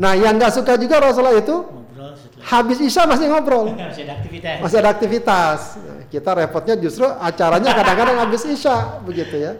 Nah 0.00 0.16
yang 0.16 0.40
nggak 0.40 0.56
suka 0.56 0.80
juga 0.80 0.96
Rasulullah 1.04 1.36
itu 1.36 1.79
Ngobrol 1.90 2.14
setelah. 2.14 2.44
habis 2.46 2.78
isya 2.78 3.02
masih 3.02 3.26
ngobrol, 3.26 3.66
Masih 3.74 4.06
ada 4.06 4.14
aktivitas. 4.22 4.56
masih 4.62 4.76
ada 4.78 4.90
aktivitas. 4.94 5.58
Nah, 5.74 6.02
kita 6.06 6.30
repotnya 6.38 6.74
justru 6.78 7.02
acaranya 7.02 7.70
kadang-kadang 7.74 8.16
habis 8.22 8.46
isya 8.46 9.02
begitu 9.02 9.34
ya. 9.34 9.52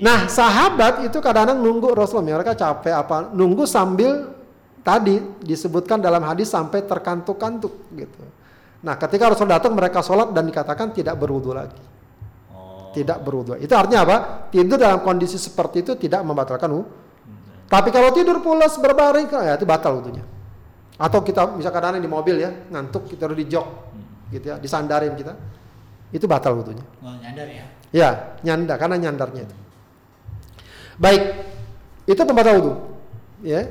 Nah 0.00 0.28
sahabat 0.28 1.04
itu 1.08 1.20
kadang-kadang 1.20 1.60
nunggu 1.60 1.92
Rasulullah, 1.92 2.40
mereka 2.40 2.56
capek 2.56 2.92
apa, 2.92 3.32
nunggu 3.32 3.64
sambil 3.68 4.32
tadi 4.80 5.20
disebutkan 5.44 6.00
dalam 6.00 6.24
hadis 6.24 6.48
sampai 6.48 6.84
terkantuk-kantuk 6.84 7.72
gitu. 7.92 8.20
Nah 8.84 8.96
ketika 8.96 9.32
Rasul 9.32 9.48
datang 9.48 9.76
mereka 9.76 10.00
sholat 10.00 10.32
dan 10.32 10.48
dikatakan 10.48 10.92
tidak 10.92 11.16
berwudu 11.20 11.52
lagi. 11.52 11.80
Oh. 12.52 12.88
tidak 12.96 13.20
berwudu. 13.20 13.60
Itu 13.60 13.76
artinya 13.76 14.04
apa? 14.08 14.16
Tidur 14.48 14.80
dalam 14.80 15.04
kondisi 15.04 15.36
seperti 15.36 15.84
itu 15.84 15.92
tidak 16.00 16.24
membatalkan 16.24 16.72
wudhu. 16.72 16.88
Hmm. 16.88 17.68
Tapi 17.68 17.92
kalau 17.92 18.08
tidur 18.16 18.40
pulas 18.40 18.80
berbaring, 18.80 19.28
ya 19.28 19.52
itu 19.60 19.68
batal 19.68 20.00
wudhunya. 20.00 20.37
Atau 20.98 21.22
kita 21.22 21.54
bisa 21.54 21.70
kadang-kadang 21.70 22.02
di 22.02 22.10
mobil 22.10 22.36
ya, 22.42 22.50
ngantuk 22.74 23.06
kita 23.06 23.30
udah 23.30 23.38
di 23.38 23.46
jok, 23.46 23.66
gitu 24.34 24.46
ya, 24.50 24.56
disandarin 24.58 25.14
kita, 25.14 25.32
itu 26.10 26.26
batal 26.26 26.58
wudhunya. 26.58 26.82
Oh, 27.06 27.14
nyadar 27.22 27.46
ya. 27.46 27.64
Ya, 27.94 28.10
nyanda 28.42 28.74
karena 28.74 28.98
nyandarnya 28.98 29.46
itu. 29.46 29.56
Baik, 30.98 31.22
itu 32.10 32.20
pembatal 32.26 32.54
wudhu. 32.58 32.72
Ya. 33.46 33.70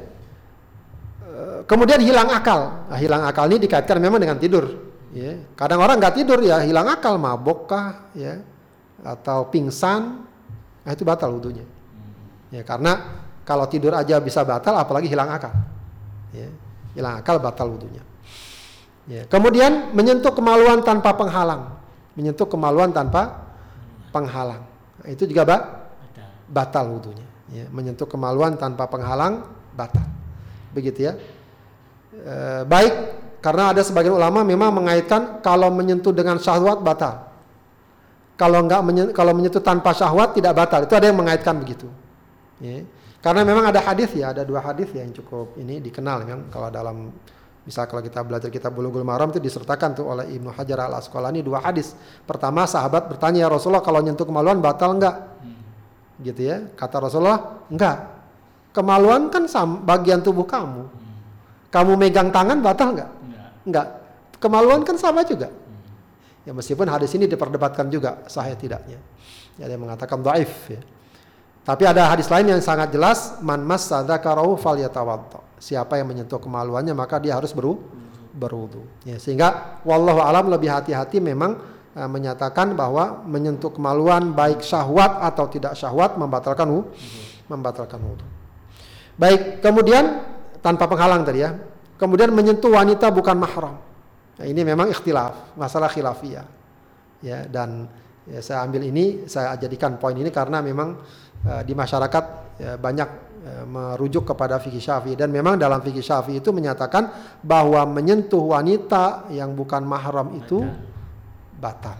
Eh, 1.28 1.60
Kemudian 1.68 2.00
hilang 2.00 2.32
akal. 2.32 2.88
Nah, 2.88 2.98
hilang 2.98 3.28
akal 3.28 3.52
ini 3.52 3.60
dikaitkan 3.68 4.00
memang 4.00 4.24
dengan 4.24 4.40
tidur. 4.40 4.88
Ya. 5.12 5.36
Kadang 5.60 5.84
orang 5.84 6.00
nggak 6.00 6.16
tidur 6.16 6.40
ya 6.40 6.64
hilang 6.64 6.88
akal, 6.88 7.20
mabok 7.20 7.68
kah, 7.68 8.08
ya, 8.16 8.40
atau 9.04 9.52
pingsan, 9.52 10.24
nah 10.84 10.92
itu 10.96 11.04
batal 11.04 11.36
wudhunya. 11.36 11.68
Ya, 12.56 12.64
karena 12.64 13.20
kalau 13.44 13.68
tidur 13.68 13.92
aja 13.92 14.24
bisa 14.24 14.48
batal, 14.48 14.80
apalagi 14.80 15.12
hilang 15.12 15.28
akal. 15.28 15.52
Ya, 16.32 16.48
hilang 16.98 17.22
akal 17.22 17.38
batal 17.38 17.70
wudhunya. 17.70 18.02
Ya, 19.08 19.24
kemudian 19.30 19.94
menyentuh 19.94 20.34
kemaluan 20.34 20.82
tanpa 20.82 21.14
penghalang, 21.16 21.78
menyentuh 22.18 22.50
kemaluan 22.50 22.92
tanpa 22.92 23.48
penghalang. 24.12 24.66
Nah, 25.00 25.10
itu 25.14 25.30
juga 25.30 25.46
ba 25.46 25.58
batal 26.50 26.90
wudhunya. 26.92 27.28
Ya, 27.48 27.66
menyentuh 27.72 28.10
kemaluan 28.10 28.60
tanpa 28.60 28.90
penghalang 28.92 29.48
batal. 29.72 30.04
Begitu 30.76 31.08
ya. 31.08 31.16
E, 32.12 32.68
baik 32.68 32.94
karena 33.40 33.72
ada 33.72 33.80
sebagian 33.80 34.20
ulama 34.20 34.44
memang 34.44 34.76
mengaitkan 34.76 35.40
kalau 35.40 35.72
menyentuh 35.72 36.12
dengan 36.12 36.36
syahwat 36.42 36.84
batal. 36.84 37.32
Kalau 38.36 38.60
enggak 38.60 38.84
menyen- 38.84 39.14
kalau 39.16 39.32
menyentuh 39.32 39.64
tanpa 39.64 39.96
syahwat 39.96 40.36
tidak 40.36 40.52
batal. 40.60 40.84
Itu 40.84 40.94
ada 41.00 41.08
yang 41.08 41.16
mengaitkan 41.16 41.56
begitu. 41.56 41.88
Ya. 42.60 42.84
Karena 43.28 43.44
memang 43.44 43.76
ada 43.76 43.84
hadis 43.84 44.16
ya, 44.16 44.32
ada 44.32 44.48
dua 44.48 44.64
hadis 44.64 44.88
yang 44.96 45.12
cukup 45.12 45.60
ini 45.60 45.84
dikenal 45.84 46.24
memang 46.24 46.48
kalau 46.48 46.72
dalam 46.72 47.12
misal 47.68 47.84
kalau 47.84 48.00
kita 48.00 48.24
belajar 48.24 48.48
kitab 48.48 48.72
Bulughul 48.72 49.04
Maram 49.04 49.36
itu 49.36 49.44
disertakan 49.44 50.00
tuh 50.00 50.08
oleh 50.08 50.32
Ibnu 50.32 50.56
Hajar 50.56 50.88
Al 50.88 50.96
Asqalani 50.96 51.44
dua 51.44 51.60
hadis. 51.60 51.92
Pertama 52.24 52.64
sahabat 52.64 53.12
bertanya 53.12 53.44
ya 53.44 53.52
Rasulullah 53.52 53.84
kalau 53.84 54.00
nyentuh 54.00 54.24
kemaluan 54.24 54.64
batal 54.64 54.96
enggak? 54.96 55.28
Gitu 56.24 56.40
ya. 56.48 56.72
Kata 56.80 57.04
Rasulullah, 57.04 57.68
enggak. 57.68 58.16
Kemaluan 58.72 59.28
kan 59.28 59.44
sam- 59.52 59.84
bagian 59.84 60.24
tubuh 60.24 60.48
kamu. 60.48 60.88
Kamu 61.68 62.00
megang 62.00 62.32
tangan 62.32 62.64
batal 62.64 62.96
enggak? 62.96 63.12
Enggak. 63.12 63.48
Enggak. 63.68 63.88
Kemaluan 64.40 64.88
kan 64.88 64.96
sama 64.96 65.28
juga. 65.28 65.52
Ya 66.48 66.56
meskipun 66.56 66.88
hadis 66.88 67.12
ini 67.12 67.28
diperdebatkan 67.28 67.92
juga 67.92 68.24
sahih 68.32 68.56
tidaknya. 68.56 69.04
Ya, 69.60 69.68
ada 69.68 69.76
yang 69.76 69.84
mengatakan 69.84 70.24
dhaif 70.24 70.72
ya. 70.72 70.80
Tapi 71.68 71.84
ada 71.84 72.08
hadis 72.08 72.32
lain 72.32 72.56
yang 72.56 72.64
sangat 72.64 72.96
jelas, 72.96 73.36
man. 73.44 73.68
Siapa 75.60 76.00
yang 76.00 76.08
menyentuh 76.08 76.40
kemaluannya 76.40 76.96
maka 76.96 77.20
dia 77.20 77.36
harus 77.36 77.52
beru 77.52 77.84
berwudu. 78.32 78.88
Ya, 79.04 79.20
sehingga 79.20 79.82
wallahu 79.84 80.24
alam 80.24 80.48
lebih 80.48 80.72
hati-hati 80.72 81.20
memang 81.20 81.60
eh, 81.92 82.08
menyatakan 82.08 82.72
bahwa 82.78 83.26
menyentuh 83.28 83.74
kemaluan 83.74 84.32
baik 84.32 84.64
syahwat 84.64 85.20
atau 85.20 85.50
tidak 85.52 85.76
syahwat 85.76 86.16
membatalkan 86.16 86.72
wu, 86.72 86.88
membatalkan 87.52 88.00
wudu. 88.00 88.24
Baik, 89.18 89.60
kemudian 89.60 90.24
tanpa 90.62 90.86
penghalang 90.86 91.26
tadi 91.26 91.42
ya. 91.42 91.52
Kemudian 91.98 92.30
menyentuh 92.30 92.70
wanita 92.70 93.10
bukan 93.10 93.36
mahram. 93.42 93.76
Nah, 94.38 94.46
ini 94.46 94.62
memang 94.62 94.94
ikhtilaf, 94.94 95.58
masalah 95.58 95.90
khilafiyah. 95.90 96.46
Ya, 97.26 97.50
dan 97.50 97.90
ya, 98.30 98.38
saya 98.46 98.62
ambil 98.62 98.86
ini, 98.86 99.26
saya 99.26 99.58
jadikan 99.58 99.98
poin 99.98 100.14
ini 100.14 100.30
karena 100.30 100.62
memang 100.62 101.02
eh, 101.46 101.62
di 101.68 101.74
masyarakat 101.78 102.24
ya, 102.58 102.74
banyak 102.80 103.10
eh, 103.46 103.66
merujuk 103.68 104.34
kepada 104.34 104.58
fikih 104.58 104.82
Syafi'i 104.82 105.14
dan 105.20 105.30
memang 105.30 105.60
dalam 105.60 105.84
fikih 105.84 106.02
Syafi'i 106.02 106.42
itu 106.42 106.50
menyatakan 106.50 107.38
bahwa 107.44 107.86
menyentuh 107.86 108.42
wanita 108.42 109.30
yang 109.30 109.54
bukan 109.54 109.86
mahram 109.86 110.34
itu 110.38 110.66
batal 111.58 111.98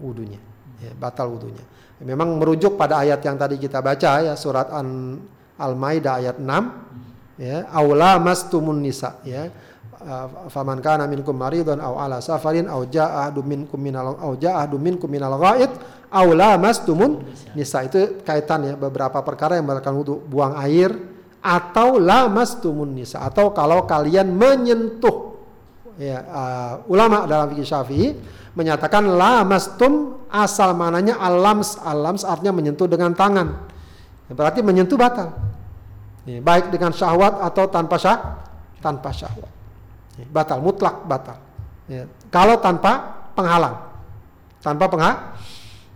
wudunya. 0.00 0.40
Ya, 0.80 0.96
batal 0.96 1.28
wudunya. 1.28 1.62
Memang 2.00 2.40
merujuk 2.40 2.80
pada 2.80 3.04
ayat 3.04 3.20
yang 3.20 3.36
tadi 3.36 3.60
kita 3.60 3.84
baca 3.84 4.24
ya 4.24 4.32
surat 4.32 4.72
An 4.72 5.20
Al-Maidah 5.60 6.14
ayat 6.16 6.36
6 6.40 7.36
ya 7.36 7.68
aula 7.68 8.16
mastumun 8.16 8.80
nisa 8.80 9.20
ya 9.24 9.52
faman 10.48 10.80
kana 10.80 11.04
minkum 11.04 11.36
maridun 11.36 11.76
aw 11.76 12.00
ala 12.00 12.24
safarin 12.24 12.64
aw 12.66 12.80
jaa 12.88 13.28
ahadum 13.28 13.44
minkum 13.44 13.76
minal 13.76 14.16
aw 14.16 14.32
jaa 14.40 14.64
ahadum 14.64 14.80
minkum 14.80 15.12
minal 15.12 15.36
ghaid 15.36 15.68
aw 16.08 16.26
lamastumun 16.26 17.20
nisa. 17.52 17.84
Itu 17.84 18.24
kaitan 18.24 18.64
ya 18.64 18.74
beberapa 18.80 19.20
perkara 19.20 19.60
yang 19.60 19.68
melakukan 19.68 19.94
wudu 19.94 20.14
buang 20.24 20.56
air 20.56 20.90
atau 21.44 22.00
lamastumun 22.00 22.96
nisa. 22.96 23.20
Atau 23.20 23.52
kalau 23.52 23.84
kalian 23.84 24.32
menyentuh 24.32 25.36
ya 26.00 26.24
uh, 26.24 26.72
ulama 26.88 27.28
dalam 27.28 27.52
fikih 27.52 27.68
Syafi'i 27.68 28.08
menyatakan 28.56 29.04
lamastum 29.04 30.24
asal 30.32 30.72
mananya 30.72 31.20
alams. 31.20 31.76
Alams 31.84 32.24
artinya 32.24 32.56
menyentuh 32.56 32.88
dengan 32.88 33.12
tangan. 33.12 33.68
Berarti 34.32 34.64
menyentuh 34.64 34.96
batal. 34.96 35.34
Ya, 36.28 36.40
baik 36.40 36.68
dengan 36.72 36.92
syahwat 36.92 37.40
atau 37.40 37.64
tanpa 37.68 37.96
syah 37.96 38.44
tanpa 38.80 39.12
syahwat. 39.12 39.48
Ya, 39.48 39.59
batal 40.28 40.60
mutlak 40.60 41.06
batal. 41.08 41.38
Ya, 41.88 42.04
kalau 42.28 42.60
tanpa 42.60 43.24
penghalang. 43.32 43.88
Tanpa 44.60 44.84
pengha 44.92 45.12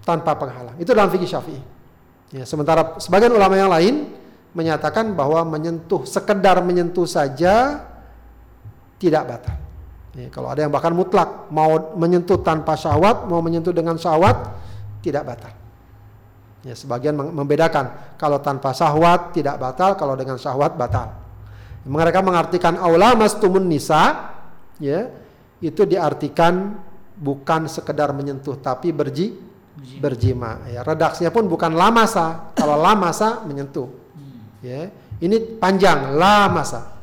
tanpa 0.05 0.37
penghalang. 0.37 0.77
Itu 0.77 0.93
dalam 0.93 1.09
fikih 1.09 1.29
syafi'i. 1.29 1.63
Ya, 2.35 2.45
sementara 2.45 3.01
sebagian 3.01 3.33
ulama 3.33 3.55
yang 3.57 3.73
lain 3.73 3.95
menyatakan 4.55 5.17
bahwa 5.17 5.43
menyentuh 5.49 6.07
sekedar 6.07 6.61
menyentuh 6.63 7.09
saja 7.09 7.85
tidak 9.01 9.25
batal. 9.27 9.57
Ya, 10.15 10.31
kalau 10.31 10.53
ada 10.53 10.63
yang 10.63 10.71
bahkan 10.71 10.95
mutlak 10.95 11.51
mau 11.51 11.97
menyentuh 11.99 12.39
tanpa 12.39 12.79
syahwat 12.79 13.27
mau 13.27 13.43
menyentuh 13.43 13.75
dengan 13.75 13.99
syahwat 13.99 14.55
tidak 15.03 15.27
batal. 15.27 15.53
Ya, 16.65 16.73
sebagian 16.73 17.13
membedakan. 17.13 18.17
Kalau 18.17 18.41
tanpa 18.41 18.73
syahwat 18.73 19.37
tidak 19.37 19.61
batal, 19.61 20.01
kalau 20.01 20.17
dengan 20.17 20.41
syahwat 20.41 20.81
batal. 20.81 21.24
Mereka 21.85 22.25
mengartikan 22.25 22.81
aula 22.81 23.13
mastumun 23.13 23.69
nisa, 23.69 24.33
ya, 24.81 25.13
itu 25.61 25.85
diartikan 25.85 26.81
bukan 27.15 27.69
sekedar 27.69 28.11
menyentuh 28.17 28.57
tapi 28.59 28.91
berji 28.91 29.37
berjima. 30.01 30.65
Ya, 30.69 30.81
redaksinya 30.81 31.29
pun 31.29 31.45
bukan 31.45 31.77
lamasa. 31.77 32.57
Kalau 32.57 32.81
lamasa 32.81 33.45
menyentuh. 33.45 33.89
Ya, 34.65 34.89
ini 35.21 35.37
panjang 35.61 36.17
lamasa. 36.17 36.97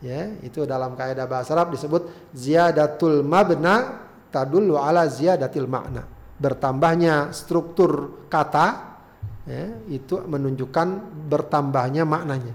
Ya, 0.00 0.30
itu 0.40 0.64
dalam 0.64 0.96
kaidah 0.96 1.28
bahasa 1.28 1.52
Arab 1.52 1.74
disebut 1.74 2.32
ziyadatul 2.32 3.20
mabna 3.26 4.06
tadullu 4.30 4.78
ala 4.78 5.04
ziyadatil 5.10 5.66
makna 5.66 6.06
bertambahnya 6.38 7.34
struktur 7.34 8.22
kata 8.30 8.96
ya, 9.42 9.74
itu 9.90 10.22
menunjukkan 10.22 10.88
bertambahnya 11.26 12.06
maknanya. 12.06 12.54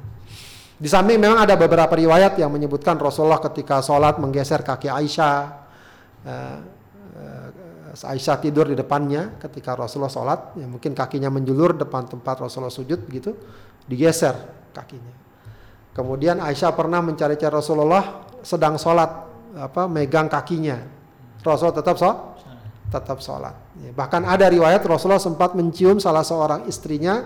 Di 0.83 0.91
samping 0.91 1.15
memang 1.15 1.39
ada 1.39 1.55
beberapa 1.55 1.95
riwayat 1.95 2.35
yang 2.35 2.51
menyebutkan 2.51 2.99
Rasulullah 2.99 3.39
ketika 3.39 3.79
sholat 3.79 4.19
menggeser 4.19 4.67
kaki 4.67 4.91
Aisyah. 4.91 5.39
Eh, 6.27 6.57
eh, 7.23 8.11
Aisyah 8.11 8.43
tidur 8.43 8.67
di 8.67 8.75
depannya 8.75 9.39
ketika 9.39 9.79
Rasulullah 9.79 10.11
sholat, 10.11 10.59
ya 10.59 10.67
mungkin 10.67 10.91
kakinya 10.91 11.31
menjulur 11.31 11.79
depan 11.79 12.11
tempat 12.11 12.43
Rasulullah 12.43 12.67
sujud 12.67 12.99
begitu, 12.99 13.31
digeser 13.87 14.35
kakinya. 14.75 15.15
Kemudian 15.95 16.43
Aisyah 16.43 16.75
pernah 16.75 16.99
mencari-cari 16.99 17.53
Rasulullah 17.55 18.27
sedang 18.43 18.75
sholat, 18.75 19.07
apa 19.55 19.87
megang 19.87 20.27
kakinya. 20.27 20.83
Rasulullah 21.47 21.79
tetap 21.79 21.95
sholat, 21.95 22.19
tetap 22.91 23.23
sholat. 23.23 23.55
Ya, 23.79 23.95
bahkan 23.95 24.27
ada 24.27 24.51
riwayat 24.51 24.83
Rasulullah 24.83 25.21
sempat 25.21 25.55
mencium 25.55 26.03
salah 26.03 26.27
seorang 26.27 26.67
istrinya 26.67 27.23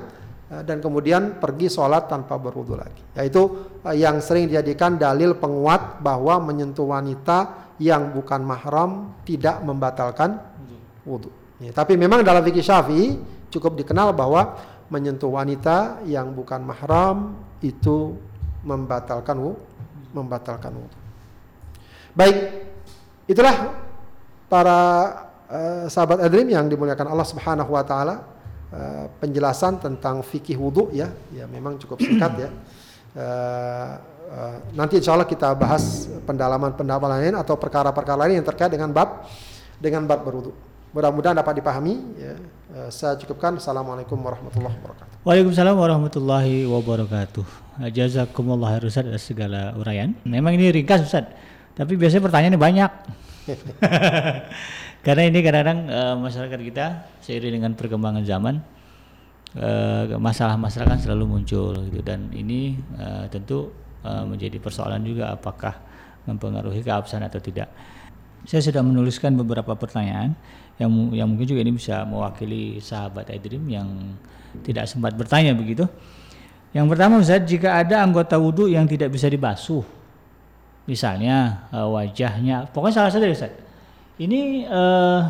dan 0.47 0.79
kemudian 0.79 1.43
pergi 1.43 1.67
sholat 1.67 2.07
tanpa 2.07 2.39
berwudu 2.39 2.79
lagi. 2.79 3.03
Yaitu 3.19 3.67
eh, 3.83 3.99
yang 3.99 4.23
sering 4.23 4.47
dijadikan 4.47 4.95
dalil 4.95 5.35
penguat 5.35 5.99
bahwa 5.99 6.39
menyentuh 6.39 6.87
wanita 6.87 7.67
yang 7.83 8.15
bukan 8.15 8.41
mahram 8.47 9.11
tidak 9.27 9.59
membatalkan 9.61 10.39
wudhu. 11.03 11.29
Ya, 11.59 11.75
tapi 11.75 11.99
memang 11.99 12.23
dalam 12.23 12.41
fikih 12.41 12.63
syafi'i 12.63 13.19
cukup 13.51 13.75
dikenal 13.75 14.15
bahwa 14.15 14.55
menyentuh 14.87 15.27
wanita 15.27 16.01
yang 16.07 16.31
bukan 16.31 16.63
mahram 16.63 17.35
itu 17.59 18.15
membatalkan 18.63 19.35
wudhu. 19.35 19.59
Membatalkan 20.15 20.71
wudhu. 20.73 20.99
Baik, 22.15 22.37
itulah 23.27 23.75
para 24.47 24.79
Uh, 25.47 25.87
sahabat 25.87 26.19
Adrim 26.19 26.51
yang 26.51 26.67
dimuliakan 26.67 27.07
Allah 27.07 27.23
Subhanahu 27.23 27.71
wa 27.71 27.79
taala 27.79 28.19
uh, 28.73 29.05
penjelasan 29.19 29.79
tentang 29.79 30.23
fikih 30.23 30.57
wudhu 30.59 30.91
ya 30.95 31.11
ya 31.31 31.45
memang 31.47 31.79
cukup 31.79 32.01
singkat 32.01 32.47
ya 32.47 32.49
uh, 33.17 33.91
uh, 34.31 34.55
nanti 34.75 34.99
insya 34.99 35.15
Allah 35.15 35.27
kita 35.27 35.51
bahas 35.53 36.07
pendalaman-pendalaman 36.23 37.19
lain 37.21 37.35
atau 37.37 37.55
perkara-perkara 37.59 38.27
lain 38.27 38.43
yang 38.43 38.47
terkait 38.47 38.71
dengan 38.71 38.91
bab 38.91 39.27
dengan 39.77 40.03
bab 40.03 40.23
berwudhu 40.23 40.51
mudah-mudahan 40.95 41.35
dapat 41.37 41.59
dipahami 41.59 41.99
ya. 42.17 42.33
uh, 42.73 42.89
saya 42.89 43.19
cukupkan 43.19 43.59
Assalamualaikum 43.59 44.17
warahmatullahi 44.17 44.75
wabarakatuh 44.81 45.17
Waalaikumsalam 45.27 45.75
warahmatullahi 45.75 46.63
wabarakatuh. 46.71 47.43
Jazakumullah 47.91 48.79
Ustaz 48.79 49.03
atas 49.03 49.27
segala 49.27 49.75
uraian. 49.75 50.15
Memang 50.23 50.55
ini 50.55 50.71
ringkas 50.71 51.03
Ustaz, 51.03 51.27
tapi 51.75 51.99
biasanya 51.99 52.23
pertanyaannya 52.23 52.55
banyak. 52.55 52.91
Karena 55.05 55.23
ini 55.29 55.39
kadang-kadang 55.39 55.79
eh, 55.87 56.15
masyarakat 56.19 56.59
kita 56.59 56.85
seiring 57.23 57.61
dengan 57.61 57.71
perkembangan 57.77 58.23
zaman 58.27 58.59
eh, 59.55 60.17
masalah-masalah 60.17 60.97
kan 60.97 60.99
selalu 60.99 61.37
muncul 61.37 61.73
gitu 61.87 62.01
dan 62.03 62.27
ini 62.35 62.75
eh, 62.99 63.25
tentu 63.31 63.71
eh, 64.03 64.23
menjadi 64.25 64.57
persoalan 64.59 65.01
juga 65.05 65.33
apakah 65.37 65.73
mempengaruhi 66.27 66.83
keabsahan 66.83 67.23
atau 67.27 67.39
tidak. 67.39 67.71
saya 68.47 68.63
sudah 68.63 68.79
menuliskan 68.79 69.35
beberapa 69.35 69.75
pertanyaan 69.75 70.31
yang 70.77 70.91
yang 71.11 71.27
mungkin 71.27 71.47
juga 71.49 71.61
ini 71.65 71.73
bisa 71.73 72.05
mewakili 72.05 72.77
sahabat 72.79 73.27
iDream 73.33 73.65
yang 73.67 73.87
tidak 74.61 74.85
sempat 74.87 75.17
bertanya 75.17 75.57
begitu. 75.57 75.89
Yang 76.71 76.85
pertama 76.93 77.13
Ustaz, 77.17 77.41
jika 77.49 77.81
ada 77.81 78.05
anggota 78.05 78.37
wudhu 78.37 78.69
yang 78.69 78.85
tidak 78.85 79.09
bisa 79.09 79.25
dibasuh, 79.25 79.81
misalnya 80.85 81.67
uh, 81.73 81.89
wajahnya, 81.89 82.69
pokoknya 82.69 82.95
salah 83.03 83.11
satu 83.11 83.25
Ustaz. 83.25 83.66
Ini 84.17 84.65
uh, 84.65 85.21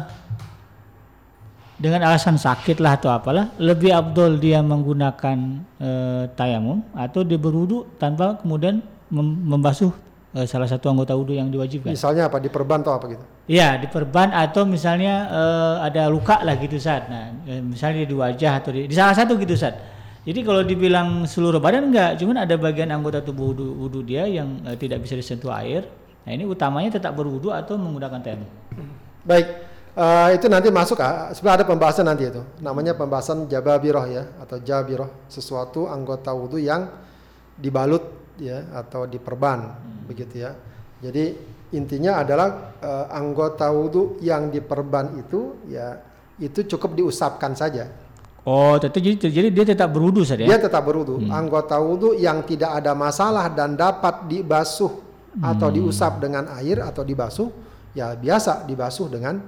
dengan 1.75 2.07
alasan 2.07 2.39
sakit 2.39 2.79
lah 2.79 2.95
atau 2.95 3.11
apalah, 3.11 3.51
lebih 3.59 3.91
abdul 3.91 4.39
dia 4.39 4.63
menggunakan 4.63 5.38
uh, 5.77 6.23
tayamum 6.39 6.81
atau 6.95 7.27
dia 7.27 7.35
berwudhu 7.35 7.83
tanpa 7.99 8.39
kemudian 8.39 8.79
membasuh 9.11 9.91
uh, 10.31 10.47
salah 10.47 10.71
satu 10.71 10.88
anggota 10.88 11.13
wudhu 11.19 11.35
yang 11.35 11.51
diwajibkan. 11.51 11.91
Misalnya 11.91 12.31
apa 12.31 12.39
diperban 12.39 12.79
atau 12.79 12.95
apa 12.95 13.05
gitu? 13.11 13.23
Iya 13.51 13.75
diperban 13.75 14.31
atau 14.31 14.63
misalnya 14.63 15.27
uh, 15.35 15.75
ada 15.83 16.07
luka 16.07 16.39
lah 16.47 16.55
gitu 16.55 16.79
saat. 16.79 17.11
Nah 17.11 17.35
misalnya 17.59 18.07
di 18.07 18.15
wajah 18.15 18.63
atau 18.63 18.71
di, 18.71 18.88
di 18.88 18.95
salah 18.95 19.13
satu 19.13 19.35
gitu 19.35 19.59
saat. 19.59 19.75
Jadi 20.27 20.43
kalau 20.43 20.63
dibilang 20.63 21.23
seluruh 21.23 21.59
badan 21.59 21.88
enggak, 21.88 22.19
cuman 22.19 22.43
ada 22.43 22.59
bagian 22.59 22.91
anggota 22.91 23.23
tubuh 23.23 23.51
wudhu, 23.55 23.79
wudhu 23.79 23.99
dia 24.03 24.27
yang 24.27 24.63
uh, 24.63 24.75
tidak 24.79 25.03
bisa 25.03 25.19
disentuh 25.19 25.51
air. 25.51 25.83
Nah 26.28 26.36
ini 26.36 26.43
utamanya 26.43 26.99
tetap 26.99 27.15
berwudhu 27.15 27.55
atau 27.55 27.80
menggunakan 27.80 28.19
tayamum. 28.19 28.51
Baik, 29.23 29.47
uh, 29.95 30.28
itu 30.36 30.51
nanti 30.51 30.67
masuk 30.67 30.99
ah. 30.99 31.32
Sebenarnya 31.32 31.63
ada 31.63 31.67
pembahasan 31.71 32.03
nanti 32.03 32.28
itu. 32.28 32.43
Namanya 32.59 32.99
pembahasan 32.99 33.47
jababiroh 33.47 34.03
ya 34.11 34.36
atau 34.43 34.59
jabiroh 34.59 35.07
sesuatu 35.32 35.88
anggota 35.88 36.36
wudhu 36.36 36.59
yang 36.59 36.91
dibalut 37.55 38.36
ya 38.36 38.59
atau 38.75 39.07
diperban 39.07 39.59
hmm. 39.71 40.03
begitu 40.03 40.43
ya. 40.43 40.51
Jadi 40.99 41.32
intinya 41.71 42.19
adalah 42.19 42.75
uh, 42.84 43.07
anggota 43.07 43.71
wudhu 43.71 44.19
yang 44.19 44.51
diperban 44.51 45.23
itu 45.23 45.63
ya 45.71 46.03
itu 46.43 46.67
cukup 46.67 46.91
diusapkan 46.91 47.55
saja 47.55 47.88
Oh, 48.47 48.80
tetap 48.80 49.03
jadi, 49.03 49.19
jadi 49.19 49.49
dia 49.51 49.65
tetap 49.67 49.91
berwudu 49.91 50.23
saja. 50.23 50.47
Ya? 50.47 50.55
Dia 50.55 50.71
tetap 50.71 50.88
berwudu. 50.88 51.19
Hmm. 51.19 51.36
Anggota 51.36 51.84
wudu 51.84 52.15
yang 52.15 52.47
tidak 52.47 52.80
ada 52.80 52.95
masalah 52.95 53.51
dan 53.51 53.75
dapat 53.75 54.23
dibasuh. 54.32 55.03
Atau 55.41 55.67
diusap 55.69 56.17
dengan 56.17 56.49
air 56.57 56.81
atau 56.81 57.05
dibasuh, 57.05 57.49
ya 57.93 58.17
biasa 58.17 58.65
dibasuh 58.65 59.07
dengan 59.09 59.41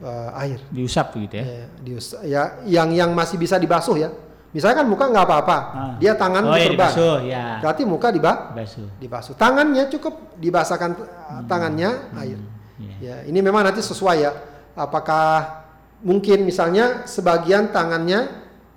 uh, 0.00 0.30
air. 0.40 0.60
Diusap 0.72 1.16
gitu 1.16 1.40
ya. 1.40 1.44
Ya, 1.44 1.66
diusap, 1.80 2.18
ya 2.24 2.42
yang 2.64 2.88
yang 2.92 3.10
masih 3.12 3.36
bisa 3.36 3.60
dibasuh 3.60 3.96
ya. 4.00 4.10
Misalnya 4.50 4.82
kan 4.82 4.86
muka 4.90 5.06
nggak 5.06 5.26
apa-apa, 5.30 5.56
ah. 5.56 5.94
dia 6.02 6.10
tangan 6.18 6.42
oh, 6.50 6.58
iya, 6.58 6.74
dibasuh, 6.74 7.14
ya. 7.22 7.62
Berarti 7.62 7.82
muka 7.86 8.10
diba 8.10 8.50
dibasuh. 8.50 8.86
dibasuh. 8.98 9.34
Tangannya 9.38 9.86
cukup 9.94 10.34
dibasahkan 10.42 10.90
hmm. 10.98 11.46
tangannya 11.46 11.90
hmm. 12.10 12.22
air. 12.26 12.38
Yeah. 12.80 12.96
Ya, 12.98 13.16
ini 13.30 13.38
memang 13.44 13.62
nanti 13.62 13.78
sesuai 13.78 14.16
ya. 14.18 14.34
Apakah 14.74 15.62
mungkin 16.02 16.42
misalnya 16.42 17.06
sebagian 17.06 17.70
tangannya 17.70 18.26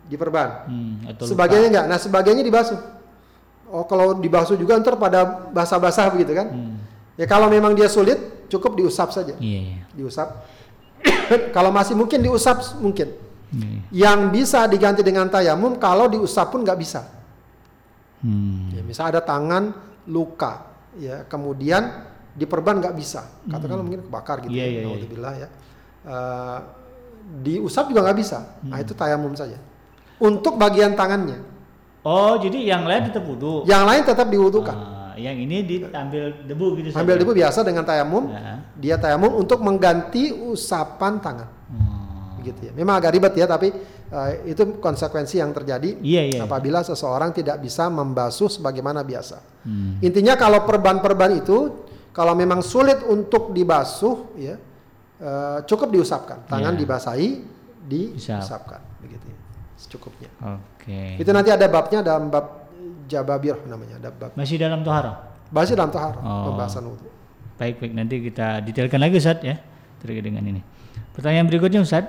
diperban, 0.06 0.70
hmm, 0.70 1.18
sebagiannya 1.26 1.70
enggak. 1.74 1.86
Nah 1.90 1.98
sebagiannya 1.98 2.46
dibasuh. 2.46 2.78
Oh 3.74 3.90
kalau 3.90 4.14
dibasuh 4.22 4.54
juga 4.54 4.78
ntar 4.78 5.02
pada 5.02 5.50
basah-basah 5.50 6.14
begitu 6.14 6.38
kan? 6.38 6.54
Hmm. 6.54 6.78
Ya 7.18 7.26
kalau 7.26 7.50
memang 7.50 7.74
dia 7.74 7.90
sulit 7.90 8.46
cukup 8.54 8.78
diusap 8.78 9.10
saja, 9.10 9.34
yeah. 9.42 9.82
Iya. 9.82 9.86
diusap. 9.98 10.30
kalau 11.58 11.74
masih 11.74 11.98
mungkin 11.98 12.22
diusap 12.22 12.62
mungkin. 12.78 13.18
Yeah. 13.50 13.82
Yang 14.06 14.20
bisa 14.30 14.70
diganti 14.70 15.02
dengan 15.02 15.26
tayamum 15.26 15.82
kalau 15.82 16.06
diusap 16.06 16.54
pun 16.54 16.62
nggak 16.62 16.78
bisa. 16.78 17.02
Hmm. 18.22 18.70
Ya, 18.78 18.86
misal 18.86 19.10
ada 19.10 19.26
tangan 19.26 19.74
luka, 20.06 20.70
ya 21.02 21.26
kemudian 21.26 22.06
diperban 22.38 22.78
nggak 22.78 22.94
bisa. 22.94 23.26
Katakanlah 23.50 23.82
hmm. 23.82 23.86
mungkin 23.90 24.02
kebakar 24.06 24.38
gitu, 24.46 24.54
yeah, 24.54 24.70
ya, 24.70 24.82
yeah, 24.86 25.02
yeah. 25.02 25.34
ya. 25.34 25.48
Uh, 26.06 26.60
diusap 27.42 27.90
juga 27.90 28.06
nggak 28.06 28.20
bisa. 28.22 28.38
Nah, 28.38 28.50
hmm. 28.62 28.70
Nah 28.70 28.78
itu 28.86 28.94
tayamum 28.94 29.34
saja. 29.34 29.58
Untuk 30.22 30.62
bagian 30.62 30.94
tangannya. 30.94 31.53
Oh 32.04 32.36
jadi 32.36 32.60
yang 32.76 32.84
lain 32.84 33.08
tetap 33.08 33.24
wudhu? 33.24 33.64
Yang 33.64 33.84
lain 33.88 34.02
tetap 34.04 34.28
diwudukan. 34.28 34.76
Ah, 34.76 35.16
yang 35.16 35.40
ini 35.40 35.64
diambil 35.64 36.36
debu 36.44 36.68
gitu. 36.84 36.88
Ambil 37.00 37.16
debu 37.16 37.32
biasa 37.32 37.64
dengan 37.64 37.88
tayamum. 37.88 38.28
Ya. 38.28 38.60
Dia 38.76 38.96
tayamum 39.00 39.32
untuk 39.40 39.64
mengganti 39.64 40.36
usapan 40.36 41.24
tangan. 41.24 41.48
Hmm. 41.72 42.44
Begitu 42.44 42.60
ya. 42.68 42.72
Memang 42.76 43.00
agak 43.00 43.16
ribet 43.16 43.34
ya 43.40 43.48
tapi 43.48 43.72
uh, 44.12 44.30
itu 44.44 44.84
konsekuensi 44.84 45.40
yang 45.40 45.56
terjadi 45.56 45.96
iya, 46.04 46.28
iya. 46.28 46.40
apabila 46.44 46.84
seseorang 46.84 47.32
tidak 47.32 47.64
bisa 47.64 47.88
membasuh 47.88 48.52
sebagaimana 48.52 49.00
biasa. 49.08 49.40
Hmm. 49.64 50.04
Intinya 50.04 50.36
kalau 50.36 50.68
perban-perban 50.68 51.40
itu 51.40 51.88
kalau 52.12 52.36
memang 52.36 52.60
sulit 52.60 53.00
untuk 53.08 53.56
dibasuh 53.56 54.36
ya 54.36 54.60
uh, 55.24 55.64
cukup 55.64 55.88
diusapkan. 55.88 56.44
Tangan 56.52 56.76
yeah. 56.76 56.82
dibasahi, 56.84 57.30
diusapkan 57.88 58.84
begitu. 59.00 59.24
Secukupnya. 59.80 60.28
Oke. 60.84 60.92
Okay. 60.92 61.24
Itu 61.24 61.32
nanti 61.32 61.48
ada 61.48 61.64
babnya 61.72 62.04
dalam 62.04 62.28
bab 62.28 62.68
jababir 63.08 63.56
namanya, 63.64 64.04
ada 64.04 64.12
bab. 64.12 64.36
Masih 64.36 64.60
dalam 64.60 64.84
tohara? 64.84 65.32
Masih 65.48 65.80
dalam 65.80 65.96
tohara, 65.96 66.20
oh. 66.20 66.52
pembahasan 66.52 66.84
wudhu. 66.84 67.08
Baik, 67.56 67.80
baik. 67.80 67.96
Nanti 67.96 68.20
kita 68.20 68.60
detailkan 68.60 69.00
lagi 69.00 69.16
Ustaz 69.16 69.40
ya 69.40 69.56
terkait 70.04 70.28
dengan 70.28 70.44
ini. 70.44 70.60
Pertanyaan 71.16 71.48
berikutnya 71.48 71.80
Ustaz. 71.88 72.04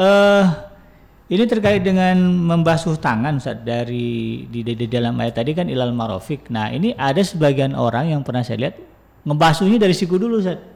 uh, 0.00 0.44
ini 1.34 1.44
terkait 1.44 1.84
dengan 1.84 2.16
membasuh 2.24 2.96
tangan 2.96 3.36
Ustaz 3.36 3.60
dari 3.60 4.48
di, 4.48 4.64
di, 4.64 4.72
di 4.72 4.86
dalam 4.88 5.20
ayat 5.20 5.44
tadi 5.44 5.52
kan 5.52 5.68
ilal 5.68 5.92
marofik. 5.92 6.48
Nah, 6.48 6.72
ini 6.72 6.96
ada 6.96 7.20
sebagian 7.20 7.76
orang 7.76 8.08
yang 8.16 8.24
pernah 8.24 8.40
saya 8.40 8.64
lihat 8.64 8.80
ngebasuhnya 9.28 9.76
dari 9.76 9.92
siku 9.92 10.16
dulu 10.16 10.40
Ustaz 10.40 10.72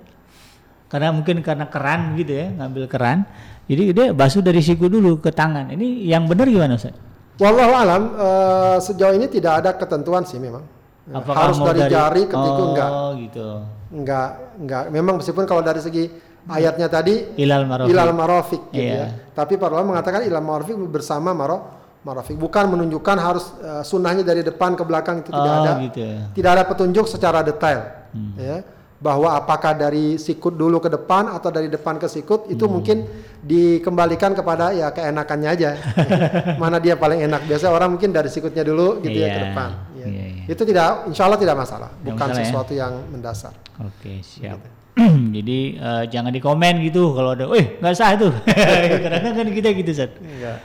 karena 0.88 1.12
mungkin 1.12 1.44
karena 1.44 1.68
keran 1.68 2.16
gitu 2.16 2.32
ya 2.32 2.48
ngambil 2.48 2.84
keran 2.88 3.28
jadi 3.68 3.82
dia 3.92 4.06
basuh 4.16 4.40
dari 4.40 4.64
siku 4.64 4.88
dulu 4.88 5.20
ke 5.20 5.28
tangan. 5.28 5.68
Ini 5.76 6.08
yang 6.08 6.24
benar 6.24 6.48
gimana 6.48 6.80
Ustaz? 6.80 6.96
Wallahu 7.38 7.72
alam 7.76 8.02
uh, 8.16 8.76
sejauh 8.80 9.14
ini 9.14 9.28
tidak 9.28 9.62
ada 9.62 9.70
ketentuan 9.76 10.24
sih 10.24 10.40
memang. 10.40 10.64
Apakah 11.08 11.52
harus 11.52 11.60
dari, 11.60 11.80
dari 11.84 11.92
jari 11.92 12.22
ke 12.28 12.36
oh, 12.36 12.72
enggak. 12.72 12.90
gitu. 13.28 13.48
Enggak 13.92 14.30
enggak. 14.56 14.82
Memang 14.88 15.14
meskipun 15.20 15.44
kalau 15.44 15.60
dari 15.60 15.84
segi 15.84 16.08
ayatnya 16.48 16.88
tadi 16.88 17.36
ilal 17.36 17.68
marofik, 17.68 17.92
ilal 17.92 18.12
marofik 18.16 18.62
gitu 18.72 18.88
iya. 18.88 19.04
ya. 19.04 19.08
Tapi 19.36 19.60
para 19.60 19.76
ulama 19.76 19.96
mengatakan 19.96 20.24
ilal 20.24 20.44
marofik 20.44 20.76
bersama 20.88 21.36
maro 21.36 21.78
marofik 22.08 22.40
bukan 22.40 22.72
menunjukkan 22.72 23.16
harus 23.20 23.52
uh, 23.60 23.84
sunnahnya 23.84 24.24
dari 24.24 24.40
depan 24.40 24.72
ke 24.72 24.82
belakang 24.86 25.20
itu 25.20 25.28
tidak 25.28 25.52
oh, 25.52 25.60
ada. 25.60 25.72
gitu. 25.84 26.04
tidak 26.38 26.50
ada 26.56 26.64
petunjuk 26.64 27.04
secara 27.10 27.42
detail 27.42 27.80
hmm. 28.14 28.32
ya 28.38 28.56
bahwa 28.98 29.38
apakah 29.38 29.78
dari 29.78 30.18
sikut 30.18 30.58
dulu 30.58 30.82
ke 30.82 30.90
depan 30.90 31.30
atau 31.30 31.54
dari 31.54 31.70
depan 31.70 32.02
ke 32.02 32.10
sikut 32.10 32.50
itu 32.50 32.66
hmm. 32.66 32.72
mungkin 32.74 33.06
dikembalikan 33.46 34.34
kepada 34.34 34.74
ya 34.74 34.90
keenakannya 34.90 35.48
aja 35.54 35.70
mana 36.62 36.82
dia 36.82 36.98
paling 36.98 37.22
enak 37.30 37.46
biasa 37.46 37.70
orang 37.70 37.94
mungkin 37.94 38.10
dari 38.10 38.26
sikutnya 38.26 38.66
dulu 38.66 38.98
gitu 38.98 39.14
yeah. 39.22 39.30
ya 39.30 39.34
ke 39.34 39.38
iya. 39.38 39.46
depan 39.46 39.70
ya. 39.70 40.02
Yeah, 40.02 40.28
yeah. 40.42 40.50
itu 40.50 40.62
tidak 40.66 40.86
insya 41.06 41.22
Allah 41.30 41.38
tidak 41.38 41.56
masalah 41.62 41.90
bukan 42.02 42.26
masalah, 42.26 42.42
ya? 42.42 42.46
sesuatu 42.50 42.72
ya? 42.74 42.80
yang 42.82 42.92
mendasar 43.14 43.54
oke 43.78 43.94
okay, 44.02 44.18
siap 44.18 44.58
gitu. 44.58 44.78
jadi 45.36 45.58
uh, 45.78 46.04
jangan 46.10 46.34
di 46.34 46.40
komen 46.42 46.82
gitu 46.82 47.14
kalau 47.14 47.38
ada, 47.38 47.46
eh 47.54 47.78
nggak 47.78 47.94
sah 47.94 48.18
itu, 48.18 48.28
karena 49.06 49.30
kan 49.30 49.46
kita 49.46 49.68
gitu 49.78 49.92
Sat, 49.94 50.10
Enggak, 50.18 50.58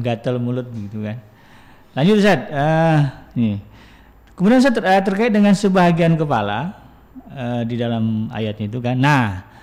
gatal 0.00 0.40
mulut 0.40 0.64
gitu 0.72 1.04
kan. 1.04 1.20
Lanjut 1.92 2.18
Sat, 2.24 2.48
uh, 2.48 3.28
nih. 3.36 3.60
Kemudian 4.32 4.64
Sat 4.64 4.80
uh, 4.80 5.02
terkait 5.04 5.36
dengan 5.36 5.52
sebagian 5.52 6.16
kepala, 6.16 6.83
uh, 7.34 7.62
di 7.66 7.74
dalam 7.78 8.28
ayatnya 8.30 8.66
itu 8.68 8.78
kan. 8.78 8.96
Nah, 8.98 9.54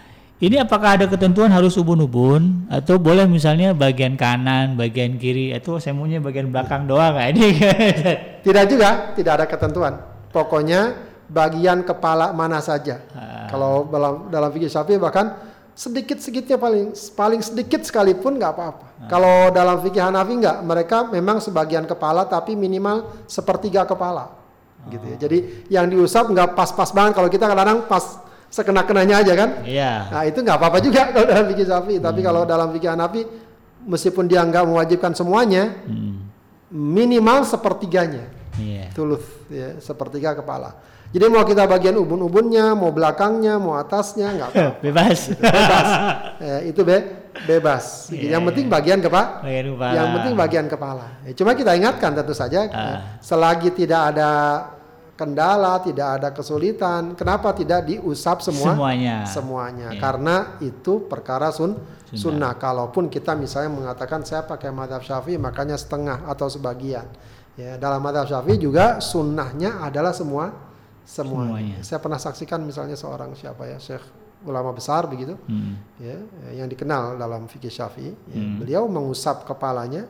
ini 0.42 0.58
apakah 0.58 0.98
ada 0.98 1.06
ketentuan 1.06 1.54
harus 1.54 1.78
ubun-ubun 1.78 2.66
atau 2.66 2.98
boleh 2.98 3.30
misalnya 3.30 3.78
bagian 3.78 4.18
kanan, 4.18 4.74
bagian 4.74 5.22
kiri 5.22 5.54
atau 5.54 5.78
semuanya 5.78 6.18
bagian 6.18 6.50
belakang 6.50 6.90
doang 6.90 7.14
kayak 7.14 7.30
ini? 7.38 7.48
tidak 8.50 8.66
juga, 8.66 8.90
tidak 9.14 9.34
ada 9.38 9.46
ketentuan. 9.46 9.94
Pokoknya 10.34 10.98
bagian 11.30 11.86
kepala 11.86 12.34
mana 12.34 12.58
saja. 12.58 13.06
Ah. 13.14 13.46
Kalau 13.54 13.86
dalam 13.86 14.34
dalam 14.34 14.50
fikih 14.50 14.74
Syafi'i 14.74 14.98
bahkan 14.98 15.38
sedikit-sedikitnya 15.78 16.58
paling 16.58 16.90
paling 17.14 17.42
sedikit 17.46 17.86
sekalipun 17.86 18.42
nggak 18.42 18.52
apa-apa. 18.58 18.86
Ah. 18.98 19.08
Kalau 19.14 19.54
dalam 19.54 19.78
fikih 19.86 20.02
Hanafi 20.02 20.42
nggak, 20.42 20.58
mereka 20.66 20.98
memang 21.06 21.38
sebagian 21.38 21.86
kepala 21.86 22.26
tapi 22.26 22.58
minimal 22.58 23.14
sepertiga 23.30 23.86
kepala 23.86 24.41
gitu 24.90 25.06
ya. 25.06 25.18
Jadi 25.22 25.38
yang 25.70 25.86
diusap 25.92 26.32
nggak 26.32 26.58
pas-pas 26.58 26.90
banget 26.90 27.14
kalau 27.20 27.30
kita 27.30 27.46
kadang-kadang 27.46 27.86
pas 27.86 28.22
sekena-kenanya 28.52 29.24
aja 29.24 29.34
kan. 29.38 29.50
Iya. 29.64 29.94
Nah 30.12 30.24
itu 30.28 30.40
nggak 30.42 30.58
apa-apa 30.58 30.78
juga 30.84 31.12
kalau 31.14 31.26
dalam 31.28 31.46
fikih 31.54 31.66
Syafi'i. 31.68 31.98
Hmm. 32.00 32.06
Tapi 32.10 32.20
kalau 32.26 32.42
dalam 32.44 32.68
fikih 32.74 32.90
Hanafi 32.92 33.22
meskipun 33.86 34.26
dia 34.28 34.42
nggak 34.44 34.66
mewajibkan 34.68 35.14
semuanya, 35.14 35.72
hmm. 35.86 36.16
minimal 36.74 37.46
sepertiganya. 37.46 38.26
Iya. 38.60 38.92
Tulus 38.92 39.24
ya, 39.48 39.80
sepertiga 39.80 40.36
kepala. 40.36 40.76
Jadi 41.12 41.28
mau 41.28 41.44
kita 41.44 41.68
bagian 41.68 42.00
ubun-ubunnya, 42.00 42.72
mau 42.72 42.92
belakangnya, 42.92 43.60
mau 43.60 43.76
atasnya, 43.76 44.32
nggak 44.32 44.48
apa-apa. 44.52 44.80
bebas. 44.86 45.20
Gitu, 45.28 45.44
bebas. 45.44 45.88
ya, 46.48 46.58
itu 46.68 46.82
be 46.88 46.98
bebas. 47.48 48.12
Yeah, 48.12 48.38
yang 48.38 48.44
penting 48.48 48.68
bagian 48.68 49.00
kepala. 49.00 49.42
Bagian 49.42 49.68
kepala. 49.74 49.96
Yang 49.96 50.08
penting 50.16 50.34
bagian 50.36 50.66
kepala. 50.68 51.06
Ya, 51.24 51.32
cuma 51.36 51.52
kita 51.56 51.72
ingatkan 51.74 52.12
tentu 52.14 52.36
saja, 52.36 52.68
uh. 52.68 53.00
selagi 53.24 53.72
tidak 53.74 54.16
ada 54.16 54.32
kendala, 55.16 55.80
tidak 55.82 56.08
ada 56.20 56.30
kesulitan. 56.34 57.14
Kenapa 57.16 57.54
tidak 57.56 57.88
diusap 57.88 58.44
semua? 58.44 58.74
Semuanya. 58.76 59.16
Semuanya. 59.30 59.88
Iya. 59.96 60.02
Karena 60.02 60.36
itu 60.60 61.06
perkara 61.06 61.54
sun 61.54 61.78
Sunnah. 62.12 62.20
sunnah. 62.20 62.54
Kalaupun 62.60 63.08
kita 63.08 63.38
misalnya 63.38 63.72
mengatakan 63.72 64.26
saya 64.28 64.44
pakai 64.44 64.74
madhab 64.74 65.00
syafi'i 65.00 65.40
makanya 65.40 65.80
setengah 65.80 66.28
atau 66.28 66.52
sebagian. 66.52 67.08
Ya, 67.56 67.78
dalam 67.78 68.04
madhab 68.04 68.28
syafi'i 68.28 68.60
juga 68.60 69.00
sunnahnya 69.00 69.80
adalah 69.80 70.12
semua 70.12 70.52
semuanya. 71.08 71.48
Semuanya. 71.48 71.78
Saya 71.86 72.00
pernah 72.04 72.20
saksikan 72.20 72.60
misalnya 72.64 73.00
seorang 73.00 73.32
siapa 73.38 73.68
ya, 73.70 73.80
Syekh 73.80 74.21
ulama 74.42 74.72
besar 74.72 75.06
begitu, 75.06 75.38
Hmm. 75.46 75.78
ya, 75.98 76.18
yang 76.56 76.66
dikenal 76.66 77.16
dalam 77.16 77.46
fikih 77.46 77.70
syafi'i. 77.70 78.12
ya. 78.28 78.36
Hmm. 78.36 78.58
Beliau 78.58 78.84
mengusap 78.86 79.46
kepalanya 79.46 80.06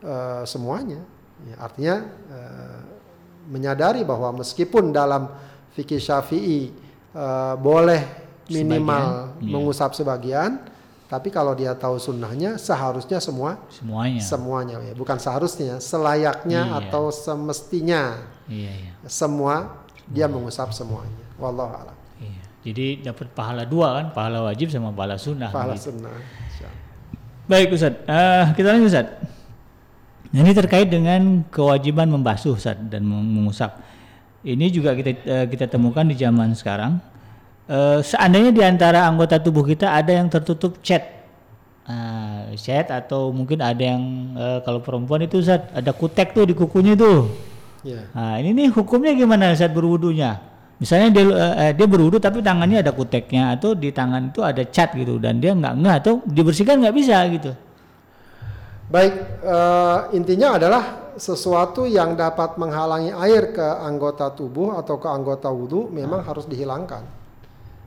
eh, 0.00 0.42
semuanya. 0.44 1.00
Ya, 1.44 1.56
artinya 1.58 1.94
eh, 2.30 2.80
menyadari 3.46 4.00
bahwa 4.02 4.40
meskipun 4.40 4.90
dalam 4.90 5.28
fikih 5.72 6.00
syafi'i 6.00 6.72
eh, 7.12 7.54
boleh 7.56 8.02
minimal 8.46 9.04
Sebagian, 9.32 9.40
iya. 9.40 9.52
mengusap 9.52 9.90
sebagian, 9.92 10.50
tapi 11.08 11.28
kalau 11.28 11.52
dia 11.52 11.72
tahu 11.72 11.96
sunnahnya 11.96 12.56
seharusnya 12.56 13.16
semua 13.16 13.56
Semuanya. 13.72 14.20
semuanya 14.20 14.76
ya 14.84 14.92
bukan 14.92 15.16
seharusnya 15.16 15.80
selayaknya 15.80 16.60
Iya. 16.68 16.76
atau 16.84 17.08
semestinya 17.08 18.20
iya, 18.44 18.72
iya. 18.72 18.92
semua 19.08 19.80
dia 20.04 20.28
mengusap 20.28 20.76
semuanya. 20.76 21.24
Wallahu 21.40 21.72
a'lam. 21.72 21.96
Iya. 22.20 22.42
Jadi 22.64 23.04
dapat 23.04 23.28
pahala 23.36 23.68
dua 23.68 24.00
kan, 24.00 24.06
pahala 24.16 24.48
wajib 24.48 24.72
sama 24.72 24.88
pahala 24.88 25.20
sunnah. 25.20 25.52
Pahala 25.52 25.76
gitu. 25.76 25.92
sunnah. 25.92 26.16
Baik 27.44 27.76
Ustaz, 27.76 27.92
Eh, 28.08 28.44
kita 28.56 28.72
lanjut 28.72 28.88
Ustaz. 28.88 29.08
Ini 30.32 30.50
terkait 30.56 30.88
dengan 30.88 31.44
kewajiban 31.52 32.08
membasuh 32.08 32.56
Ustaz 32.56 32.80
dan 32.88 33.04
meng- 33.04 33.28
mengusap. 33.28 33.84
Ini 34.40 34.72
juga 34.72 34.96
kita 34.96 35.10
eh, 35.12 35.46
kita 35.52 35.68
temukan 35.68 36.08
di 36.08 36.16
zaman 36.16 36.56
sekarang. 36.56 37.04
Eh, 37.68 38.00
seandainya 38.00 38.48
di 38.48 38.64
antara 38.64 39.04
anggota 39.04 39.36
tubuh 39.36 39.60
kita 39.60 39.92
ada 39.92 40.10
yang 40.12 40.32
tertutup 40.32 40.80
cat, 40.80 41.04
Nah, 41.84 42.48
cat 42.56 42.88
atau 42.88 43.28
mungkin 43.28 43.60
ada 43.60 43.84
yang 43.84 44.00
eh, 44.32 44.58
kalau 44.64 44.80
perempuan 44.80 45.20
itu 45.20 45.44
Ustaz 45.44 45.68
ada 45.68 45.92
kutek 45.92 46.32
tuh 46.32 46.48
di 46.48 46.56
kukunya 46.56 46.96
tuh. 46.96 47.28
Ya. 47.84 48.08
Nah, 48.16 48.40
ini 48.40 48.56
nih 48.56 48.68
hukumnya 48.72 49.12
gimana 49.12 49.52
saat 49.52 49.76
berwudunya? 49.76 50.40
Misalnya 50.84 51.08
dia 51.16 51.24
eh, 51.64 51.72
dia 51.72 51.86
berwudu 51.88 52.20
tapi 52.20 52.44
tangannya 52.44 52.84
ada 52.84 52.92
kuteknya 52.92 53.56
atau 53.56 53.72
di 53.72 53.88
tangan 53.88 54.28
itu 54.28 54.44
ada 54.44 54.60
cat 54.68 54.92
gitu 54.92 55.16
dan 55.16 55.40
dia 55.40 55.56
nggak 55.56 55.80
nggak 55.80 55.96
atau 56.04 56.20
dibersihkan 56.28 56.76
nggak 56.84 56.92
bisa 56.92 57.16
gitu. 57.32 57.56
Baik, 58.92 59.16
eh, 59.40 59.98
intinya 60.12 60.60
adalah 60.60 60.82
sesuatu 61.16 61.88
yang 61.88 62.20
dapat 62.20 62.60
menghalangi 62.60 63.16
air 63.16 63.56
ke 63.56 63.64
anggota 63.80 64.28
tubuh 64.36 64.76
atau 64.76 65.00
ke 65.00 65.08
anggota 65.08 65.48
wudhu 65.48 65.88
memang 65.88 66.20
harus 66.20 66.44
dihilangkan. 66.44 67.00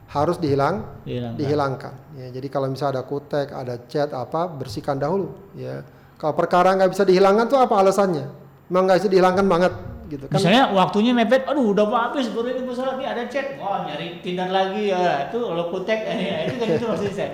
Harus 0.09 0.41
dihilang, 0.41 1.05
Dihilangkan. 1.05 1.37
dihilangkan. 1.37 1.93
Ya, 2.17 2.27
jadi 2.33 2.47
kalau 2.49 2.71
misalnya 2.73 2.97
ada 2.97 3.03
kutek, 3.05 3.53
ada 3.53 3.75
cat 3.85 4.09
apa, 4.15 4.49
bersihkan 4.49 4.97
dahulu. 4.97 5.37
Ya, 5.53 5.85
kalau 6.17 6.33
perkara 6.33 6.73
nggak 6.73 6.97
bisa 6.97 7.03
dihilangkan 7.05 7.45
tuh 7.45 7.61
apa 7.61 7.77
alasannya? 7.77 8.25
Memang 8.71 8.89
nggak 8.89 9.05
bisa 9.05 9.09
dihilangkan 9.11 9.45
banget, 9.45 9.73
gitu 10.07 10.25
kan? 10.27 10.39
Misalnya 10.39 10.71
waktunya 10.71 11.11
mepet, 11.11 11.43
aduh 11.45 11.75
udah 11.75 11.85
mau 11.87 11.99
habis 12.09 12.31
baru 12.31 12.55
ini 12.55 12.67
sholat 12.71 12.95
nih 12.97 13.07
ada 13.07 13.23
chat, 13.27 13.59
wah 13.59 13.83
nyari 13.83 14.23
Tinder 14.23 14.49
lagi 14.49 14.89
ya 14.89 15.27
itu 15.27 15.37
kalau 15.37 15.65
kutek 15.69 15.99
eh, 16.07 16.17
ya, 16.17 16.37
itu 16.47 16.55
kan 16.57 16.67
itu 16.71 16.85
maksudnya 16.87 17.11
Ustaz. 17.11 17.31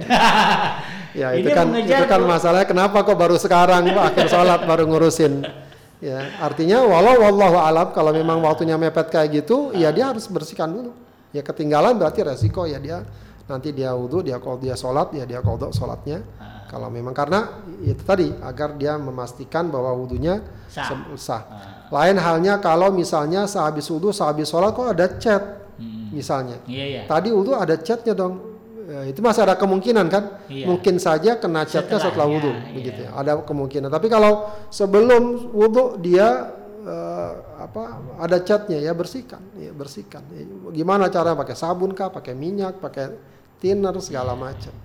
Ya 1.13 1.29
itu 1.37 1.45
kan 1.53 1.69
mengejar 1.69 2.01
itu 2.01 2.05
kan 2.09 2.21
masalahnya 2.25 2.65
kenapa 2.65 3.05
kok 3.05 3.13
baru 3.13 3.37
sekarang 3.37 3.85
akhir 3.85 4.33
sholat 4.33 4.65
baru 4.65 4.89
ngurusin. 4.89 5.45
Ya 6.01 6.25
artinya 6.41 6.81
walau 6.83 7.21
wallahu 7.21 7.61
alam 7.61 7.93
kalau 7.93 8.09
memang 8.11 8.41
waktunya 8.41 8.75
mepet 8.81 9.13
kayak 9.13 9.45
gitu 9.45 9.71
ya 9.77 9.93
dia 9.93 10.09
harus 10.09 10.25
bersihkan 10.25 10.73
dulu. 10.73 10.91
Ya 11.29 11.45
ketinggalan 11.45 12.01
berarti 12.01 12.25
resiko 12.25 12.65
ya 12.65 12.81
dia 12.81 13.05
nanti 13.45 13.69
dia 13.71 13.93
wudhu 13.93 14.25
dia 14.25 14.41
kalau 14.41 14.57
dia 14.57 14.73
sholat 14.73 15.13
ya 15.13 15.23
dia 15.29 15.39
kodok 15.45 15.69
sholatnya. 15.71 16.25
Ah. 16.41 16.65
Kalau 16.65 16.89
memang 16.89 17.13
karena 17.13 17.61
itu 17.85 18.01
tadi 18.01 18.33
agar 18.41 18.73
dia 18.73 18.97
memastikan 18.97 19.69
bahwa 19.69 19.93
wudhunya 19.93 20.41
Sah. 20.65 20.89
sah. 21.13 21.41
Lain 21.91 22.15
halnya 22.19 22.59
kalau 22.61 22.91
misalnya 22.93 23.49
sehabis 23.49 23.89
wudhu 23.89 24.13
sehabis 24.13 24.47
sholat 24.47 24.71
kok 24.71 24.87
ada 24.87 25.07
cat 25.19 25.43
Hmm. 25.73 26.13
misalnya. 26.13 26.61
Iya 26.69 26.85
iya. 26.85 27.01
Tadi 27.09 27.33
wudhu 27.33 27.57
ada 27.57 27.73
catnya 27.81 28.13
dong. 28.13 28.53
Ya, 28.83 29.09
itu 29.09 29.23
masih 29.25 29.41
ada 29.47 29.57
kemungkinan 29.57 30.05
kan? 30.05 30.37
Iya. 30.45 30.69
Mungkin 30.69 31.01
saja 31.01 31.39
kena 31.41 31.65
catnya 31.65 31.97
setelah 31.97 32.27
wudhu, 32.29 32.51
iya. 32.53 32.71
begitu 32.77 32.99
ya. 33.07 33.09
Ada 33.15 33.41
kemungkinan. 33.41 33.89
Tapi 33.89 34.05
kalau 34.11 34.53
sebelum 34.69 35.49
wudhu 35.49 35.97
dia 35.97 36.51
eh, 36.83 37.31
apa 37.57 37.97
ada 38.19 38.37
catnya 38.43 38.77
ya 38.77 38.91
bersihkan, 38.93 39.41
ya 39.55 39.71
bersihkan. 39.73 40.21
Ya, 40.35 40.43
gimana 40.75 41.07
cara 41.09 41.33
pakai 41.33 41.55
sabun 41.57 41.95
kah, 41.95 42.11
pakai 42.13 42.35
minyak, 42.37 42.77
pakai 42.77 43.17
thinner 43.63 43.95
segala 44.03 44.35
macam. 44.37 44.75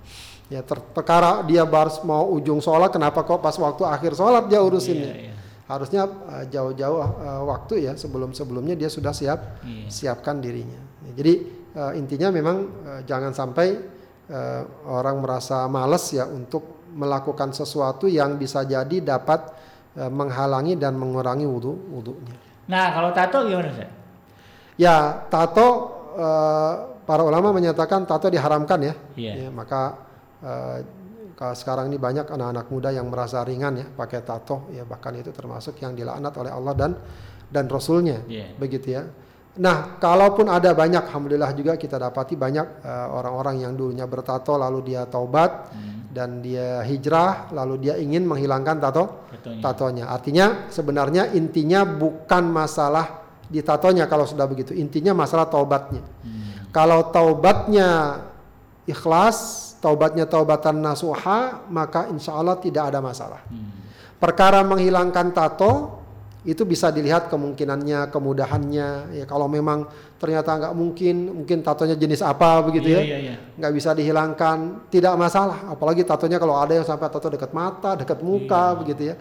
Ya 0.49 0.65
ter- 0.65 0.81
perkara 0.95 1.45
dia 1.45 1.61
baru 1.67 1.93
mau 2.01 2.33
ujung 2.33 2.63
sholat, 2.63 2.89
kenapa 2.89 3.21
kok 3.21 3.37
pas 3.43 3.53
waktu 3.53 3.83
akhir 3.85 4.17
sholat 4.17 4.49
dia? 4.49 4.57
Iya, 4.63 4.73
iya. 5.29 5.33
Harusnya 5.69 6.09
eh, 6.09 6.45
jauh-jauh 6.49 6.97
eh, 6.99 7.41
waktu 7.45 7.73
ya 7.85 7.93
sebelum 7.93 8.33
sebelumnya 8.33 8.73
dia 8.73 8.89
sudah 8.89 9.13
siap 9.13 9.61
Iya. 9.61 9.85
siapkan 9.87 10.41
dirinya. 10.41 10.81
Ya, 11.05 11.11
jadi 11.13 11.33
eh, 11.77 11.91
intinya 12.01 12.33
memang 12.33 12.57
jangan 13.05 13.31
sampai 13.31 13.97
orang 14.85 15.25
merasa 15.25 15.65
males 15.65 16.05
ya 16.13 16.29
untuk 16.29 16.85
melakukan 16.93 17.49
sesuatu 17.49 18.05
yang 18.05 18.37
bisa 18.37 18.61
jadi 18.61 19.01
dapat 19.01 19.41
menghalangi 19.97 20.77
dan 20.77 20.93
mengurangi 21.01 21.49
wudhu 21.49 21.73
wudhunya. 21.97 22.37
Nah 22.69 22.93
kalau 22.93 23.09
tato 23.09 23.41
gimana 23.49 23.73
Ustaz? 23.73 23.89
Ya 24.77 25.25
tato 25.33 25.67
para 27.09 27.25
ulama 27.25 27.49
menyatakan 27.49 28.05
tato 28.05 28.29
diharamkan 28.29 28.85
ya. 28.85 28.93
Iya. 29.17 29.33
Ya, 29.33 29.49
maka 29.49 29.97
sekarang 31.55 31.87
ini 31.87 31.95
banyak 31.95 32.27
anak-anak 32.27 32.67
muda 32.67 32.91
yang 32.91 33.07
merasa 33.07 33.39
ringan 33.41 33.79
ya 33.79 33.87
pakai 33.87 34.19
tato 34.21 34.67
ya 34.75 34.83
bahkan 34.83 35.15
itu 35.15 35.31
termasuk 35.31 35.79
yang 35.79 35.95
dilaknat 35.95 36.35
oleh 36.35 36.51
Allah 36.51 36.73
dan 36.75 36.91
dan 37.47 37.65
Rasulnya 37.65 38.27
Iya. 38.27 38.53
begitu 38.59 38.91
ya. 38.91 39.07
Nah 39.59 39.97
kalaupun 39.99 40.47
ada 40.47 40.71
banyak, 40.71 41.09
alhamdulillah 41.09 41.51
juga 41.51 41.73
kita 41.75 41.95
dapati 41.97 42.35
banyak 42.35 42.83
eh, 42.83 43.07
orang-orang 43.09 43.63
yang 43.63 43.73
dulunya 43.73 44.03
bertato 44.05 44.55
lalu 44.55 44.93
dia 44.93 45.07
taubat 45.07 45.71
Hmm. 45.73 46.11
dan 46.11 46.39
dia 46.39 46.83
hijrah 46.83 47.49
lalu 47.51 47.87
dia 47.87 47.95
ingin 47.95 48.23
menghilangkan 48.23 48.77
tato 48.79 49.25
Tatonya. 49.39 49.61
tatonya. 49.63 50.05
Artinya 50.11 50.45
sebenarnya 50.67 51.31
intinya 51.33 51.83
bukan 51.87 52.43
masalah 52.51 53.23
di 53.49 53.63
tatonya 53.63 54.05
kalau 54.05 54.27
sudah 54.27 54.45
begitu. 54.45 54.75
Intinya 54.75 55.15
masalah 55.17 55.47
taubatnya. 55.49 56.03
Hmm. 56.21 56.69
Kalau 56.69 57.09
taubatnya 57.09 58.21
ikhlas, 58.85 59.68
taubatnya 59.79 60.27
taubatan 60.27 60.79
nasuha, 60.83 61.65
maka 61.71 62.11
insya 62.11 62.35
Allah 62.35 62.59
tidak 62.59 62.91
ada 62.93 62.99
masalah. 62.99 63.41
Hmm. 63.47 63.71
Perkara 64.19 64.59
menghilangkan 64.67 65.31
tato 65.31 65.99
itu 66.47 66.63
bisa 66.63 66.87
dilihat 66.91 67.27
kemungkinannya, 67.27 68.11
kemudahannya. 68.11 69.15
Ya 69.15 69.25
kalau 69.27 69.51
memang 69.51 69.87
ternyata 70.19 70.55
nggak 70.55 70.73
mungkin, 70.75 71.15
mungkin 71.43 71.59
tatonya 71.63 71.99
jenis 71.99 72.23
apa 72.23 72.63
begitu 72.63 72.91
Iya, 72.95 73.01
ya, 73.03 73.17
iya. 73.19 73.35
nggak 73.59 73.73
bisa 73.75 73.91
dihilangkan, 73.91 74.87
tidak 74.91 75.15
masalah. 75.19 75.67
Apalagi 75.71 76.07
tatonya 76.07 76.39
kalau 76.39 76.55
ada 76.59 76.75
yang 76.75 76.87
sampai 76.87 77.11
tato 77.11 77.27
dekat 77.27 77.51
mata, 77.51 77.95
dekat 77.99 78.19
muka 78.23 78.75
Iya. 78.75 78.77
begitu 78.79 79.01
ya. 79.11 79.15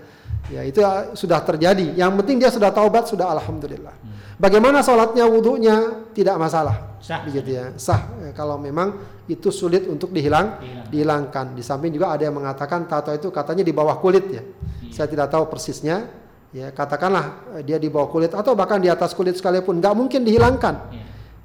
Ya 0.48 0.64
itu 0.64 0.80
ya 0.80 1.12
sudah 1.12 1.44
terjadi. 1.44 1.92
Yang 1.92 2.12
penting 2.24 2.36
dia 2.40 2.50
sudah 2.50 2.72
taubat, 2.72 3.04
sudah 3.08 3.28
alhamdulillah. 3.36 3.92
Bagaimana 4.38 4.80
sholatnya, 4.80 5.26
wudhunya 5.26 6.08
tidak 6.14 6.38
masalah, 6.38 6.76
Hmm. 6.98 7.02
Sah. 7.02 7.20
begitu 7.26 7.58
ya, 7.58 7.74
sah. 7.74 8.06
Ya, 8.22 8.30
kalau 8.34 8.54
memang 8.58 8.94
itu 9.26 9.50
sulit 9.50 9.86
untuk 9.90 10.14
dihilang, 10.14 10.58
Dihilang. 10.62 10.86
dihilangkan. 10.90 11.46
Di 11.58 11.62
samping 11.62 11.90
juga 11.90 12.14
ada 12.14 12.22
yang 12.22 12.38
mengatakan 12.38 12.86
tato 12.86 13.10
itu 13.10 13.28
katanya 13.34 13.66
di 13.66 13.74
bawah 13.74 13.98
kulit 13.98 14.24
ya. 14.30 14.42
Iya. 14.42 14.94
Saya 14.94 15.06
tidak 15.10 15.28
tahu 15.30 15.46
persisnya. 15.50 16.06
Ya 16.48 16.72
katakanlah 16.72 17.54
eh, 17.58 17.62
dia 17.66 17.76
di 17.76 17.92
bawah 17.92 18.08
kulit 18.08 18.32
atau 18.32 18.56
bahkan 18.56 18.80
di 18.80 18.88
atas 18.88 19.12
kulit 19.12 19.36
sekalipun 19.36 19.82
nggak 19.84 19.92
mungkin 19.92 20.24
dihilangkan. 20.24 20.74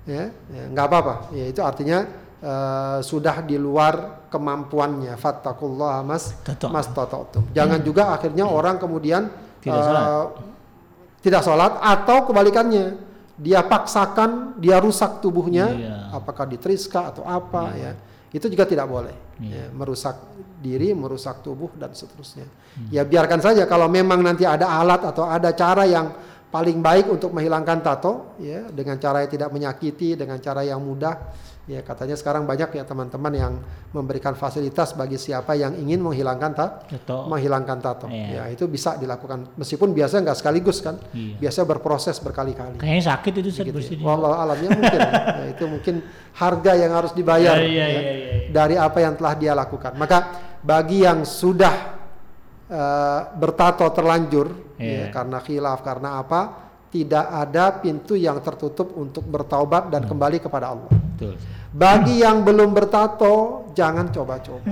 Ya, 0.07 0.31
ya, 0.31 0.63
nggak 0.71 0.85
apa-apa. 0.87 1.13
Ya 1.35 1.49
itu 1.51 1.59
artinya 1.59 2.07
eh, 2.43 2.99
sudah 2.99 3.39
di 3.41 3.55
luar 3.55 4.27
kemampuannya. 4.27 5.15
Fattakullah 5.15 6.03
mas 6.03 6.35
Tato. 6.43 6.67
mas 6.67 6.91
tototum. 6.91 7.47
Jangan 7.55 7.79
juga 7.79 8.11
akhirnya 8.11 8.43
orang 8.43 8.75
kemudian 8.77 9.31
Tidak 9.63 9.71
eh, 9.71 9.83
sholat. 9.87 10.27
tidak 11.23 11.41
sholat 11.41 11.73
atau 11.79 12.27
kebalikannya 12.27 12.99
dia 13.33 13.63
paksakan 13.63 14.59
dia 14.59 14.77
rusak 14.77 15.23
tubuhnya 15.23 15.71
Iya. 15.73 15.95
apakah 16.13 16.45
ditriska 16.45 17.15
atau 17.15 17.23
apa 17.25 17.73
ya 17.73 17.91
itu 18.29 18.45
juga 18.45 18.67
tidak 18.67 18.85
boleh 18.85 19.15
Iya. 19.41 19.55
ya, 19.55 19.65
merusak 19.73 20.19
diri 20.61 20.91
merusak 20.93 21.41
tubuh 21.41 21.71
dan 21.73 21.95
seterusnya 21.95 22.45
Hmm. 22.73 22.89
ya 22.89 23.01
biarkan 23.01 23.37
saja 23.39 23.63
kalau 23.65 23.85
memang 23.87 24.21
nanti 24.21 24.43
ada 24.45 24.65
alat 24.67 25.01
atau 25.05 25.25
ada 25.25 25.49
cara 25.53 25.85
yang 25.85 26.09
paling 26.53 26.79
baik 26.79 27.09
untuk 27.09 27.33
menghilangkan 27.33 27.81
tato 27.81 28.37
ya 28.37 28.69
dengan 28.69 28.95
cara 28.95 29.25
yang 29.25 29.31
tidak 29.31 29.49
menyakiti 29.49 30.13
dengan 30.13 30.37
cara 30.37 30.61
yang 30.61 30.77
mudah 30.77 31.33
ya 31.63 31.79
katanya 31.79 32.13
sekarang 32.13 32.43
banyak 32.43 32.69
ya 32.71 32.83
teman-teman 32.83 33.33
yang 33.33 33.53
memberikan 33.89 34.35
fasilitas 34.35 34.93
bagi 34.93 35.15
siapa 35.15 35.55
yang 35.55 35.73
ingin 35.73 35.97
menghilangkan 35.97 36.51
ta 36.51 36.83
Tato. 36.83 37.25
menghilangkan 37.25 37.77
tato 37.79 38.05
Iya. 38.05 38.27
ya 38.29 38.43
itu 38.51 38.67
bisa 38.67 38.93
dilakukan 38.93 39.55
meskipun 39.55 39.89
biasa 39.91 40.21
nggak 40.21 40.37
sekaligus 40.37 40.77
kan 40.77 40.99
Iya. 41.09 41.39
biasa 41.39 41.63
berproses 41.63 42.19
berkali-kali 42.19 42.77
Kayaknya 42.77 43.03
sakit 43.09 43.33
itu 43.33 43.49
Ustaz 43.49 43.65
gitu 43.65 43.79
ya. 43.79 44.03
Wallahu 44.03 44.35
alamnya 44.35 44.69
mungkin 44.75 44.99
ya, 45.39 45.45
itu 45.49 45.63
mungkin 45.65 45.95
harga 46.35 46.71
yang 46.75 46.91
harus 46.91 47.11
dibayar 47.15 47.55
Ya, 47.55 47.65
iya, 47.65 47.85
ya, 47.87 47.87
iya, 47.89 48.13
iya. 48.13 48.35
dari 48.51 48.75
apa 48.75 48.99
yang 48.99 49.15
telah 49.15 49.33
dia 49.33 49.55
lakukan 49.55 49.95
maka 49.95 50.17
bagi 50.59 51.01
yang 51.01 51.23
sudah 51.23 52.02
eh, 52.73 53.19
bertato 53.37 53.85
terlanjur 53.87 54.49
Iya. 54.73 54.89
ya, 54.89 55.05
karena 55.13 55.37
khilaf 55.37 55.79
karena 55.79 56.17
apa 56.17 56.41
tidak 56.89 57.25
ada 57.25 57.77
pintu 57.77 58.13
yang 58.13 58.37
tertutup 58.39 58.93
untuk 58.93 59.21
bertaubat 59.23 59.89
dan 59.89 60.03
kembali 60.03 60.37
kepada 60.39 60.73
Allah 60.73 60.89
Betul. 60.89 61.37
bagi 61.69 62.19
yang 62.19 62.41
belum 62.41 62.69
bertato 62.69 63.65
jangan 63.71 64.09
coba-coba 64.09 64.65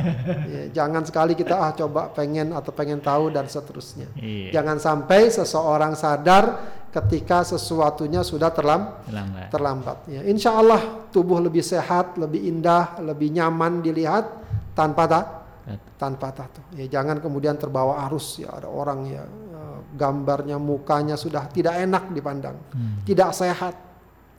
Ya, 0.45 0.63
jangan 0.75 1.01
sekali 1.01 1.33
kita 1.33 1.53
ah 1.55 1.71
coba 1.71 2.09
pengen 2.09 2.49
atau 2.51 2.69
pengen 2.71 2.97
tahu 2.99 3.29
dan 3.29 3.45
seterusnya 3.45 4.09
Iya. 4.17 4.53
jangan 4.53 4.77
sampai 4.77 5.29
seseorang 5.29 5.93
sadar 5.93 6.43
ketika 6.89 7.41
sesuatunya 7.41 8.19
sudah 8.21 8.51
terlam 8.51 8.99
Lambat. 9.07 9.47
terlambat. 9.47 9.97
Ya, 10.05 10.21
insya 10.23 10.51
Allah 10.51 10.81
tubuh 11.07 11.39
lebih 11.39 11.63
sehat, 11.63 12.17
lebih 12.17 12.43
indah, 12.43 12.99
lebih 12.99 13.31
nyaman 13.31 13.79
dilihat 13.79 14.27
tanpa 14.73 15.07
tak 15.07 15.25
tanpa 15.97 16.33
tato. 16.33 16.61
Ya, 16.73 16.89
jangan 16.89 17.21
kemudian 17.21 17.55
terbawa 17.55 18.07
arus 18.09 18.41
ya 18.41 18.49
ada 18.51 18.67
orang 18.67 19.05
ya 19.05 19.23
eh, 19.27 19.79
gambarnya 19.95 20.57
mukanya 20.57 21.15
sudah 21.15 21.47
tidak 21.49 21.77
enak 21.81 22.09
dipandang, 22.11 22.57
tidak 23.05 23.29
sehat. 23.35 23.75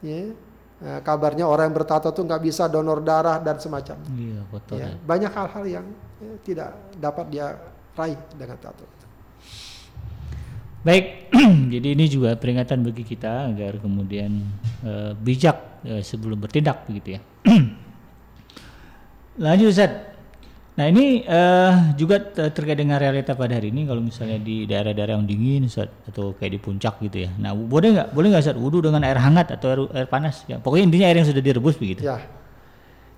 Ya, 0.02 0.34
Eh, 0.82 0.98
kabarnya 0.98 1.46
orang 1.46 1.70
yang 1.70 1.78
bertato 1.78 2.10
tuh 2.10 2.26
nggak 2.26 2.42
bisa 2.42 2.66
donor 2.66 2.98
darah 3.06 3.38
dan 3.38 3.54
semacamnya. 3.54 4.10
Iya, 4.18 4.40
kotor. 4.50 4.76
Ya, 4.82 4.90
ya. 4.90 4.98
banyak 4.98 5.30
hal-hal 5.30 5.64
yang 5.78 5.86
ya, 6.18 6.32
tidak 6.42 6.68
dapat 6.98 7.26
dia 7.30 7.54
raih 7.94 8.18
dengan 8.34 8.58
tato. 8.58 8.82
Baik, 10.82 11.30
jadi 11.78 11.94
ini 11.94 12.10
juga 12.10 12.34
peringatan 12.34 12.82
bagi 12.82 13.06
kita 13.06 13.54
agar 13.54 13.78
kemudian 13.78 14.42
eh, 14.82 15.14
bijak 15.14 15.86
eh, 15.86 16.02
sebelum 16.02 16.42
bertindak 16.42 16.82
begitu 16.90 17.14
ya. 17.14 17.20
Lanjut 19.46 19.70
Ustaz. 19.70 20.11
Nah 20.72 20.88
ini 20.88 21.20
eh, 21.20 21.72
juga 22.00 22.16
te- 22.16 22.48
terkait 22.48 22.80
dengan 22.80 22.96
realita 22.96 23.36
pada 23.36 23.60
hari 23.60 23.68
ini 23.68 23.84
kalau 23.84 24.00
misalnya 24.00 24.40
di 24.40 24.64
daerah-daerah 24.64 25.20
yang 25.20 25.28
dingin 25.28 25.68
Ustaz 25.68 25.92
atau 26.08 26.32
kayak 26.32 26.52
di 26.56 26.60
puncak 26.64 26.96
gitu 27.04 27.28
ya. 27.28 27.30
Nah 27.36 27.52
boleh 27.52 27.92
nggak 27.92 28.08
boleh 28.16 28.26
nggak 28.32 28.42
Ustaz 28.48 28.56
wudhu 28.56 28.80
dengan 28.80 29.04
air 29.04 29.20
hangat 29.20 29.52
atau 29.52 29.68
air, 29.68 29.80
air 29.92 30.08
panas? 30.08 30.48
Ya, 30.48 30.56
pokoknya 30.56 30.88
intinya 30.88 31.06
air 31.12 31.20
yang 31.20 31.28
sudah 31.28 31.44
direbus 31.44 31.76
begitu. 31.76 32.08
Ya, 32.08 32.24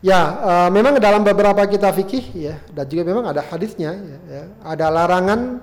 ya 0.02 0.20
eh, 0.42 0.68
memang 0.74 0.98
dalam 0.98 1.22
beberapa 1.22 1.62
kitab 1.70 1.94
fikih 1.94 2.34
ya 2.34 2.58
dan 2.74 2.90
juga 2.90 3.06
memang 3.06 3.30
ada 3.30 3.46
hadisnya 3.46 4.02
ya, 4.02 4.18
ya, 4.26 4.42
ada 4.66 4.86
larangan 4.90 5.62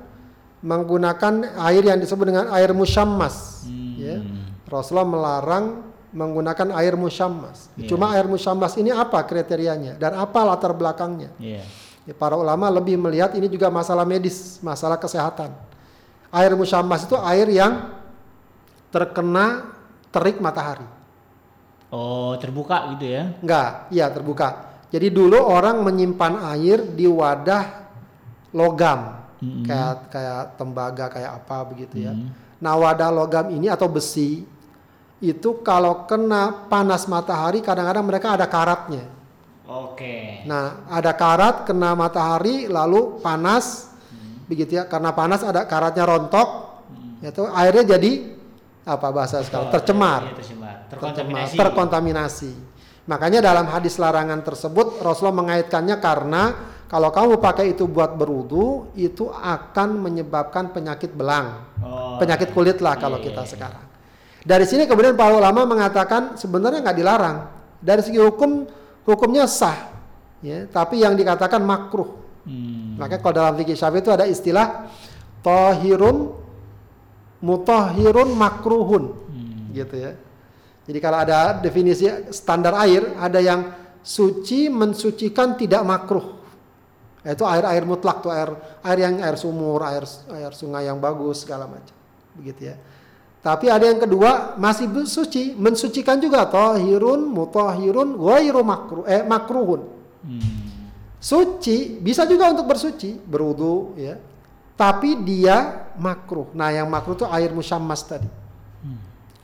menggunakan 0.64 1.60
air 1.60 1.84
yang 1.84 2.00
disebut 2.00 2.24
dengan 2.24 2.46
air 2.56 2.72
musyammas. 2.72 3.68
Ya. 4.00 4.24
Rasulullah 4.64 5.10
melarang 5.10 5.92
menggunakan 6.16 6.72
air 6.76 6.96
musyammas. 6.96 7.68
Cuma 7.84 8.16
air 8.16 8.28
musyammas 8.32 8.80
ini 8.80 8.96
apa 8.96 9.20
kriterianya 9.28 10.00
dan 10.00 10.16
apa 10.16 10.40
latar 10.48 10.72
belakangnya? 10.72 11.36
Iya. 11.36 11.68
Ya, 12.10 12.18
para 12.18 12.34
ulama 12.34 12.66
lebih 12.74 12.98
melihat 12.98 13.38
ini 13.38 13.46
juga 13.46 13.70
masalah 13.70 14.02
medis, 14.04 14.58
masalah 14.66 14.98
kesehatan. 14.98 15.54
Air 16.34 16.58
musyammas 16.58 17.06
itu 17.06 17.14
air 17.22 17.46
yang 17.52 17.94
terkena 18.90 19.70
terik 20.10 20.42
matahari. 20.42 20.86
Oh 21.92 22.34
terbuka 22.40 22.96
gitu 22.96 23.06
ya? 23.06 23.36
Enggak, 23.44 23.92
iya 23.92 24.08
terbuka. 24.08 24.72
Jadi 24.92 25.08
dulu 25.12 25.40
orang 25.40 25.84
menyimpan 25.84 26.40
air 26.56 26.84
di 26.84 27.08
wadah 27.08 27.88
logam, 28.52 29.24
kayak 29.40 30.12
kayak 30.12 30.44
tembaga 30.60 31.06
kayak 31.08 31.32
apa 31.44 31.58
begitu 31.68 32.08
ya. 32.08 32.12
Nah 32.60 32.74
wadah 32.76 33.12
logam 33.12 33.52
ini 33.56 33.72
atau 33.72 33.88
besi 33.88 34.44
itu 35.22 35.50
kalau 35.64 36.10
kena 36.10 36.68
panas 36.68 37.08
matahari 37.08 37.62
kadang-kadang 37.64 38.04
mereka 38.04 38.36
ada 38.36 38.48
karatnya. 38.50 39.08
Oke. 39.72 40.44
Nah 40.44 40.84
ada 40.92 41.16
karat 41.16 41.64
kena 41.64 41.96
matahari 41.96 42.68
lalu 42.68 43.24
panas 43.24 43.88
begitu 44.52 44.76
ya. 44.76 44.84
Karena 44.84 45.16
panas 45.16 45.48
ada 45.48 45.64
karatnya 45.64 46.04
rontok, 46.04 46.48
itu 47.24 47.44
airnya 47.48 47.96
jadi 47.96 48.12
apa 48.84 49.08
bahasa 49.14 49.40
sekarang 49.46 49.70
tercemar 49.72 50.22
Iya, 50.28 50.36
tercemar. 50.36 50.36
tercemar, 50.36 50.76
Terkontaminasi. 50.92 51.56
terkontaminasi. 51.56 52.52
Makanya 53.08 53.40
dalam 53.40 53.66
hadis 53.70 53.96
larangan 53.96 54.42
tersebut 54.44 55.00
Rasulullah 55.00 55.40
mengaitkannya 55.42 55.98
karena 56.02 56.44
kalau 56.86 57.08
kamu 57.14 57.40
pakai 57.40 57.72
itu 57.72 57.88
buat 57.88 58.20
berwudu 58.20 58.92
itu 59.00 59.32
akan 59.32 60.02
menyebabkan 60.02 60.76
penyakit 60.76 61.16
belang, 61.16 61.64
Oh, 61.80 62.20
penyakit 62.20 62.52
kulit 62.52 62.84
lah 62.84 63.00
kalau 63.00 63.18
iya, 63.24 63.32
kita 63.32 63.42
iya. 63.48 63.50
sekarang. 63.50 63.84
Dari 64.42 64.66
sini 64.68 64.84
kemudian 64.90 65.14
para 65.16 65.38
ulama 65.38 65.64
mengatakan 65.64 66.36
sebenarnya 66.36 66.82
nggak 66.84 66.98
dilarang. 66.98 67.38
Dari 67.80 68.02
segi 68.02 68.20
hukum 68.20 68.66
hukumnya 69.08 69.46
sah, 69.50 69.92
ya. 70.44 70.66
Tapi 70.70 71.02
yang 71.02 71.18
dikatakan 71.18 71.62
makruh. 71.64 72.22
Hmm. 72.46 72.98
Makanya 72.98 73.22
kalau 73.22 73.36
dalam 73.38 73.54
fikih 73.58 73.78
syafi'i 73.78 74.02
itu 74.02 74.12
ada 74.14 74.26
istilah 74.26 74.90
tohirun 75.46 76.38
mutahhirun 77.42 78.30
makruhun 78.38 79.22
gitu 79.74 79.96
ya. 79.98 80.12
Jadi 80.86 81.00
kalau 81.00 81.24
ada 81.24 81.56
definisi 81.58 82.10
standar 82.34 82.76
air, 82.84 83.16
ada 83.18 83.40
yang 83.40 83.72
suci 84.02 84.68
mensucikan 84.68 85.56
tidak 85.56 85.82
makruh. 85.86 86.42
Itu 87.22 87.46
air-air 87.46 87.86
mutlak 87.86 88.26
tuh 88.26 88.34
air 88.34 88.50
air 88.82 88.98
yang 88.98 89.22
air 89.22 89.38
sumur, 89.38 89.86
air 89.86 90.04
air 90.34 90.52
sungai 90.58 90.90
yang 90.90 90.98
bagus 90.98 91.46
segala 91.46 91.70
macam. 91.70 91.94
Begitu 92.34 92.74
ya. 92.74 92.76
Tapi 93.42 93.74
ada 93.74 93.90
yang 93.90 93.98
kedua 93.98 94.54
masih 94.62 94.86
bu- 94.86 95.10
suci, 95.10 95.58
mensucikan 95.58 96.22
juga 96.22 96.46
tohirun 96.46 97.26
mutahhirun 97.26 98.14
ghairu 98.14 98.62
makruh 98.62 99.04
eh 99.10 99.26
makruhun. 99.26 99.82
Hmm. 100.22 100.62
Suci 101.18 101.98
bisa 101.98 102.30
juga 102.30 102.54
untuk 102.54 102.70
bersuci, 102.70 103.18
berwudu 103.18 103.98
ya. 103.98 104.18
Tapi 104.78 105.26
dia 105.26 105.90
makruh. 105.98 106.54
Nah, 106.54 106.70
yang 106.74 106.90
makruh 106.90 107.18
itu 107.18 107.26
air 107.30 107.50
musyammas 107.54 108.02
tadi. 108.06 108.26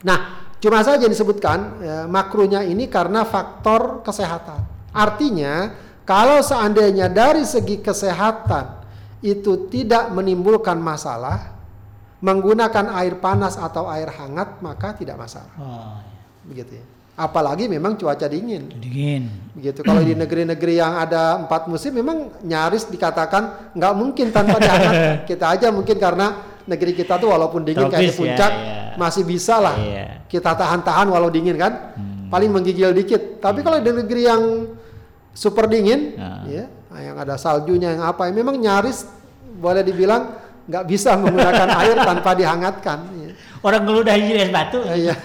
Nah, 0.05 0.45
cuma 0.61 0.85
saja 0.85 1.09
disebutkan 1.09 1.81
ya, 1.81 1.97
makruhnya 2.05 2.61
ini 2.61 2.85
karena 2.85 3.25
faktor 3.25 4.05
kesehatan. 4.05 4.61
Artinya, 4.93 5.73
kalau 6.05 6.41
seandainya 6.45 7.09
dari 7.09 7.41
segi 7.45 7.81
kesehatan 7.81 8.85
itu 9.25 9.65
tidak 9.73 10.13
menimbulkan 10.13 10.77
masalah, 10.77 11.56
menggunakan 12.17 12.85
air 12.97 13.15
panas 13.21 13.55
atau 13.55 13.85
air 13.87 14.09
hangat 14.09 14.57
maka 14.59 14.97
tidak 14.97 15.21
masalah. 15.21 15.53
Oh, 15.61 16.01
Begitu 16.47 16.81
ya. 16.81 16.85
Apalagi 17.17 17.65
memang 17.65 17.97
cuaca 17.97 18.29
dingin. 18.29 18.69
dingin. 18.77 19.25
Begitu. 19.57 19.81
Kalau 19.81 20.05
di 20.05 20.13
negeri-negeri 20.13 20.77
yang 20.77 21.01
ada 21.01 21.41
empat 21.41 21.65
musim 21.65 21.89
memang 21.89 22.29
nyaris 22.45 22.85
dikatakan 22.85 23.73
nggak 23.73 23.93
mungkin 23.97 24.29
tanpa 24.29 24.61
dihangat. 24.61 24.93
kita 25.29 25.45
aja 25.57 25.67
mungkin 25.73 25.97
karena 25.97 26.45
negeri 26.69 26.93
kita 26.93 27.17
tuh 27.17 27.33
walaupun 27.33 27.65
dingin 27.65 27.89
kayak 27.89 28.05
di 28.05 28.11
ya, 28.11 28.17
puncak 28.17 28.51
iya. 28.53 28.77
masih 29.01 29.23
bisa 29.25 29.55
lah 29.57 29.73
Iya. 29.79 30.27
kita 30.29 30.53
tahan-tahan 30.53 31.09
walau 31.09 31.29
dingin 31.33 31.57
kan. 31.57 31.73
Paling 32.27 32.51
menggigil 32.53 32.91
dikit. 32.93 33.39
Tapi 33.41 33.63
kalau 33.65 33.79
di 33.81 33.87
negeri 33.87 34.21
yang 34.27 34.43
super 35.31 35.65
dingin, 35.65 36.17
Ah. 36.19 36.43
ya, 36.45 36.65
yang 37.01 37.15
ada 37.17 37.39
saljunya 37.39 37.95
yang 37.97 38.03
apa, 38.03 38.27
memang 38.29 38.59
nyaris 38.59 39.07
boleh 39.57 39.81
dibilang 39.81 40.37
nggak 40.67 40.83
bisa 40.85 41.15
menggunakan 41.15 41.69
air 41.79 41.95
tanpa 41.97 42.31
dihangatkan. 42.35 42.99
ya. 43.17 43.31
Orang 43.63 43.87
ngeludahin 43.87 44.35
es 44.37 44.51
batu. 44.51 44.79
Iya. 44.83 45.15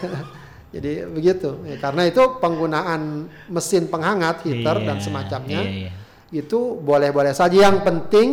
Jadi 0.73 1.05
begitu. 1.05 1.61
Ya, 1.69 1.77
karena 1.77 2.09
itu 2.09 2.41
penggunaan 2.41 3.29
mesin 3.47 3.93
penghangat, 3.93 4.41
heater 4.43 4.81
Iya, 4.81 4.87
dan 4.89 4.97
semacamnya 4.99 5.61
iya, 5.61 5.89
iya. 5.89 5.91
itu 6.33 6.81
boleh-boleh 6.81 7.37
saja. 7.37 7.69
Yang 7.69 7.85
penting 7.85 8.29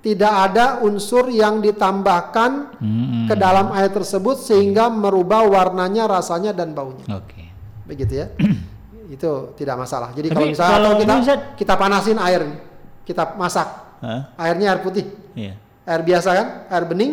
tidak 0.00 0.32
ada 0.52 0.80
unsur 0.80 1.32
yang 1.32 1.60
ditambahkan 1.60 2.76
Hmm. 2.76 3.24
ke 3.28 3.34
dalam 3.34 3.72
air 3.72 3.88
tersebut 3.88 4.40
sehingga 4.40 4.92
merubah 4.92 5.44
warnanya, 5.44 6.04
rasanya 6.04 6.52
dan 6.52 6.76
baunya. 6.76 7.04
Oke. 7.08 7.48
Begitu 7.88 8.12
ya. 8.18 8.26
itu 9.14 9.30
tidak 9.56 9.76
masalah. 9.80 10.12
Jadi 10.12 10.28
Tapi 10.30 10.36
kalau 10.36 10.48
misalnya 10.52 10.74
kalau 10.76 10.92
kita 11.00 11.14
kita 11.56 11.74
panasin 11.76 12.18
air, 12.20 12.42
kita 13.08 13.34
masak, 13.34 13.68
Hah? 14.04 14.36
airnya 14.36 14.76
air 14.76 14.80
putih, 14.84 15.08
Iya. 15.32 15.56
Air 15.90 16.02
biasa 16.02 16.28
kan, 16.30 16.46
air 16.70 16.84
bening, 16.86 17.12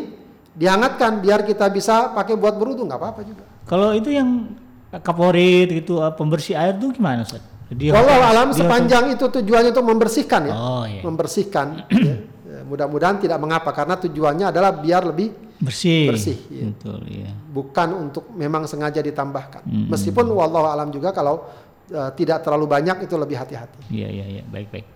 dihangatkan 0.53 1.17
biar 1.17 1.41
kita 1.41 1.65
bisa 1.67 2.13
pakai 2.13 2.33
buat 2.33 2.53
berwudu 2.53 2.85
nggak 2.85 2.95
apa-apa 2.95 3.21
juga. 3.21 3.43
Kalau 3.65 3.91
itu 3.91 4.09
yang 4.09 4.53
kaporit 4.93 5.67
gitu 5.75 5.99
eh, 5.99 6.13
pembersih 6.13 6.53
air 6.53 6.73
tuh 6.73 6.93
gimana 6.93 7.25
Ustaz? 7.25 7.41
Dia 7.67 7.91
Walau 7.91 8.21
alam 8.23 8.47
dia- 8.49 8.63
sepanjang 8.63 9.11
itu 9.11 9.25
tujuannya 9.27 9.75
untuk 9.75 9.83
membersihkan 9.85 10.41
ya, 10.47 10.55
Oh 10.55 10.85
iya. 10.87 11.01
membersihkan. 11.03 11.67
ya. 11.91 12.15
Ya, 12.47 12.59
Mudah-mudahan 12.63 13.19
tidak 13.19 13.35
mengapa 13.37 13.75
karena 13.75 13.99
tujuannya 13.99 14.45
adalah 14.47 14.71
biar 14.71 15.03
lebih 15.03 15.35
bersih. 15.59 16.07
Bersih, 16.07 16.37
iya. 16.47 16.71
Betul, 16.71 17.03
iya. 17.05 17.27
bukan 17.51 18.07
untuk 18.07 18.31
memang 18.31 18.63
sengaja 18.63 19.03
ditambahkan. 19.03 19.67
Mm-mm. 19.67 19.91
Meskipun 19.91 20.31
wallahu 20.31 20.63
alam 20.63 20.87
juga 20.87 21.11
kalau 21.11 21.43
eh, 21.91 22.09
tidak 22.15 22.39
terlalu 22.39 22.71
banyak 22.71 23.03
itu 23.03 23.19
lebih 23.19 23.35
hati-hati. 23.35 23.91
Iya, 23.91 24.07
iya, 24.07 24.25
iya, 24.39 24.43
baik, 24.47 24.71
baik. 24.71 24.87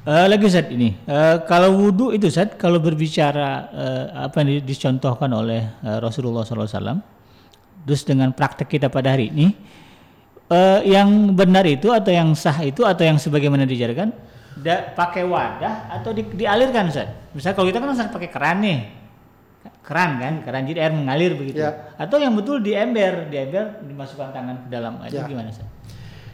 Eh, 0.00 0.26
lagi 0.32 0.48
Ustaz 0.48 0.64
ini, 0.72 0.96
eh, 1.04 1.36
kalau 1.44 1.76
wudhu 1.76 2.16
itu 2.16 2.32
Ustaz, 2.32 2.56
kalau 2.56 2.80
berbicara 2.80 3.68
eh, 3.68 4.04
apa 4.24 4.40
yang 4.40 4.48
di- 4.56 4.72
dicontohkan 4.72 5.28
oleh 5.28 5.60
eh, 5.84 5.98
Rasulullah 6.00 6.40
SAW, 6.40 7.04
terus 7.84 8.02
dengan 8.08 8.32
praktek 8.32 8.64
kita 8.66 8.88
pada 8.88 9.12
hari 9.12 9.28
ini, 9.28 9.52
eh, 10.48 10.80
yang 10.88 11.36
benar 11.36 11.68
itu 11.68 11.92
atau 11.92 12.08
yang 12.08 12.32
sah 12.32 12.64
itu 12.64 12.80
atau 12.80 13.04
yang 13.04 13.20
sebagaimana 13.20 13.68
diajarkan, 13.68 14.08
da- 14.56 14.88
pakai 14.88 15.20
wadah 15.28 15.92
atau 15.92 16.16
di- 16.16 16.32
dialirkan 16.32 16.88
Ustaz. 16.88 17.12
Misalnya 17.36 17.60
kalau 17.60 17.68
kita 17.68 17.78
kan 17.78 17.88
harus 17.92 18.00
pakai 18.00 18.30
keran 18.32 18.56
nih, 18.64 18.78
keran 19.84 20.10
kan, 20.16 20.34
keran 20.40 20.62
jadi 20.64 20.88
air 20.88 20.94
mengalir 20.96 21.36
begitu. 21.36 21.60
Ya. 21.60 21.92
Atau 22.00 22.16
yang 22.16 22.32
betul 22.32 22.64
di 22.64 22.72
ember, 22.72 23.28
di 23.28 23.36
ember 23.36 23.84
dimasukkan 23.84 24.32
tangan 24.32 24.56
ke 24.64 24.68
dalam, 24.72 24.96
itu 25.04 25.20
Ya. 25.20 25.28
gimana 25.28 25.52
Ustaz? 25.52 25.68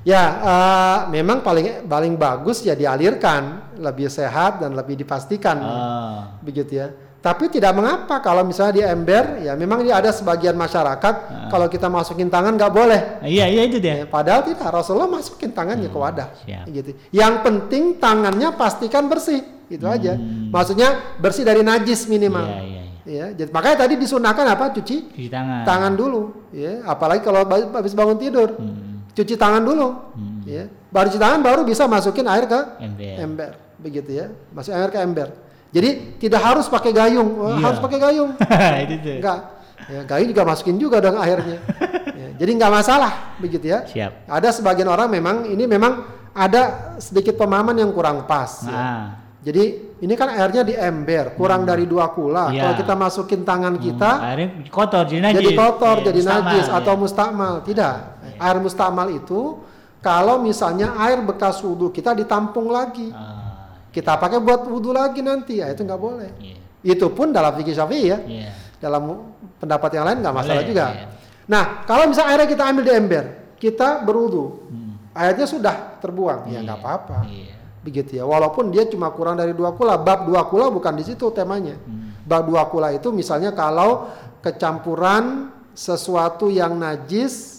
Ya, 0.06 0.22
eh, 0.38 0.98
memang 1.10 1.42
paling 1.42 1.82
paling 1.82 2.14
bagus 2.14 2.62
ya 2.62 2.78
dialirkan, 2.78 3.74
lebih 3.74 4.06
sehat 4.06 4.62
dan 4.62 4.70
lebih 4.70 4.94
dipastikan. 4.94 5.58
Oh, 5.58 6.18
begitu 6.40 6.78
ya. 6.78 6.94
Tapi 7.18 7.50
tidak 7.50 7.74
mengapa 7.74 8.22
kalau 8.22 8.46
misalnya 8.46 8.70
di 8.70 8.82
ember, 8.86 9.42
ya 9.42 9.58
memang 9.58 9.82
dia 9.82 9.98
ada 9.98 10.14
sebagian 10.14 10.54
masyarakat 10.54 11.14
kalau 11.50 11.66
kita 11.66 11.90
masukin 11.90 12.30
tangan 12.30 12.54
nggak 12.54 12.70
boleh. 12.70 13.18
iya, 13.26 13.50
iya 13.50 13.66
itu 13.66 13.82
dia. 13.82 13.98
Ya, 13.98 14.06
padahal 14.06 14.46
tidak, 14.46 14.62
Rasulullah 14.70 15.10
masukin 15.10 15.50
tangannya 15.50 15.90
ke 15.90 15.98
wadah. 15.98 16.30
siap. 16.46 16.70
Gitu. 16.70 16.94
Yang 17.10 17.34
penting 17.42 17.98
tangannya 17.98 18.54
pastikan 18.54 19.10
bersih, 19.10 19.42
itu 19.66 19.82
aja. 19.82 20.14
Maksudnya 20.54 21.18
bersih 21.18 21.42
dari 21.42 21.66
najis 21.66 22.06
minimal. 22.06 22.46
Iya, 22.46 22.62
iya, 22.62 22.62
iya. 22.78 22.84
Ya, 23.06 23.26
jadi 23.34 23.50
makanya 23.50 23.86
tadi 23.86 23.94
disunahkan 23.98 24.46
apa? 24.46 24.70
Cuci 24.70 25.10
Cuci 25.10 25.26
tangan. 25.26 25.66
tangan 25.66 25.98
dulu, 25.98 26.46
ya. 26.54 26.86
Apalagi 26.86 27.26
kalau 27.26 27.42
habis 27.74 27.90
bangun 27.90 28.18
tidur, 28.18 28.54
Hmm, 28.54 28.85
cuci 29.16 29.34
tangan 29.34 29.64
dulu, 29.64 29.88
hmm. 30.12 30.40
ya. 30.44 30.64
Baru 30.92 31.08
cuci 31.08 31.16
tangan 31.16 31.40
baru 31.40 31.64
bisa 31.64 31.88
masukin 31.88 32.28
air 32.28 32.44
ke 32.44 32.60
Ember. 32.78 33.16
ember 33.16 33.50
begitu 33.76 34.10
ya 34.10 34.26
masuk 34.50 34.72
air 34.72 34.88
ke 34.88 34.96
ember 34.96 35.28
jadi 35.68 36.16
tidak 36.16 36.40
harus 36.40 36.64
pakai 36.66 36.88
gayung 36.90 37.36
Wah, 37.36 37.52
Iya. 37.52 37.64
harus 37.68 37.78
pakai 37.80 37.98
gayung 37.98 38.30
enggak 39.20 39.38
ya, 39.86 40.00
gayung 40.04 40.28
juga 40.32 40.42
masukin 40.44 40.76
juga 40.76 40.96
dong 41.00 41.16
airnya 41.16 41.60
Ya, 42.16 42.32
jadi 42.40 42.50
nggak 42.56 42.72
masalah 42.72 43.12
begitu 43.36 43.68
ya 43.68 43.84
Siap. 43.84 44.24
ada 44.24 44.48
sebagian 44.48 44.88
orang 44.88 45.12
memang 45.12 45.44
ini 45.44 45.68
memang 45.68 46.00
ada 46.32 46.96
sedikit 46.96 47.36
pemahaman 47.36 47.76
yang 47.76 47.92
kurang 47.92 48.24
pas 48.24 48.64
ya. 48.64 48.72
Nah, 48.72 49.04
jadi 49.44 49.64
ini 50.00 50.14
kan 50.16 50.32
airnya 50.32 50.64
di 50.64 50.72
ember 50.72 51.36
kurang 51.36 51.68
dari 51.68 51.84
dua 51.84 52.08
kula 52.08 52.56
Iya. 52.56 52.60
kalau 52.64 52.74
kita 52.80 52.94
masukin 52.96 53.40
tangan 53.44 53.76
kita 53.76 54.10
akhirnya 54.16 54.48
kotor 54.72 55.04
jadi 55.04 55.20
najis. 55.22 55.36
jadi 55.36 55.50
kotor, 55.52 55.96
Iya, 56.00 56.04
jadi 56.08 56.20
mustakmal, 56.24 56.40
najis 56.48 56.66
iya. 56.66 56.76
atau 56.80 56.92
mustakmal. 56.96 57.54
Tidak. 57.68 57.94
Air 58.34 58.58
mustakmal 58.58 59.08
itu 59.10 59.62
kalau 60.00 60.38
misalnya 60.38 60.94
air 60.98 61.18
bekas 61.20 61.58
wudhu 61.60 61.90
kita 61.90 62.12
ditampung 62.12 62.68
lagi, 62.68 63.10
Ah, 63.10 63.74
kita 63.90 64.14
pakai 64.14 64.38
buat 64.38 64.64
wudhu 64.64 64.90
lagi 64.90 65.22
nanti, 65.22 65.58
ya 65.58 65.70
itu 65.70 65.82
nggak 65.82 65.98
boleh. 65.98 66.30
iya. 66.38 66.56
Itu 66.82 67.10
pun 67.10 67.30
dalam 67.30 67.54
fikih 67.54 67.74
syafi'i 67.74 68.06
ya. 68.06 68.18
Iya. 68.20 68.50
Dalam 68.78 69.32
pendapat 69.56 69.90
yang 69.92 70.04
lain 70.04 70.18
nggak 70.22 70.34
masalah 70.36 70.62
Boleh, 70.62 70.70
juga. 70.70 70.86
iya. 70.92 71.06
Nah, 71.46 71.64
kalau 71.82 72.04
misalnya 72.06 72.30
airnya 72.34 72.48
kita 72.48 72.62
ambil 72.66 72.84
di 72.84 72.92
ember, 72.92 73.24
kita 73.56 73.88
berwudhu, 74.02 74.44
Hmm. 74.68 74.94
airnya 75.10 75.46
sudah 75.46 75.98
terbuang, 75.98 76.46
ya 76.46 76.60
nggak 76.60 76.78
Iya, 76.78 76.84
apa-apa. 76.84 77.18
Iya. 77.26 77.54
Begitu 77.82 78.10
ya. 78.18 78.24
Walaupun 78.26 78.70
dia 78.70 78.84
cuma 78.86 79.10
kurang 79.10 79.38
dari 79.38 79.54
dua 79.54 79.70
kula, 79.72 79.96
bab 79.96 80.26
dua 80.26 80.44
kula 80.46 80.68
bukan 80.68 80.94
di 80.94 81.02
situ 81.02 81.30
temanya. 81.30 81.74
Hmm. 81.80 82.14
Bab 82.22 82.46
dua 82.46 82.66
kula 82.66 82.90
itu 82.92 83.10
misalnya 83.10 83.50
kalau 83.50 84.10
kecampuran 84.42 85.50
sesuatu 85.72 86.50
yang 86.50 86.74
najis, 86.74 87.55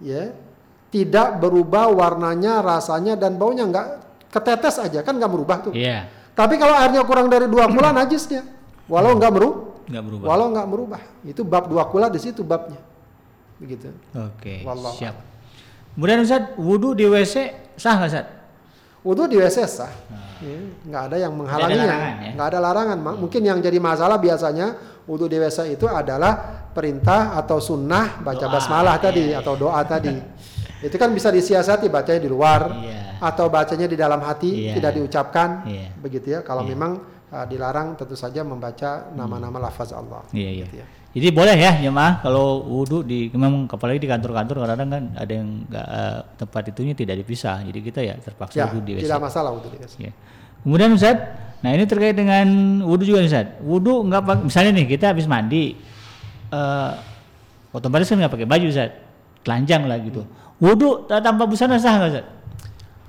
ya 0.00 0.32
tidak 0.90 1.38
berubah 1.38 1.86
warnanya, 1.94 2.58
rasanya 2.60 3.14
dan 3.14 3.38
baunya 3.38 3.62
nggak 3.62 3.86
ketetes 4.34 4.82
aja 4.82 5.06
kan 5.06 5.14
nggak 5.14 5.30
berubah 5.30 5.56
tuh. 5.70 5.72
Iya. 5.72 6.10
Tapi 6.34 6.58
kalau 6.58 6.74
airnya 6.74 7.06
kurang 7.06 7.30
dari 7.30 7.46
dua 7.46 7.70
kula 7.70 7.94
najisnya, 7.94 8.42
walau 8.90 9.14
nggak 9.14 9.32
berubah, 9.32 9.60
Enggak 9.86 10.04
berubah. 10.06 10.26
walau 10.26 10.46
nggak 10.50 10.68
berubah, 10.70 11.00
itu 11.22 11.42
bab 11.46 11.70
dua 11.70 11.84
kula 11.86 12.10
di 12.10 12.18
situ 12.18 12.42
babnya, 12.42 12.78
begitu. 13.62 13.90
Oke. 14.14 14.62
Wallahu 14.66 14.94
Siap. 14.98 15.16
Kemudian 15.94 16.22
Ustaz, 16.22 16.54
wudhu 16.56 16.94
di 16.94 17.04
WC 17.04 17.34
sah 17.76 17.98
nggak 17.98 18.08
Ustaz? 18.08 18.26
Wudhu 19.02 19.24
di 19.26 19.36
WC 19.36 19.58
sah, 19.68 19.90
Ya, 19.90 20.18
nggak 20.88 21.02
ada 21.12 21.16
yang 21.16 21.32
menghalanginya, 21.36 21.86
larangan, 21.86 22.24
ya? 22.24 22.30
nggak 22.34 22.46
ada 22.48 22.58
larangan. 22.60 22.98
Ma- 22.98 23.18
Mungkin 23.18 23.42
yang 23.44 23.58
jadi 23.60 23.78
masalah 23.78 24.16
biasanya 24.16 24.66
wudhu 25.04 25.28
di 25.28 25.36
WC 25.36 25.76
itu 25.76 25.84
adalah 25.84 26.32
perintah 26.70 27.36
atau 27.36 27.58
sunnah 27.58 28.22
baca 28.22 28.46
Doa, 28.46 28.52
basmalah 28.52 28.96
tadi 28.96 29.32
iya, 29.34 29.42
atau 29.42 29.54
doa 29.54 29.80
tadi. 29.84 30.14
Itu 30.80 30.96
kan 30.96 31.12
bisa 31.12 31.28
disiasati 31.28 31.92
bacanya 31.92 32.20
di 32.24 32.30
luar 32.30 32.72
Iya. 32.72 33.20
atau 33.20 33.52
bacanya 33.52 33.84
di 33.84 34.00
dalam 34.00 34.20
hati 34.24 34.70
Iya. 34.70 34.80
tidak 34.80 34.92
diucapkan, 34.96 35.48
Iya. 35.68 35.86
begitu 36.00 36.26
ya. 36.32 36.40
Kalau 36.40 36.64
Iya. 36.64 36.72
memang 36.72 36.92
uh, 37.30 37.44
dilarang 37.44 38.00
tentu 38.00 38.16
saja 38.16 38.40
membaca 38.40 39.12
nama-nama 39.12 39.60
lafaz 39.60 39.92
Allah. 39.92 40.24
Iya, 40.32 40.50
iya. 40.50 40.64
gitu 40.64 40.76
ya. 40.80 40.86
Jadi 41.10 41.28
boleh 41.30 41.58
ya 41.58 41.74
jemaah 41.76 42.22
kalau 42.22 42.62
wudhu 42.62 43.02
di 43.02 43.26
memang 43.28 43.66
apalagi 43.66 43.98
di 43.98 44.06
kantor-kantor 44.06 44.62
kadang-kadang 44.62 44.90
kan 44.90 45.04
ada 45.18 45.32
yang 45.32 45.48
nggak 45.64 45.86
eh, 45.88 46.18
tempat 46.38 46.62
itunya 46.70 46.94
tidak 46.94 47.18
dipisah. 47.18 47.66
Jadi 47.66 47.78
kita 47.80 48.00
ya 48.00 48.14
terpaksa 48.16 48.54
Ya, 48.54 48.64
wudhu 48.64 48.80
di 48.80 48.92
WC. 48.94 49.02
tidak 49.04 49.20
masalah 49.20 49.50
wudhu 49.50 49.68
di 49.68 49.78
WC. 49.78 49.94
Ya. 50.00 50.12
Kemudian 50.60 50.92
Ustaz, 50.92 51.18
nah 51.58 51.70
ini 51.70 51.82
terkait 51.84 52.14
dengan 52.14 52.46
wudhu 52.80 53.02
juga 53.04 53.18
nih, 53.18 53.26
Ustaz. 53.26 53.46
Wudhu 53.58 54.06
nggak 54.06 54.22
pak- 54.22 54.44
misalnya 54.44 54.70
nih 54.72 54.86
kita 54.88 55.10
habis 55.10 55.26
mandi, 55.26 55.74
eh 56.48 56.90
otomatis 57.70 58.06
kan 58.06 58.16
nggak 58.16 58.30
pakai 58.30 58.46
baju 58.46 58.66
Ustaz, 58.66 58.90
telanjang 59.42 59.82
lah 59.84 59.98
gitu. 59.98 60.22
Wudhu 60.58 61.04
ta- 61.04 61.18
tanpa 61.18 61.42
busana 61.42 61.74
sah 61.74 61.96
nggak 61.96 62.10
Ustaz? 62.12 62.26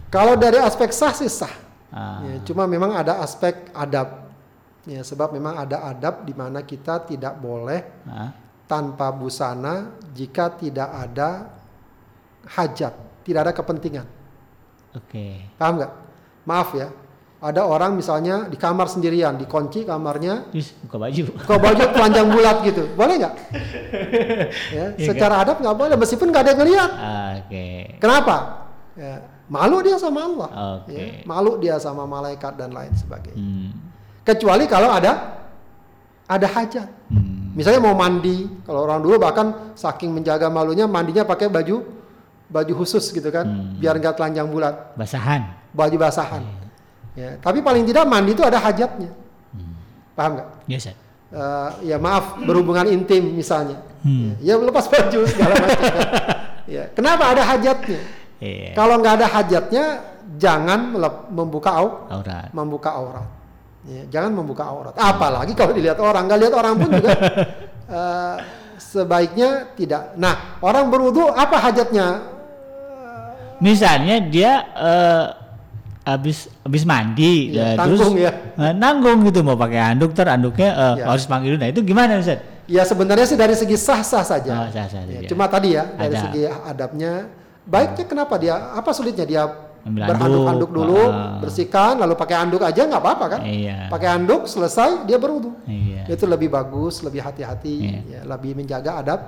Kalau 0.10 0.34
dari 0.36 0.58
aspek 0.58 0.90
sah 0.90 1.14
sih 1.14 1.30
sah. 1.30 1.54
Ah, 1.88 2.24
Ya, 2.24 2.42
cuma 2.42 2.66
memang 2.66 2.92
ada 2.92 3.20
aspek 3.20 3.70
adab. 3.72 4.21
Ya, 4.90 5.06
sebab 5.06 5.30
memang 5.30 5.62
ada 5.62 5.86
adab 5.86 6.26
di 6.26 6.34
mana 6.34 6.66
kita 6.66 7.06
tidak 7.06 7.38
boleh 7.38 7.86
ah, 8.10 8.34
tanpa 8.66 9.14
busana 9.14 9.94
jika 10.10 10.50
tidak 10.58 10.90
ada 10.90 11.54
hajat, 12.50 12.94
tidak 13.22 13.42
ada 13.46 13.54
kepentingan. 13.54 14.08
Oke. 14.98 15.54
Paham 15.56 15.78
nggak? 15.78 15.92
Maaf 16.50 16.74
ya. 16.74 16.90
Ada 17.42 17.66
orang 17.66 17.98
misalnya 17.98 18.46
di 18.46 18.58
kamar 18.58 18.86
sendirian, 18.86 19.34
dikunci 19.34 19.82
kamarnya, 19.82 20.54
buka 20.86 20.98
baju. 21.02 21.24
kok 21.42 21.58
baju 21.58 21.84
telanjang 21.90 22.28
bulat 22.30 22.58
gitu, 22.62 22.86
boleh 22.94 23.18
nggak? 23.18 23.34
ya, 24.78 24.86
Iya 24.94 25.06
secara 25.10 25.42
adab 25.42 25.58
nggak 25.58 25.74
boleh, 25.74 25.98
meskipun 25.98 26.30
nggak 26.30 26.42
ada 26.46 26.52
yang 26.54 26.62
ngeliat. 26.62 26.92
Oke. 27.42 27.66
Kenapa? 27.98 28.70
Ya, 28.94 29.26
malu 29.50 29.82
dia 29.82 29.98
sama 29.98 30.22
Allah, 30.22 30.50
Oke. 30.86 30.94
ya, 30.94 31.06
malu 31.26 31.58
dia 31.58 31.82
sama 31.82 32.06
malaikat 32.06 32.54
dan 32.62 32.78
lain 32.78 32.94
sebagainya. 32.94 33.42
Hmm. 33.42 33.91
Kecuali 34.32 34.64
kalau 34.66 34.88
ada 34.88 35.44
ada 36.26 36.48
hajat. 36.48 36.88
Hmm. 37.12 37.52
Misalnya 37.52 37.84
mau 37.84 37.92
mandi, 37.92 38.48
kalau 38.64 38.88
orang 38.88 39.04
dulu 39.04 39.20
bahkan 39.20 39.76
saking 39.76 40.16
menjaga 40.16 40.48
malunya 40.48 40.88
mandinya 40.88 41.28
pakai 41.28 41.52
baju 41.52 41.84
baju 42.48 42.74
khusus 42.80 43.12
gitu 43.12 43.28
kan, 43.28 43.44
Hmm. 43.44 43.76
biar 43.76 43.96
nggak 43.96 44.16
telanjang 44.16 44.48
bulat, 44.48 44.96
Basahan. 44.96 45.52
baju 45.72 45.96
basahan. 46.00 46.44
Ya, 47.12 47.36
tapi 47.44 47.60
paling 47.60 47.84
tidak 47.84 48.08
mandi 48.08 48.32
itu 48.32 48.44
ada 48.44 48.56
hajatnya, 48.56 49.12
Hmm. 49.52 49.76
paham 50.16 50.40
nggak? 50.40 50.48
Ya 50.68 50.78
Ustaz. 50.80 50.96
Eh, 51.32 51.70
ya 51.92 51.96
maaf 51.96 52.40
berhubungan 52.40 52.88
intim 52.88 53.36
misalnya, 53.36 53.80
Hmm. 54.04 54.36
ya 54.40 54.56
lepas 54.56 54.88
baju 54.88 55.20
segala 55.28 55.54
macam. 55.60 55.84
ya, 56.76 56.84
kenapa 56.92 57.24
ada 57.36 57.44
hajatnya? 57.44 58.00
Iya. 58.40 58.72
Kalau 58.76 58.96
nggak 59.00 59.14
ada 59.20 59.28
hajatnya, 59.28 59.84
jangan 60.36 60.92
membuka 61.32 61.72
au, 61.72 61.88
Aurat. 62.12 62.52
membuka 62.52 62.96
aurat. 62.96 63.28
Ya, 63.82 64.02
jangan 64.14 64.32
membuka 64.38 64.62
aurat. 64.64 64.94
Apalagi 64.94 65.58
kalau 65.58 65.74
dilihat 65.74 65.98
orang, 65.98 66.30
nggak 66.30 66.40
lihat 66.40 66.54
orang 66.54 66.74
pun 66.78 66.90
juga 66.94 67.12
eh, 67.98 68.36
sebaiknya 68.78 69.50
tidak. 69.74 70.14
Nah, 70.16 70.62
orang 70.62 70.86
berwudu 70.88 71.26
apa 71.28 71.58
hajatnya? 71.58 72.22
Misalnya 73.58 74.18
dia 74.22 74.52
eh, 74.74 75.26
habis 76.02 76.50
habis 76.66 76.82
mandi 76.82 77.54
ya, 77.54 77.78
tanggung 77.78 78.18
terus 78.18 78.26
ya. 78.26 78.32
eh, 78.58 78.74
nanggung 78.74 79.22
gitu 79.22 79.46
mau 79.46 79.54
pakai 79.54 79.94
handuk 79.94 80.18
ter 80.18 80.26
handuknya 80.26 80.70
eh, 80.74 80.94
Iya. 80.98 81.06
harus 81.10 81.26
panggil. 81.26 81.58
Nah 81.58 81.70
itu 81.70 81.82
gimana 81.82 82.18
Ustaz? 82.18 82.42
Ya 82.66 82.82
sebenarnya 82.86 83.26
sih 83.26 83.38
dari 83.38 83.54
segi 83.54 83.78
sah-sah 83.78 84.26
saja. 84.26 84.66
Oh, 84.66 84.70
sah-sah 84.70 85.04
Ya, 85.06 85.22
saja. 85.22 85.30
cuma 85.30 85.46
tadi 85.46 85.74
ya 85.74 85.86
dari 85.94 86.16
Ada. 86.16 86.22
segi 86.26 86.42
adabnya. 86.46 87.14
Baiknya 87.62 88.06
kenapa 88.06 88.38
dia? 88.38 88.74
Apa 88.74 88.90
sulitnya 88.92 89.26
dia 89.26 89.44
Ambil 89.82 90.06
berhanduk-handuk 90.06 90.70
handuk, 90.70 90.72
dulu, 90.72 91.02
ah. 91.10 91.42
bersihkan, 91.42 91.98
lalu 91.98 92.14
pakai 92.14 92.36
handuk 92.38 92.62
aja 92.62 92.86
nggak 92.86 93.02
apa-apa 93.02 93.26
kan? 93.38 93.42
Iya. 93.42 93.90
Pakai 93.90 94.10
handuk 94.14 94.46
selesai 94.46 95.10
dia 95.10 95.18
berwudu. 95.18 95.58
Iya. 95.66 96.06
Itu 96.06 96.30
lebih 96.30 96.54
bagus, 96.54 97.02
lebih 97.02 97.26
hati-hati, 97.26 97.78
Iya. 97.82 98.00
ya, 98.06 98.22
lebih 98.30 98.54
menjaga 98.54 99.02
adab. 99.02 99.20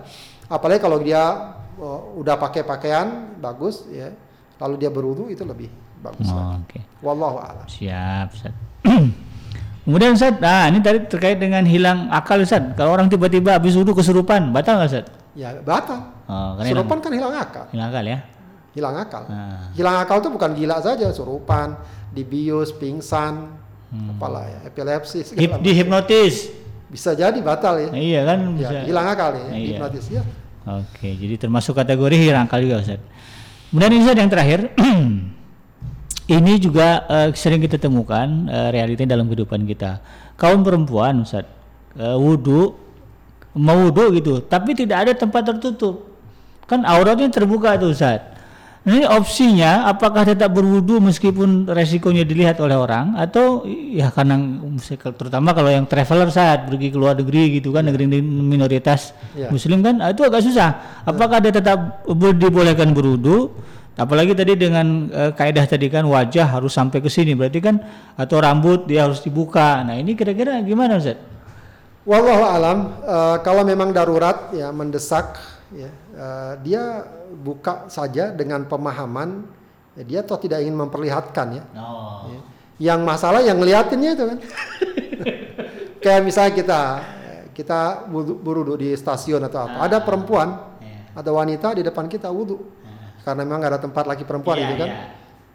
Apalagi 0.45 0.79
kalau 0.85 1.01
dia 1.01 1.57
oh, 1.81 2.21
udah 2.21 2.37
pakai 2.37 2.61
pakaian 2.61 3.33
bagus, 3.41 3.89
ya, 3.89 4.13
lalu 4.61 4.75
dia 4.77 4.93
berwudu 4.93 5.33
itu 5.33 5.41
lebih 5.41 5.73
bagus. 6.05 6.29
Oh, 6.29 6.37
lagi. 6.37 6.61
Oke. 6.61 6.79
Wallahu 7.01 7.37
a'lam. 7.41 7.65
Siap, 7.65 8.27
Ustaz. 8.29 8.53
Kemudian 9.83 10.15
Ustaz, 10.15 10.39
nah 10.39 10.69
ini 10.71 10.79
tadi 10.79 11.03
terkait 11.09 11.41
dengan 11.41 11.65
hilang 11.65 12.07
akal 12.13 12.39
Ustaz. 12.39 12.61
Kalau 12.77 12.93
orang 12.93 13.09
tiba-tiba 13.09 13.57
habis 13.57 13.73
wudhu 13.75 13.91
kesurupan, 13.97 14.53
batal 14.53 14.79
nggak 14.79 14.89
Ustaz? 14.93 15.05
Ya 15.33 15.49
batal. 15.65 16.13
Oh, 16.29 16.55
karena 16.55 16.69
Surupan 16.71 16.97
hilang, 17.01 17.03
kan 17.03 17.11
hilang 17.11 17.33
akal. 17.35 17.65
hilang 17.73 17.89
akal 17.91 18.05
ya. 18.05 18.17
Hilang 18.73 18.97
akal. 18.97 19.29
Nah. 19.29 19.69
Hilang 19.77 20.01
akal 20.01 20.17
itu 20.19 20.29
bukan 20.33 20.51
gila 20.57 20.81
saja, 20.81 21.07
surupan, 21.13 21.77
dibius, 22.09 22.73
pingsan, 22.73 23.53
apalah 24.17 24.49
ya, 24.49 24.59
epilepsi 24.65 25.21
Hip, 25.37 25.61
dihipnotis. 25.61 26.49
Bisa 26.89 27.13
jadi 27.13 27.37
batal 27.41 27.77
ya. 27.77 27.89
Iya 27.93 28.21
kan 28.25 28.39
Ya, 28.53 28.57
bisa. 28.57 28.69
hilang 28.85 29.07
akal 29.09 29.29
ya, 29.33 29.45
Iya. 29.53 29.77
hipnotis 29.77 30.05
ya. 30.09 30.21
Oke, 30.63 31.09
jadi 31.13 31.35
termasuk 31.37 31.73
kategori 31.73 32.15
hilang 32.17 32.45
akal 32.45 32.61
juga 32.61 32.81
Ustaz. 32.81 33.01
Kemudian 33.69 33.91
ini 33.93 34.01
Ustaz 34.01 34.17
yang 34.17 34.31
terakhir. 34.31 34.59
ini 36.37 36.53
juga 36.55 37.03
eh, 37.05 37.29
sering 37.35 37.61
kita 37.61 37.77
temukan 37.77 38.25
eh, 38.47 38.69
realitanya 38.73 39.13
dalam 39.13 39.27
kehidupan 39.27 39.67
kita. 39.67 39.99
Kaum 40.33 40.65
perempuan 40.65 41.21
Ustaz, 41.21 41.45
eh, 41.93 42.17
wudhu 42.17 42.73
mau 43.53 43.77
wudhu 43.85 44.17
gitu, 44.17 44.41
tapi 44.41 44.73
tidak 44.73 45.05
ada 45.05 45.13
tempat 45.13 45.45
tertutup. 45.45 46.09
Kan 46.65 46.87
auratnya 46.87 47.29
terbuka 47.29 47.77
tuh 47.77 47.93
Ustaz. 47.93 48.32
Ini 48.83 49.07
opsinya 49.07 49.87
apakah 49.87 50.27
tetap 50.27 50.51
berwudhu 50.51 50.99
meskipun 50.99 51.71
resikonya 51.71 52.27
dilihat 52.27 52.59
oleh 52.59 52.75
orang 52.75 53.15
atau 53.15 53.63
ya 53.67 54.11
karena 54.11 54.35
terutama 55.15 55.55
kalau 55.55 55.71
yang 55.71 55.87
traveler 55.87 56.27
saat 56.27 56.67
pergi 56.67 56.91
ke 56.91 56.99
luar 56.99 57.15
negeri 57.15 57.63
gitu 57.63 57.71
kan 57.71 57.87
negeri 57.87 58.11
minoritas 58.19 59.15
Iya. 59.39 59.55
muslim 59.55 59.79
kan 59.79 60.03
ah, 60.03 60.11
itu 60.11 60.27
agak 60.27 60.43
susah. 60.43 60.99
Apakah 61.07 61.39
dia 61.39 61.55
tetap 61.55 62.03
dibolehkan 62.35 62.91
berwudhu? 62.91 63.55
Apalagi 63.95 64.35
tadi 64.35 64.59
dengan 64.59 65.07
eh, 65.15 65.31
kaidah 65.31 65.63
tadi 65.63 65.87
kan 65.87 66.03
wajah 66.03 66.59
harus 66.59 66.75
sampai 66.75 66.99
ke 66.99 67.07
sini 67.07 67.39
berarti 67.39 67.63
kan 67.63 67.79
atau 68.19 68.43
rambut 68.43 68.83
dia 68.83 69.07
harus 69.07 69.23
dibuka. 69.23 69.79
Nah 69.87 69.95
ini 69.95 70.11
kira-kira 70.11 70.59
gimana 70.59 70.99
Ustaz? 70.99 71.15
Wallahu 72.03 72.43
alam 72.43 72.99
eh, 72.99 73.37
kalau 73.47 73.63
memang 73.63 73.95
darurat 73.95 74.51
ya 74.51 74.75
mendesak 74.75 75.39
ya 75.73 75.89
eh, 76.13 76.53
dia 76.61 76.83
buka 77.33 77.89
saja 77.89 78.29
dengan 78.29 78.63
pemahaman 78.63 79.43
ya, 79.93 80.03
dia 80.05 80.19
toh 80.21 80.37
tidak 80.37 80.61
ingin 80.61 80.77
memperlihatkan 80.77 81.47
ya. 81.57 81.63
Oh. 81.75 82.29
Ya. 82.29 82.41
Yang 82.93 82.99
masalah 83.05 83.41
yang 83.41 83.57
ngeliatinnya 83.57 84.11
itu 84.13 84.23
kan. 84.25 84.37
Kayak 86.03 86.21
misalnya 86.25 86.53
kita 86.53 86.81
kita 87.53 87.79
wudu- 88.09 88.35
berwudu 88.35 88.73
di 88.75 88.91
stasiun 88.97 89.39
atau 89.45 89.69
apa, 89.69 89.77
ada 89.87 89.97
perempuan, 90.01 90.73
Iya. 90.81 90.99
ada 91.15 91.31
wanita 91.31 91.77
di 91.77 91.85
depan 91.85 92.09
kita 92.09 92.27
wudhu, 92.27 92.59
karena 93.21 93.45
memang 93.45 93.61
nggak 93.61 93.71
ada 93.77 93.81
tempat 93.81 94.03
lagi 94.09 94.25
perempuan 94.25 94.57
Iya, 94.57 94.63
gitu 94.65 94.75
kan. 94.83 94.89
iya. 94.89 95.01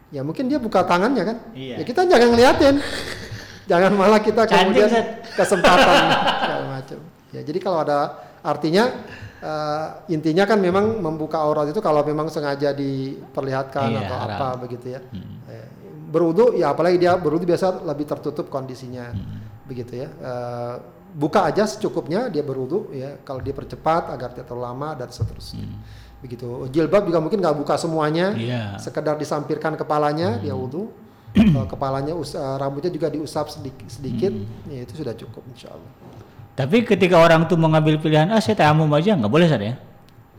Ya 0.09 0.21
mungkin 0.25 0.49
dia 0.49 0.57
buka 0.57 0.81
tangannya 0.87 1.21
kan. 1.21 1.37
Iya. 1.53 1.75
Ya 1.77 1.83
kita 1.85 2.01
jangan 2.07 2.27
ngeliatin, 2.33 2.75
jangan 3.69 3.91
malah 3.93 4.17
kita 4.23 4.41
Cantik, 4.47 4.73
kemudian 4.73 4.89
Zat. 4.89 5.05
kesempatan 5.37 6.01
segala 6.41 6.65
macam. 6.79 6.99
Ya 7.29 7.41
jadi 7.45 7.59
kalau 7.61 7.79
ada 7.85 7.99
artinya 8.41 8.89
eh, 9.39 9.87
intinya 10.11 10.43
kan 10.43 10.59
memang 10.59 10.99
membuka 10.99 11.39
aurat 11.39 11.67
itu 11.67 11.79
kalau 11.79 12.03
memang 12.03 12.27
sengaja 12.27 12.71
diperlihatkan 12.71 13.87
Iya, 13.89 13.99
atau 14.05 14.17
haram. 14.17 14.37
apa 14.37 14.47
begitu 14.61 14.85
ya. 14.93 14.99
Eh, 15.47 15.67
berwudu 16.09 16.57
ya 16.57 16.73
apalagi 16.73 16.97
dia 16.97 17.13
berwudu 17.15 17.45
biasa 17.45 17.85
lebih 17.85 18.05
tertutup 18.05 18.47
kondisinya 18.47 19.13
begitu 19.65 20.03
ya. 20.03 20.09
Eh, 20.09 20.75
buka 21.09 21.49
aja 21.49 21.65
secukupnya 21.65 22.29
dia 22.29 22.45
berwudu 22.45 22.93
ya 22.93 23.17
kalau 23.25 23.41
dia 23.41 23.53
percepat 23.53 24.13
agar 24.13 24.29
tidak 24.33 24.45
terlalu 24.45 24.65
lama 24.65 24.89
dan 24.93 25.09
seterusnya. 25.09 25.65
Begitu. 26.19 26.67
Jilbab 26.67 27.07
juga 27.07 27.23
mungkin 27.23 27.39
nggak 27.39 27.57
buka 27.57 27.79
semuanya. 27.79 28.35
Iya. 28.35 28.75
Sekedar 28.75 29.15
disampirkan 29.15 29.79
kepalanya 29.79 30.35
dia 30.37 30.51
wudu. 30.53 30.91
Kepalanya 31.69 32.17
rambutnya 32.57 32.89
juga 32.89 33.05
diusap 33.05 33.53
sedikit, 33.53 33.85
sedikit 33.85 34.33
ya 34.65 34.81
itu 34.81 34.97
sudah 34.97 35.13
cukup 35.13 35.45
insya 35.53 35.69
Allah. 35.69 35.93
Tapi 36.59 36.83
ketika 36.83 37.15
orang 37.15 37.47
tuh 37.47 37.55
mengambil 37.55 37.95
pilihan 37.95 38.27
ah 38.35 38.43
saya 38.43 38.59
tayamum 38.59 38.91
aja 38.91 39.15
nggak 39.15 39.31
boleh 39.31 39.47
Ustaz 39.47 39.63
ya? 39.63 39.79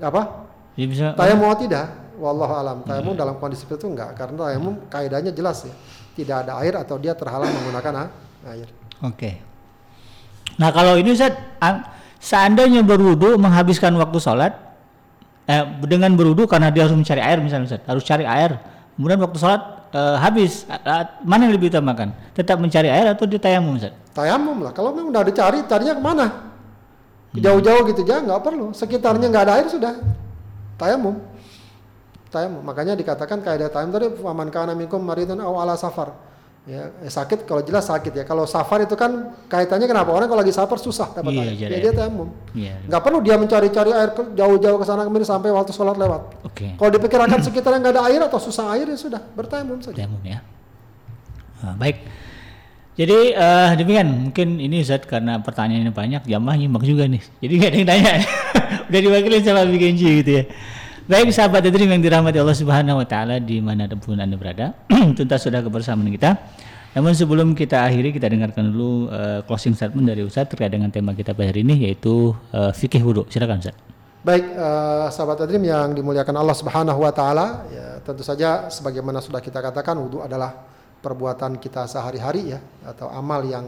Apa? 0.05 0.45
Jadi 0.77 0.87
bisa 0.93 1.17
Tayamum 1.17 1.49
tidak? 1.57 1.89
Wallahu 2.21 2.53
alam. 2.53 2.77
Tayamum 2.85 3.17
dalam 3.17 3.41
kondisi 3.41 3.65
seperti 3.65 3.89
itu 3.89 3.97
enggak 3.97 4.13
karena 4.21 4.53
tayamum 4.53 4.77
kaidahnya 4.93 5.33
jelas 5.33 5.65
ya. 5.65 5.73
Tidak 6.13 6.37
ada 6.45 6.61
air 6.61 6.77
atau 6.77 7.01
dia 7.01 7.17
terhalang 7.17 7.49
menggunakan 7.49 8.13
air. 8.53 8.69
Oke. 9.01 9.41
Nah 10.61 10.69
kalau 10.77 11.01
ini 11.01 11.17
Ustaz, 11.17 11.33
an- 11.57 11.89
seandainya 12.21 12.85
berwudu 12.85 13.41
menghabiskan 13.41 13.97
waktu 13.97 14.21
sholat, 14.21 14.53
eh, 15.49 15.65
dengan 15.89 16.13
berwudu 16.13 16.45
karena 16.45 16.69
dia 16.69 16.85
harus 16.85 16.93
mencari 17.01 17.25
air 17.25 17.41
misalnya 17.41 17.65
Ustaz, 17.65 17.81
harus 17.89 18.05
cari 18.05 18.29
air, 18.29 18.61
kemudian 18.93 19.17
waktu 19.25 19.41
sholat 19.41 19.80
eh, 19.93 20.17
habis, 20.19 20.65
mana 21.23 21.47
yang 21.47 21.55
lebih 21.55 21.69
utamakan? 21.71 22.15
Tetap 22.35 22.57
mencari 22.59 22.89
air 22.91 23.11
atau 23.11 23.27
ditayamum 23.27 23.77
Ustaz? 23.79 23.95
Tayamum 24.11 24.62
lah. 24.62 24.73
Kalau 24.75 24.91
memang 24.91 25.15
udah 25.15 25.25
dicari 25.27 25.62
tadinya 25.67 25.95
ke 25.95 26.03
mana? 26.03 26.27
Jauh-jauh 27.31 27.87
gitu 27.87 28.03
aja 28.03 28.19
nggak 28.23 28.43
perlu. 28.43 28.75
Sekitarnya 28.75 29.31
nggak 29.31 29.45
ada 29.47 29.55
air 29.62 29.67
sudah. 29.71 29.95
Tayamum. 30.75 31.23
Tayamum. 32.31 32.62
Makanya 32.67 32.99
dikatakan 32.99 33.39
kaidah 33.43 33.71
tayamum 33.71 33.95
tadi 33.95 34.07
faman 34.19 34.49
kana 34.51 34.75
minkum 34.75 34.99
maridun 34.99 35.39
aw 35.39 35.55
ala 35.62 35.79
safar. 35.79 36.30
Ya, 36.71 36.87
eh, 37.03 37.11
sakit 37.11 37.51
kalau 37.51 37.67
jelas 37.67 37.91
sakit 37.91 38.15
ya. 38.15 38.23
Kalau 38.23 38.47
safar 38.47 38.87
itu 38.87 38.95
kan 38.95 39.35
kaitannya 39.51 39.91
kenapa? 39.91 40.15
Orang 40.15 40.31
kalau 40.31 40.39
lagi 40.39 40.55
safar 40.55 40.79
susah 40.79 41.11
dapat 41.11 41.35
Iya, 41.35 41.43
air. 41.43 41.55
jadi 41.59 41.73
Ya, 41.75 41.79
dia 41.83 41.93
tayamum. 41.99 42.29
Iya. 42.55 42.75
Nggak 42.87 43.03
perlu 43.03 43.19
dia 43.19 43.35
mencari-cari 43.35 43.91
air 43.91 44.11
jauh-jauh 44.15 44.79
ke 44.79 44.85
sana 44.87 45.03
kemari 45.03 45.27
sampai 45.27 45.51
waktu 45.51 45.75
sholat 45.75 45.99
lewat. 45.99 46.23
Oke. 46.47 46.79
Kalau 46.79 46.91
diperkirakan 46.95 47.43
sekitarnya 47.51 47.79
nggak 47.83 47.95
ada 47.99 48.03
air 48.07 48.23
atau 48.23 48.39
susah 48.39 48.71
air 48.79 48.87
ya 48.87 48.95
sudah 48.95 49.19
bertayamum 49.35 49.83
saja. 49.83 49.99
Tayamum 49.99 50.23
ya. 50.23 50.39
Nah, 51.67 51.75
baik. 51.75 52.07
Jadi 52.95 53.19
eh, 53.33 53.69
demikian 53.75 54.31
mungkin 54.31 54.49
ini 54.61 54.87
Ustaz 54.87 55.03
karena 55.09 55.43
pertanyaannya 55.43 55.91
banyak 55.91 56.23
jamaah 56.29 56.55
nyimak 56.55 56.87
juga 56.87 57.11
nih. 57.11 57.23
Jadi 57.43 57.53
nggak 57.59 57.71
ada 57.73 57.79
yang 57.83 57.89
tanya. 57.91 58.13
Udah 58.93 59.01
diwakilin 59.03 59.43
sama 59.43 59.67
Abi 59.67 59.75
Genji 59.75 60.23
gitu 60.23 60.31
ya. 60.39 60.45
Baik 61.11 61.35
sahabat 61.35 61.66
Adrim 61.66 61.91
yang 61.91 61.99
dirahmati 61.99 62.39
Allah 62.39 62.55
Subhanahu 62.55 63.03
wa 63.03 63.07
taala 63.11 63.43
di 63.43 63.59
mana 63.59 63.91
pun 63.99 64.15
Anda 64.15 64.39
berada. 64.39 64.78
Tuntas 65.19 65.43
sudah 65.43 65.59
kebersamaan 65.59 66.07
kita. 66.07 66.39
Namun 66.95 67.19
sebelum 67.19 67.51
kita 67.51 67.82
akhiri 67.82 68.15
kita 68.15 68.31
dengarkan 68.31 68.70
dulu 68.70 69.11
eh, 69.11 69.43
closing 69.43 69.74
statement 69.74 70.07
dari 70.07 70.23
Ustaz 70.23 70.47
terkait 70.47 70.70
dengan 70.70 70.87
tema 70.87 71.11
kita 71.11 71.35
pada 71.35 71.51
hari 71.51 71.66
ini 71.66 71.91
yaitu 71.91 72.31
eh, 72.55 72.70
fikih 72.70 73.03
wudhu. 73.03 73.27
Silakan 73.27 73.59
Ustaz. 73.59 73.74
Baik, 74.23 74.55
eh, 74.55 75.07
sahabat 75.11 75.51
Adrim 75.51 75.66
yang 75.66 75.99
dimuliakan 75.99 76.47
Allah 76.47 76.55
Subhanahu 76.55 77.03
wa 77.03 77.11
taala, 77.11 77.66
ya 77.74 77.99
tentu 78.07 78.23
saja 78.23 78.70
sebagaimana 78.70 79.19
sudah 79.19 79.43
kita 79.43 79.59
katakan 79.59 79.99
wudhu 79.99 80.23
adalah 80.23 80.62
perbuatan 81.03 81.59
kita 81.59 81.91
sehari-hari 81.91 82.55
ya 82.55 82.62
atau 82.87 83.11
amal 83.11 83.43
yang 83.43 83.66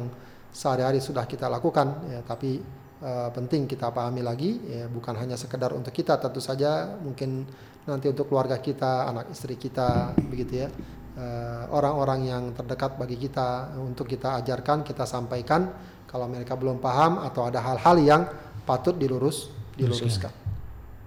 sehari-hari 0.54 1.02
sudah 1.02 1.26
kita 1.26 1.50
lakukan 1.50 2.06
ya, 2.06 2.22
tapi 2.22 2.62
eh, 3.02 3.28
penting 3.34 3.66
kita 3.66 3.90
pahami 3.90 4.22
lagi 4.22 4.62
ya 4.62 4.86
bukan 4.86 5.18
hanya 5.18 5.34
sekedar 5.34 5.74
untuk 5.74 5.90
kita 5.90 6.16
tentu 6.22 6.38
saja 6.38 6.94
mungkin 7.02 7.44
nanti 7.82 8.06
untuk 8.10 8.30
keluarga 8.30 8.58
kita, 8.62 9.10
anak 9.10 9.34
istri 9.34 9.58
kita 9.58 10.14
begitu 10.30 10.66
ya. 10.66 10.68
Eh, 11.12 11.64
orang-orang 11.68 12.20
yang 12.24 12.42
terdekat 12.56 12.96
bagi 12.96 13.20
kita 13.20 13.76
untuk 13.76 14.08
kita 14.08 14.40
ajarkan, 14.40 14.80
kita 14.80 15.04
sampaikan 15.04 15.68
kalau 16.08 16.24
mereka 16.24 16.56
belum 16.56 16.80
paham 16.80 17.20
atau 17.20 17.44
ada 17.44 17.60
hal-hal 17.60 17.96
yang 18.00 18.22
patut 18.64 18.96
dilurus 18.96 19.52
diluruskan. 19.76 20.32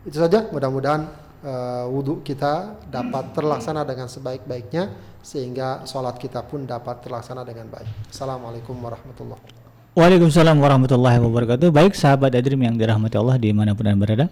Itu 0.05 0.21
saja. 0.21 0.45
Mudah-mudahan 0.53 1.01
eh, 1.41 1.85
wudhu 1.89 2.21
kita 2.21 2.85
dapat 2.85 3.33
terlaksana 3.33 3.81
dengan 3.87 4.11
sebaik-baiknya 4.11 4.93
sehingga 5.25 5.89
sholat 5.89 6.21
kita 6.21 6.45
pun 6.45 6.69
dapat 6.69 7.01
terlaksana 7.01 7.41
dengan 7.41 7.65
baik. 7.73 8.13
Assalamualaikum 8.13 8.77
warahmatullahi 8.77 9.41
wabarakatuh. 9.41 9.64
Waalaikumsalam 9.95 10.59
warahmatullahi 10.59 11.23
wabarakatuh. 11.23 11.71
Baik 11.71 11.95
sahabat 11.95 12.35
Adrim 12.35 12.59
yang 12.59 12.75
dirahmati 12.75 13.15
Allah 13.15 13.39
di 13.39 13.55
mana 13.55 13.71
pun 13.71 13.87
anda 13.87 13.95
berada. 13.95 14.27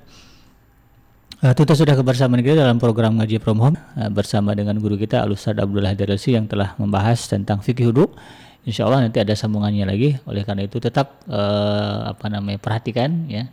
Uh, 1.40 1.56
sudah 1.56 1.96
kebersamaan 1.96 2.44
kita 2.44 2.68
dalam 2.68 2.84
program 2.84 3.16
ngaji 3.16 3.40
from 3.40 3.64
uh, 3.64 3.72
bersama 4.12 4.52
dengan 4.60 4.76
guru 4.76 5.00
kita 5.00 5.24
Al-Ustaz 5.24 5.56
Abdullah 5.56 5.96
Darasi 5.96 6.36
yang 6.36 6.52
telah 6.52 6.76
membahas 6.76 7.32
tentang 7.32 7.64
fikih 7.64 7.96
wudhu. 7.96 8.12
Insya 8.68 8.92
Allah 8.92 9.08
nanti 9.08 9.24
ada 9.24 9.32
sambungannya 9.40 9.88
lagi. 9.88 10.20
Oleh 10.28 10.44
karena 10.44 10.68
itu 10.68 10.84
tetap 10.84 11.24
uh, 11.32 12.12
apa 12.12 12.28
namanya 12.28 12.60
perhatikan 12.60 13.32
ya 13.32 13.48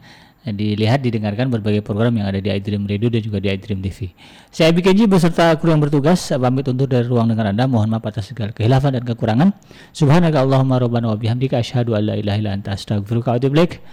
dilihat 0.49 1.05
didengarkan 1.05 1.53
berbagai 1.53 1.85
program 1.85 2.17
yang 2.17 2.33
ada 2.33 2.41
di 2.41 2.49
iDream 2.49 2.89
Radio 2.89 3.13
dan 3.13 3.21
juga 3.21 3.39
di 3.45 3.53
iDream 3.53 3.85
TV. 3.85 4.17
Saya 4.49 4.73
Abi 4.73 4.81
Kenji 4.81 5.05
beserta 5.05 5.53
kru 5.61 5.69
yang 5.69 5.85
bertugas 5.85 6.33
pamit 6.33 6.65
undur 6.65 6.89
dari 6.89 7.05
ruang 7.05 7.29
dengar 7.29 7.53
Anda. 7.53 7.69
Mohon 7.69 8.01
maaf 8.01 8.09
atas 8.09 8.33
segala 8.33 8.57
kehilafan 8.57 8.97
dan 8.97 9.05
kekurangan. 9.05 9.53
Subhanaka 9.93 10.41
Allahumma 10.41 10.81
rabbana 10.81 11.13
wa 11.13 11.17
bihamdika 11.21 11.61
asyhadu 11.61 11.93
an 11.93 12.09
la 12.09 12.15
ilaha 12.17 12.37
illa 12.41 12.51
anta 12.57 12.73
astaghfiruka 12.73 13.37
wa 13.37 13.37
atubu 13.37 13.55
ilaik. 13.61 13.85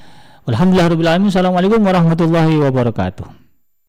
Walhamdulillahirabbil 0.47 1.09
alamin. 1.11 1.27
Assalamualaikum 1.27 1.83
warahmatullahi 1.83 2.55
wabarakatuh. 2.63 3.46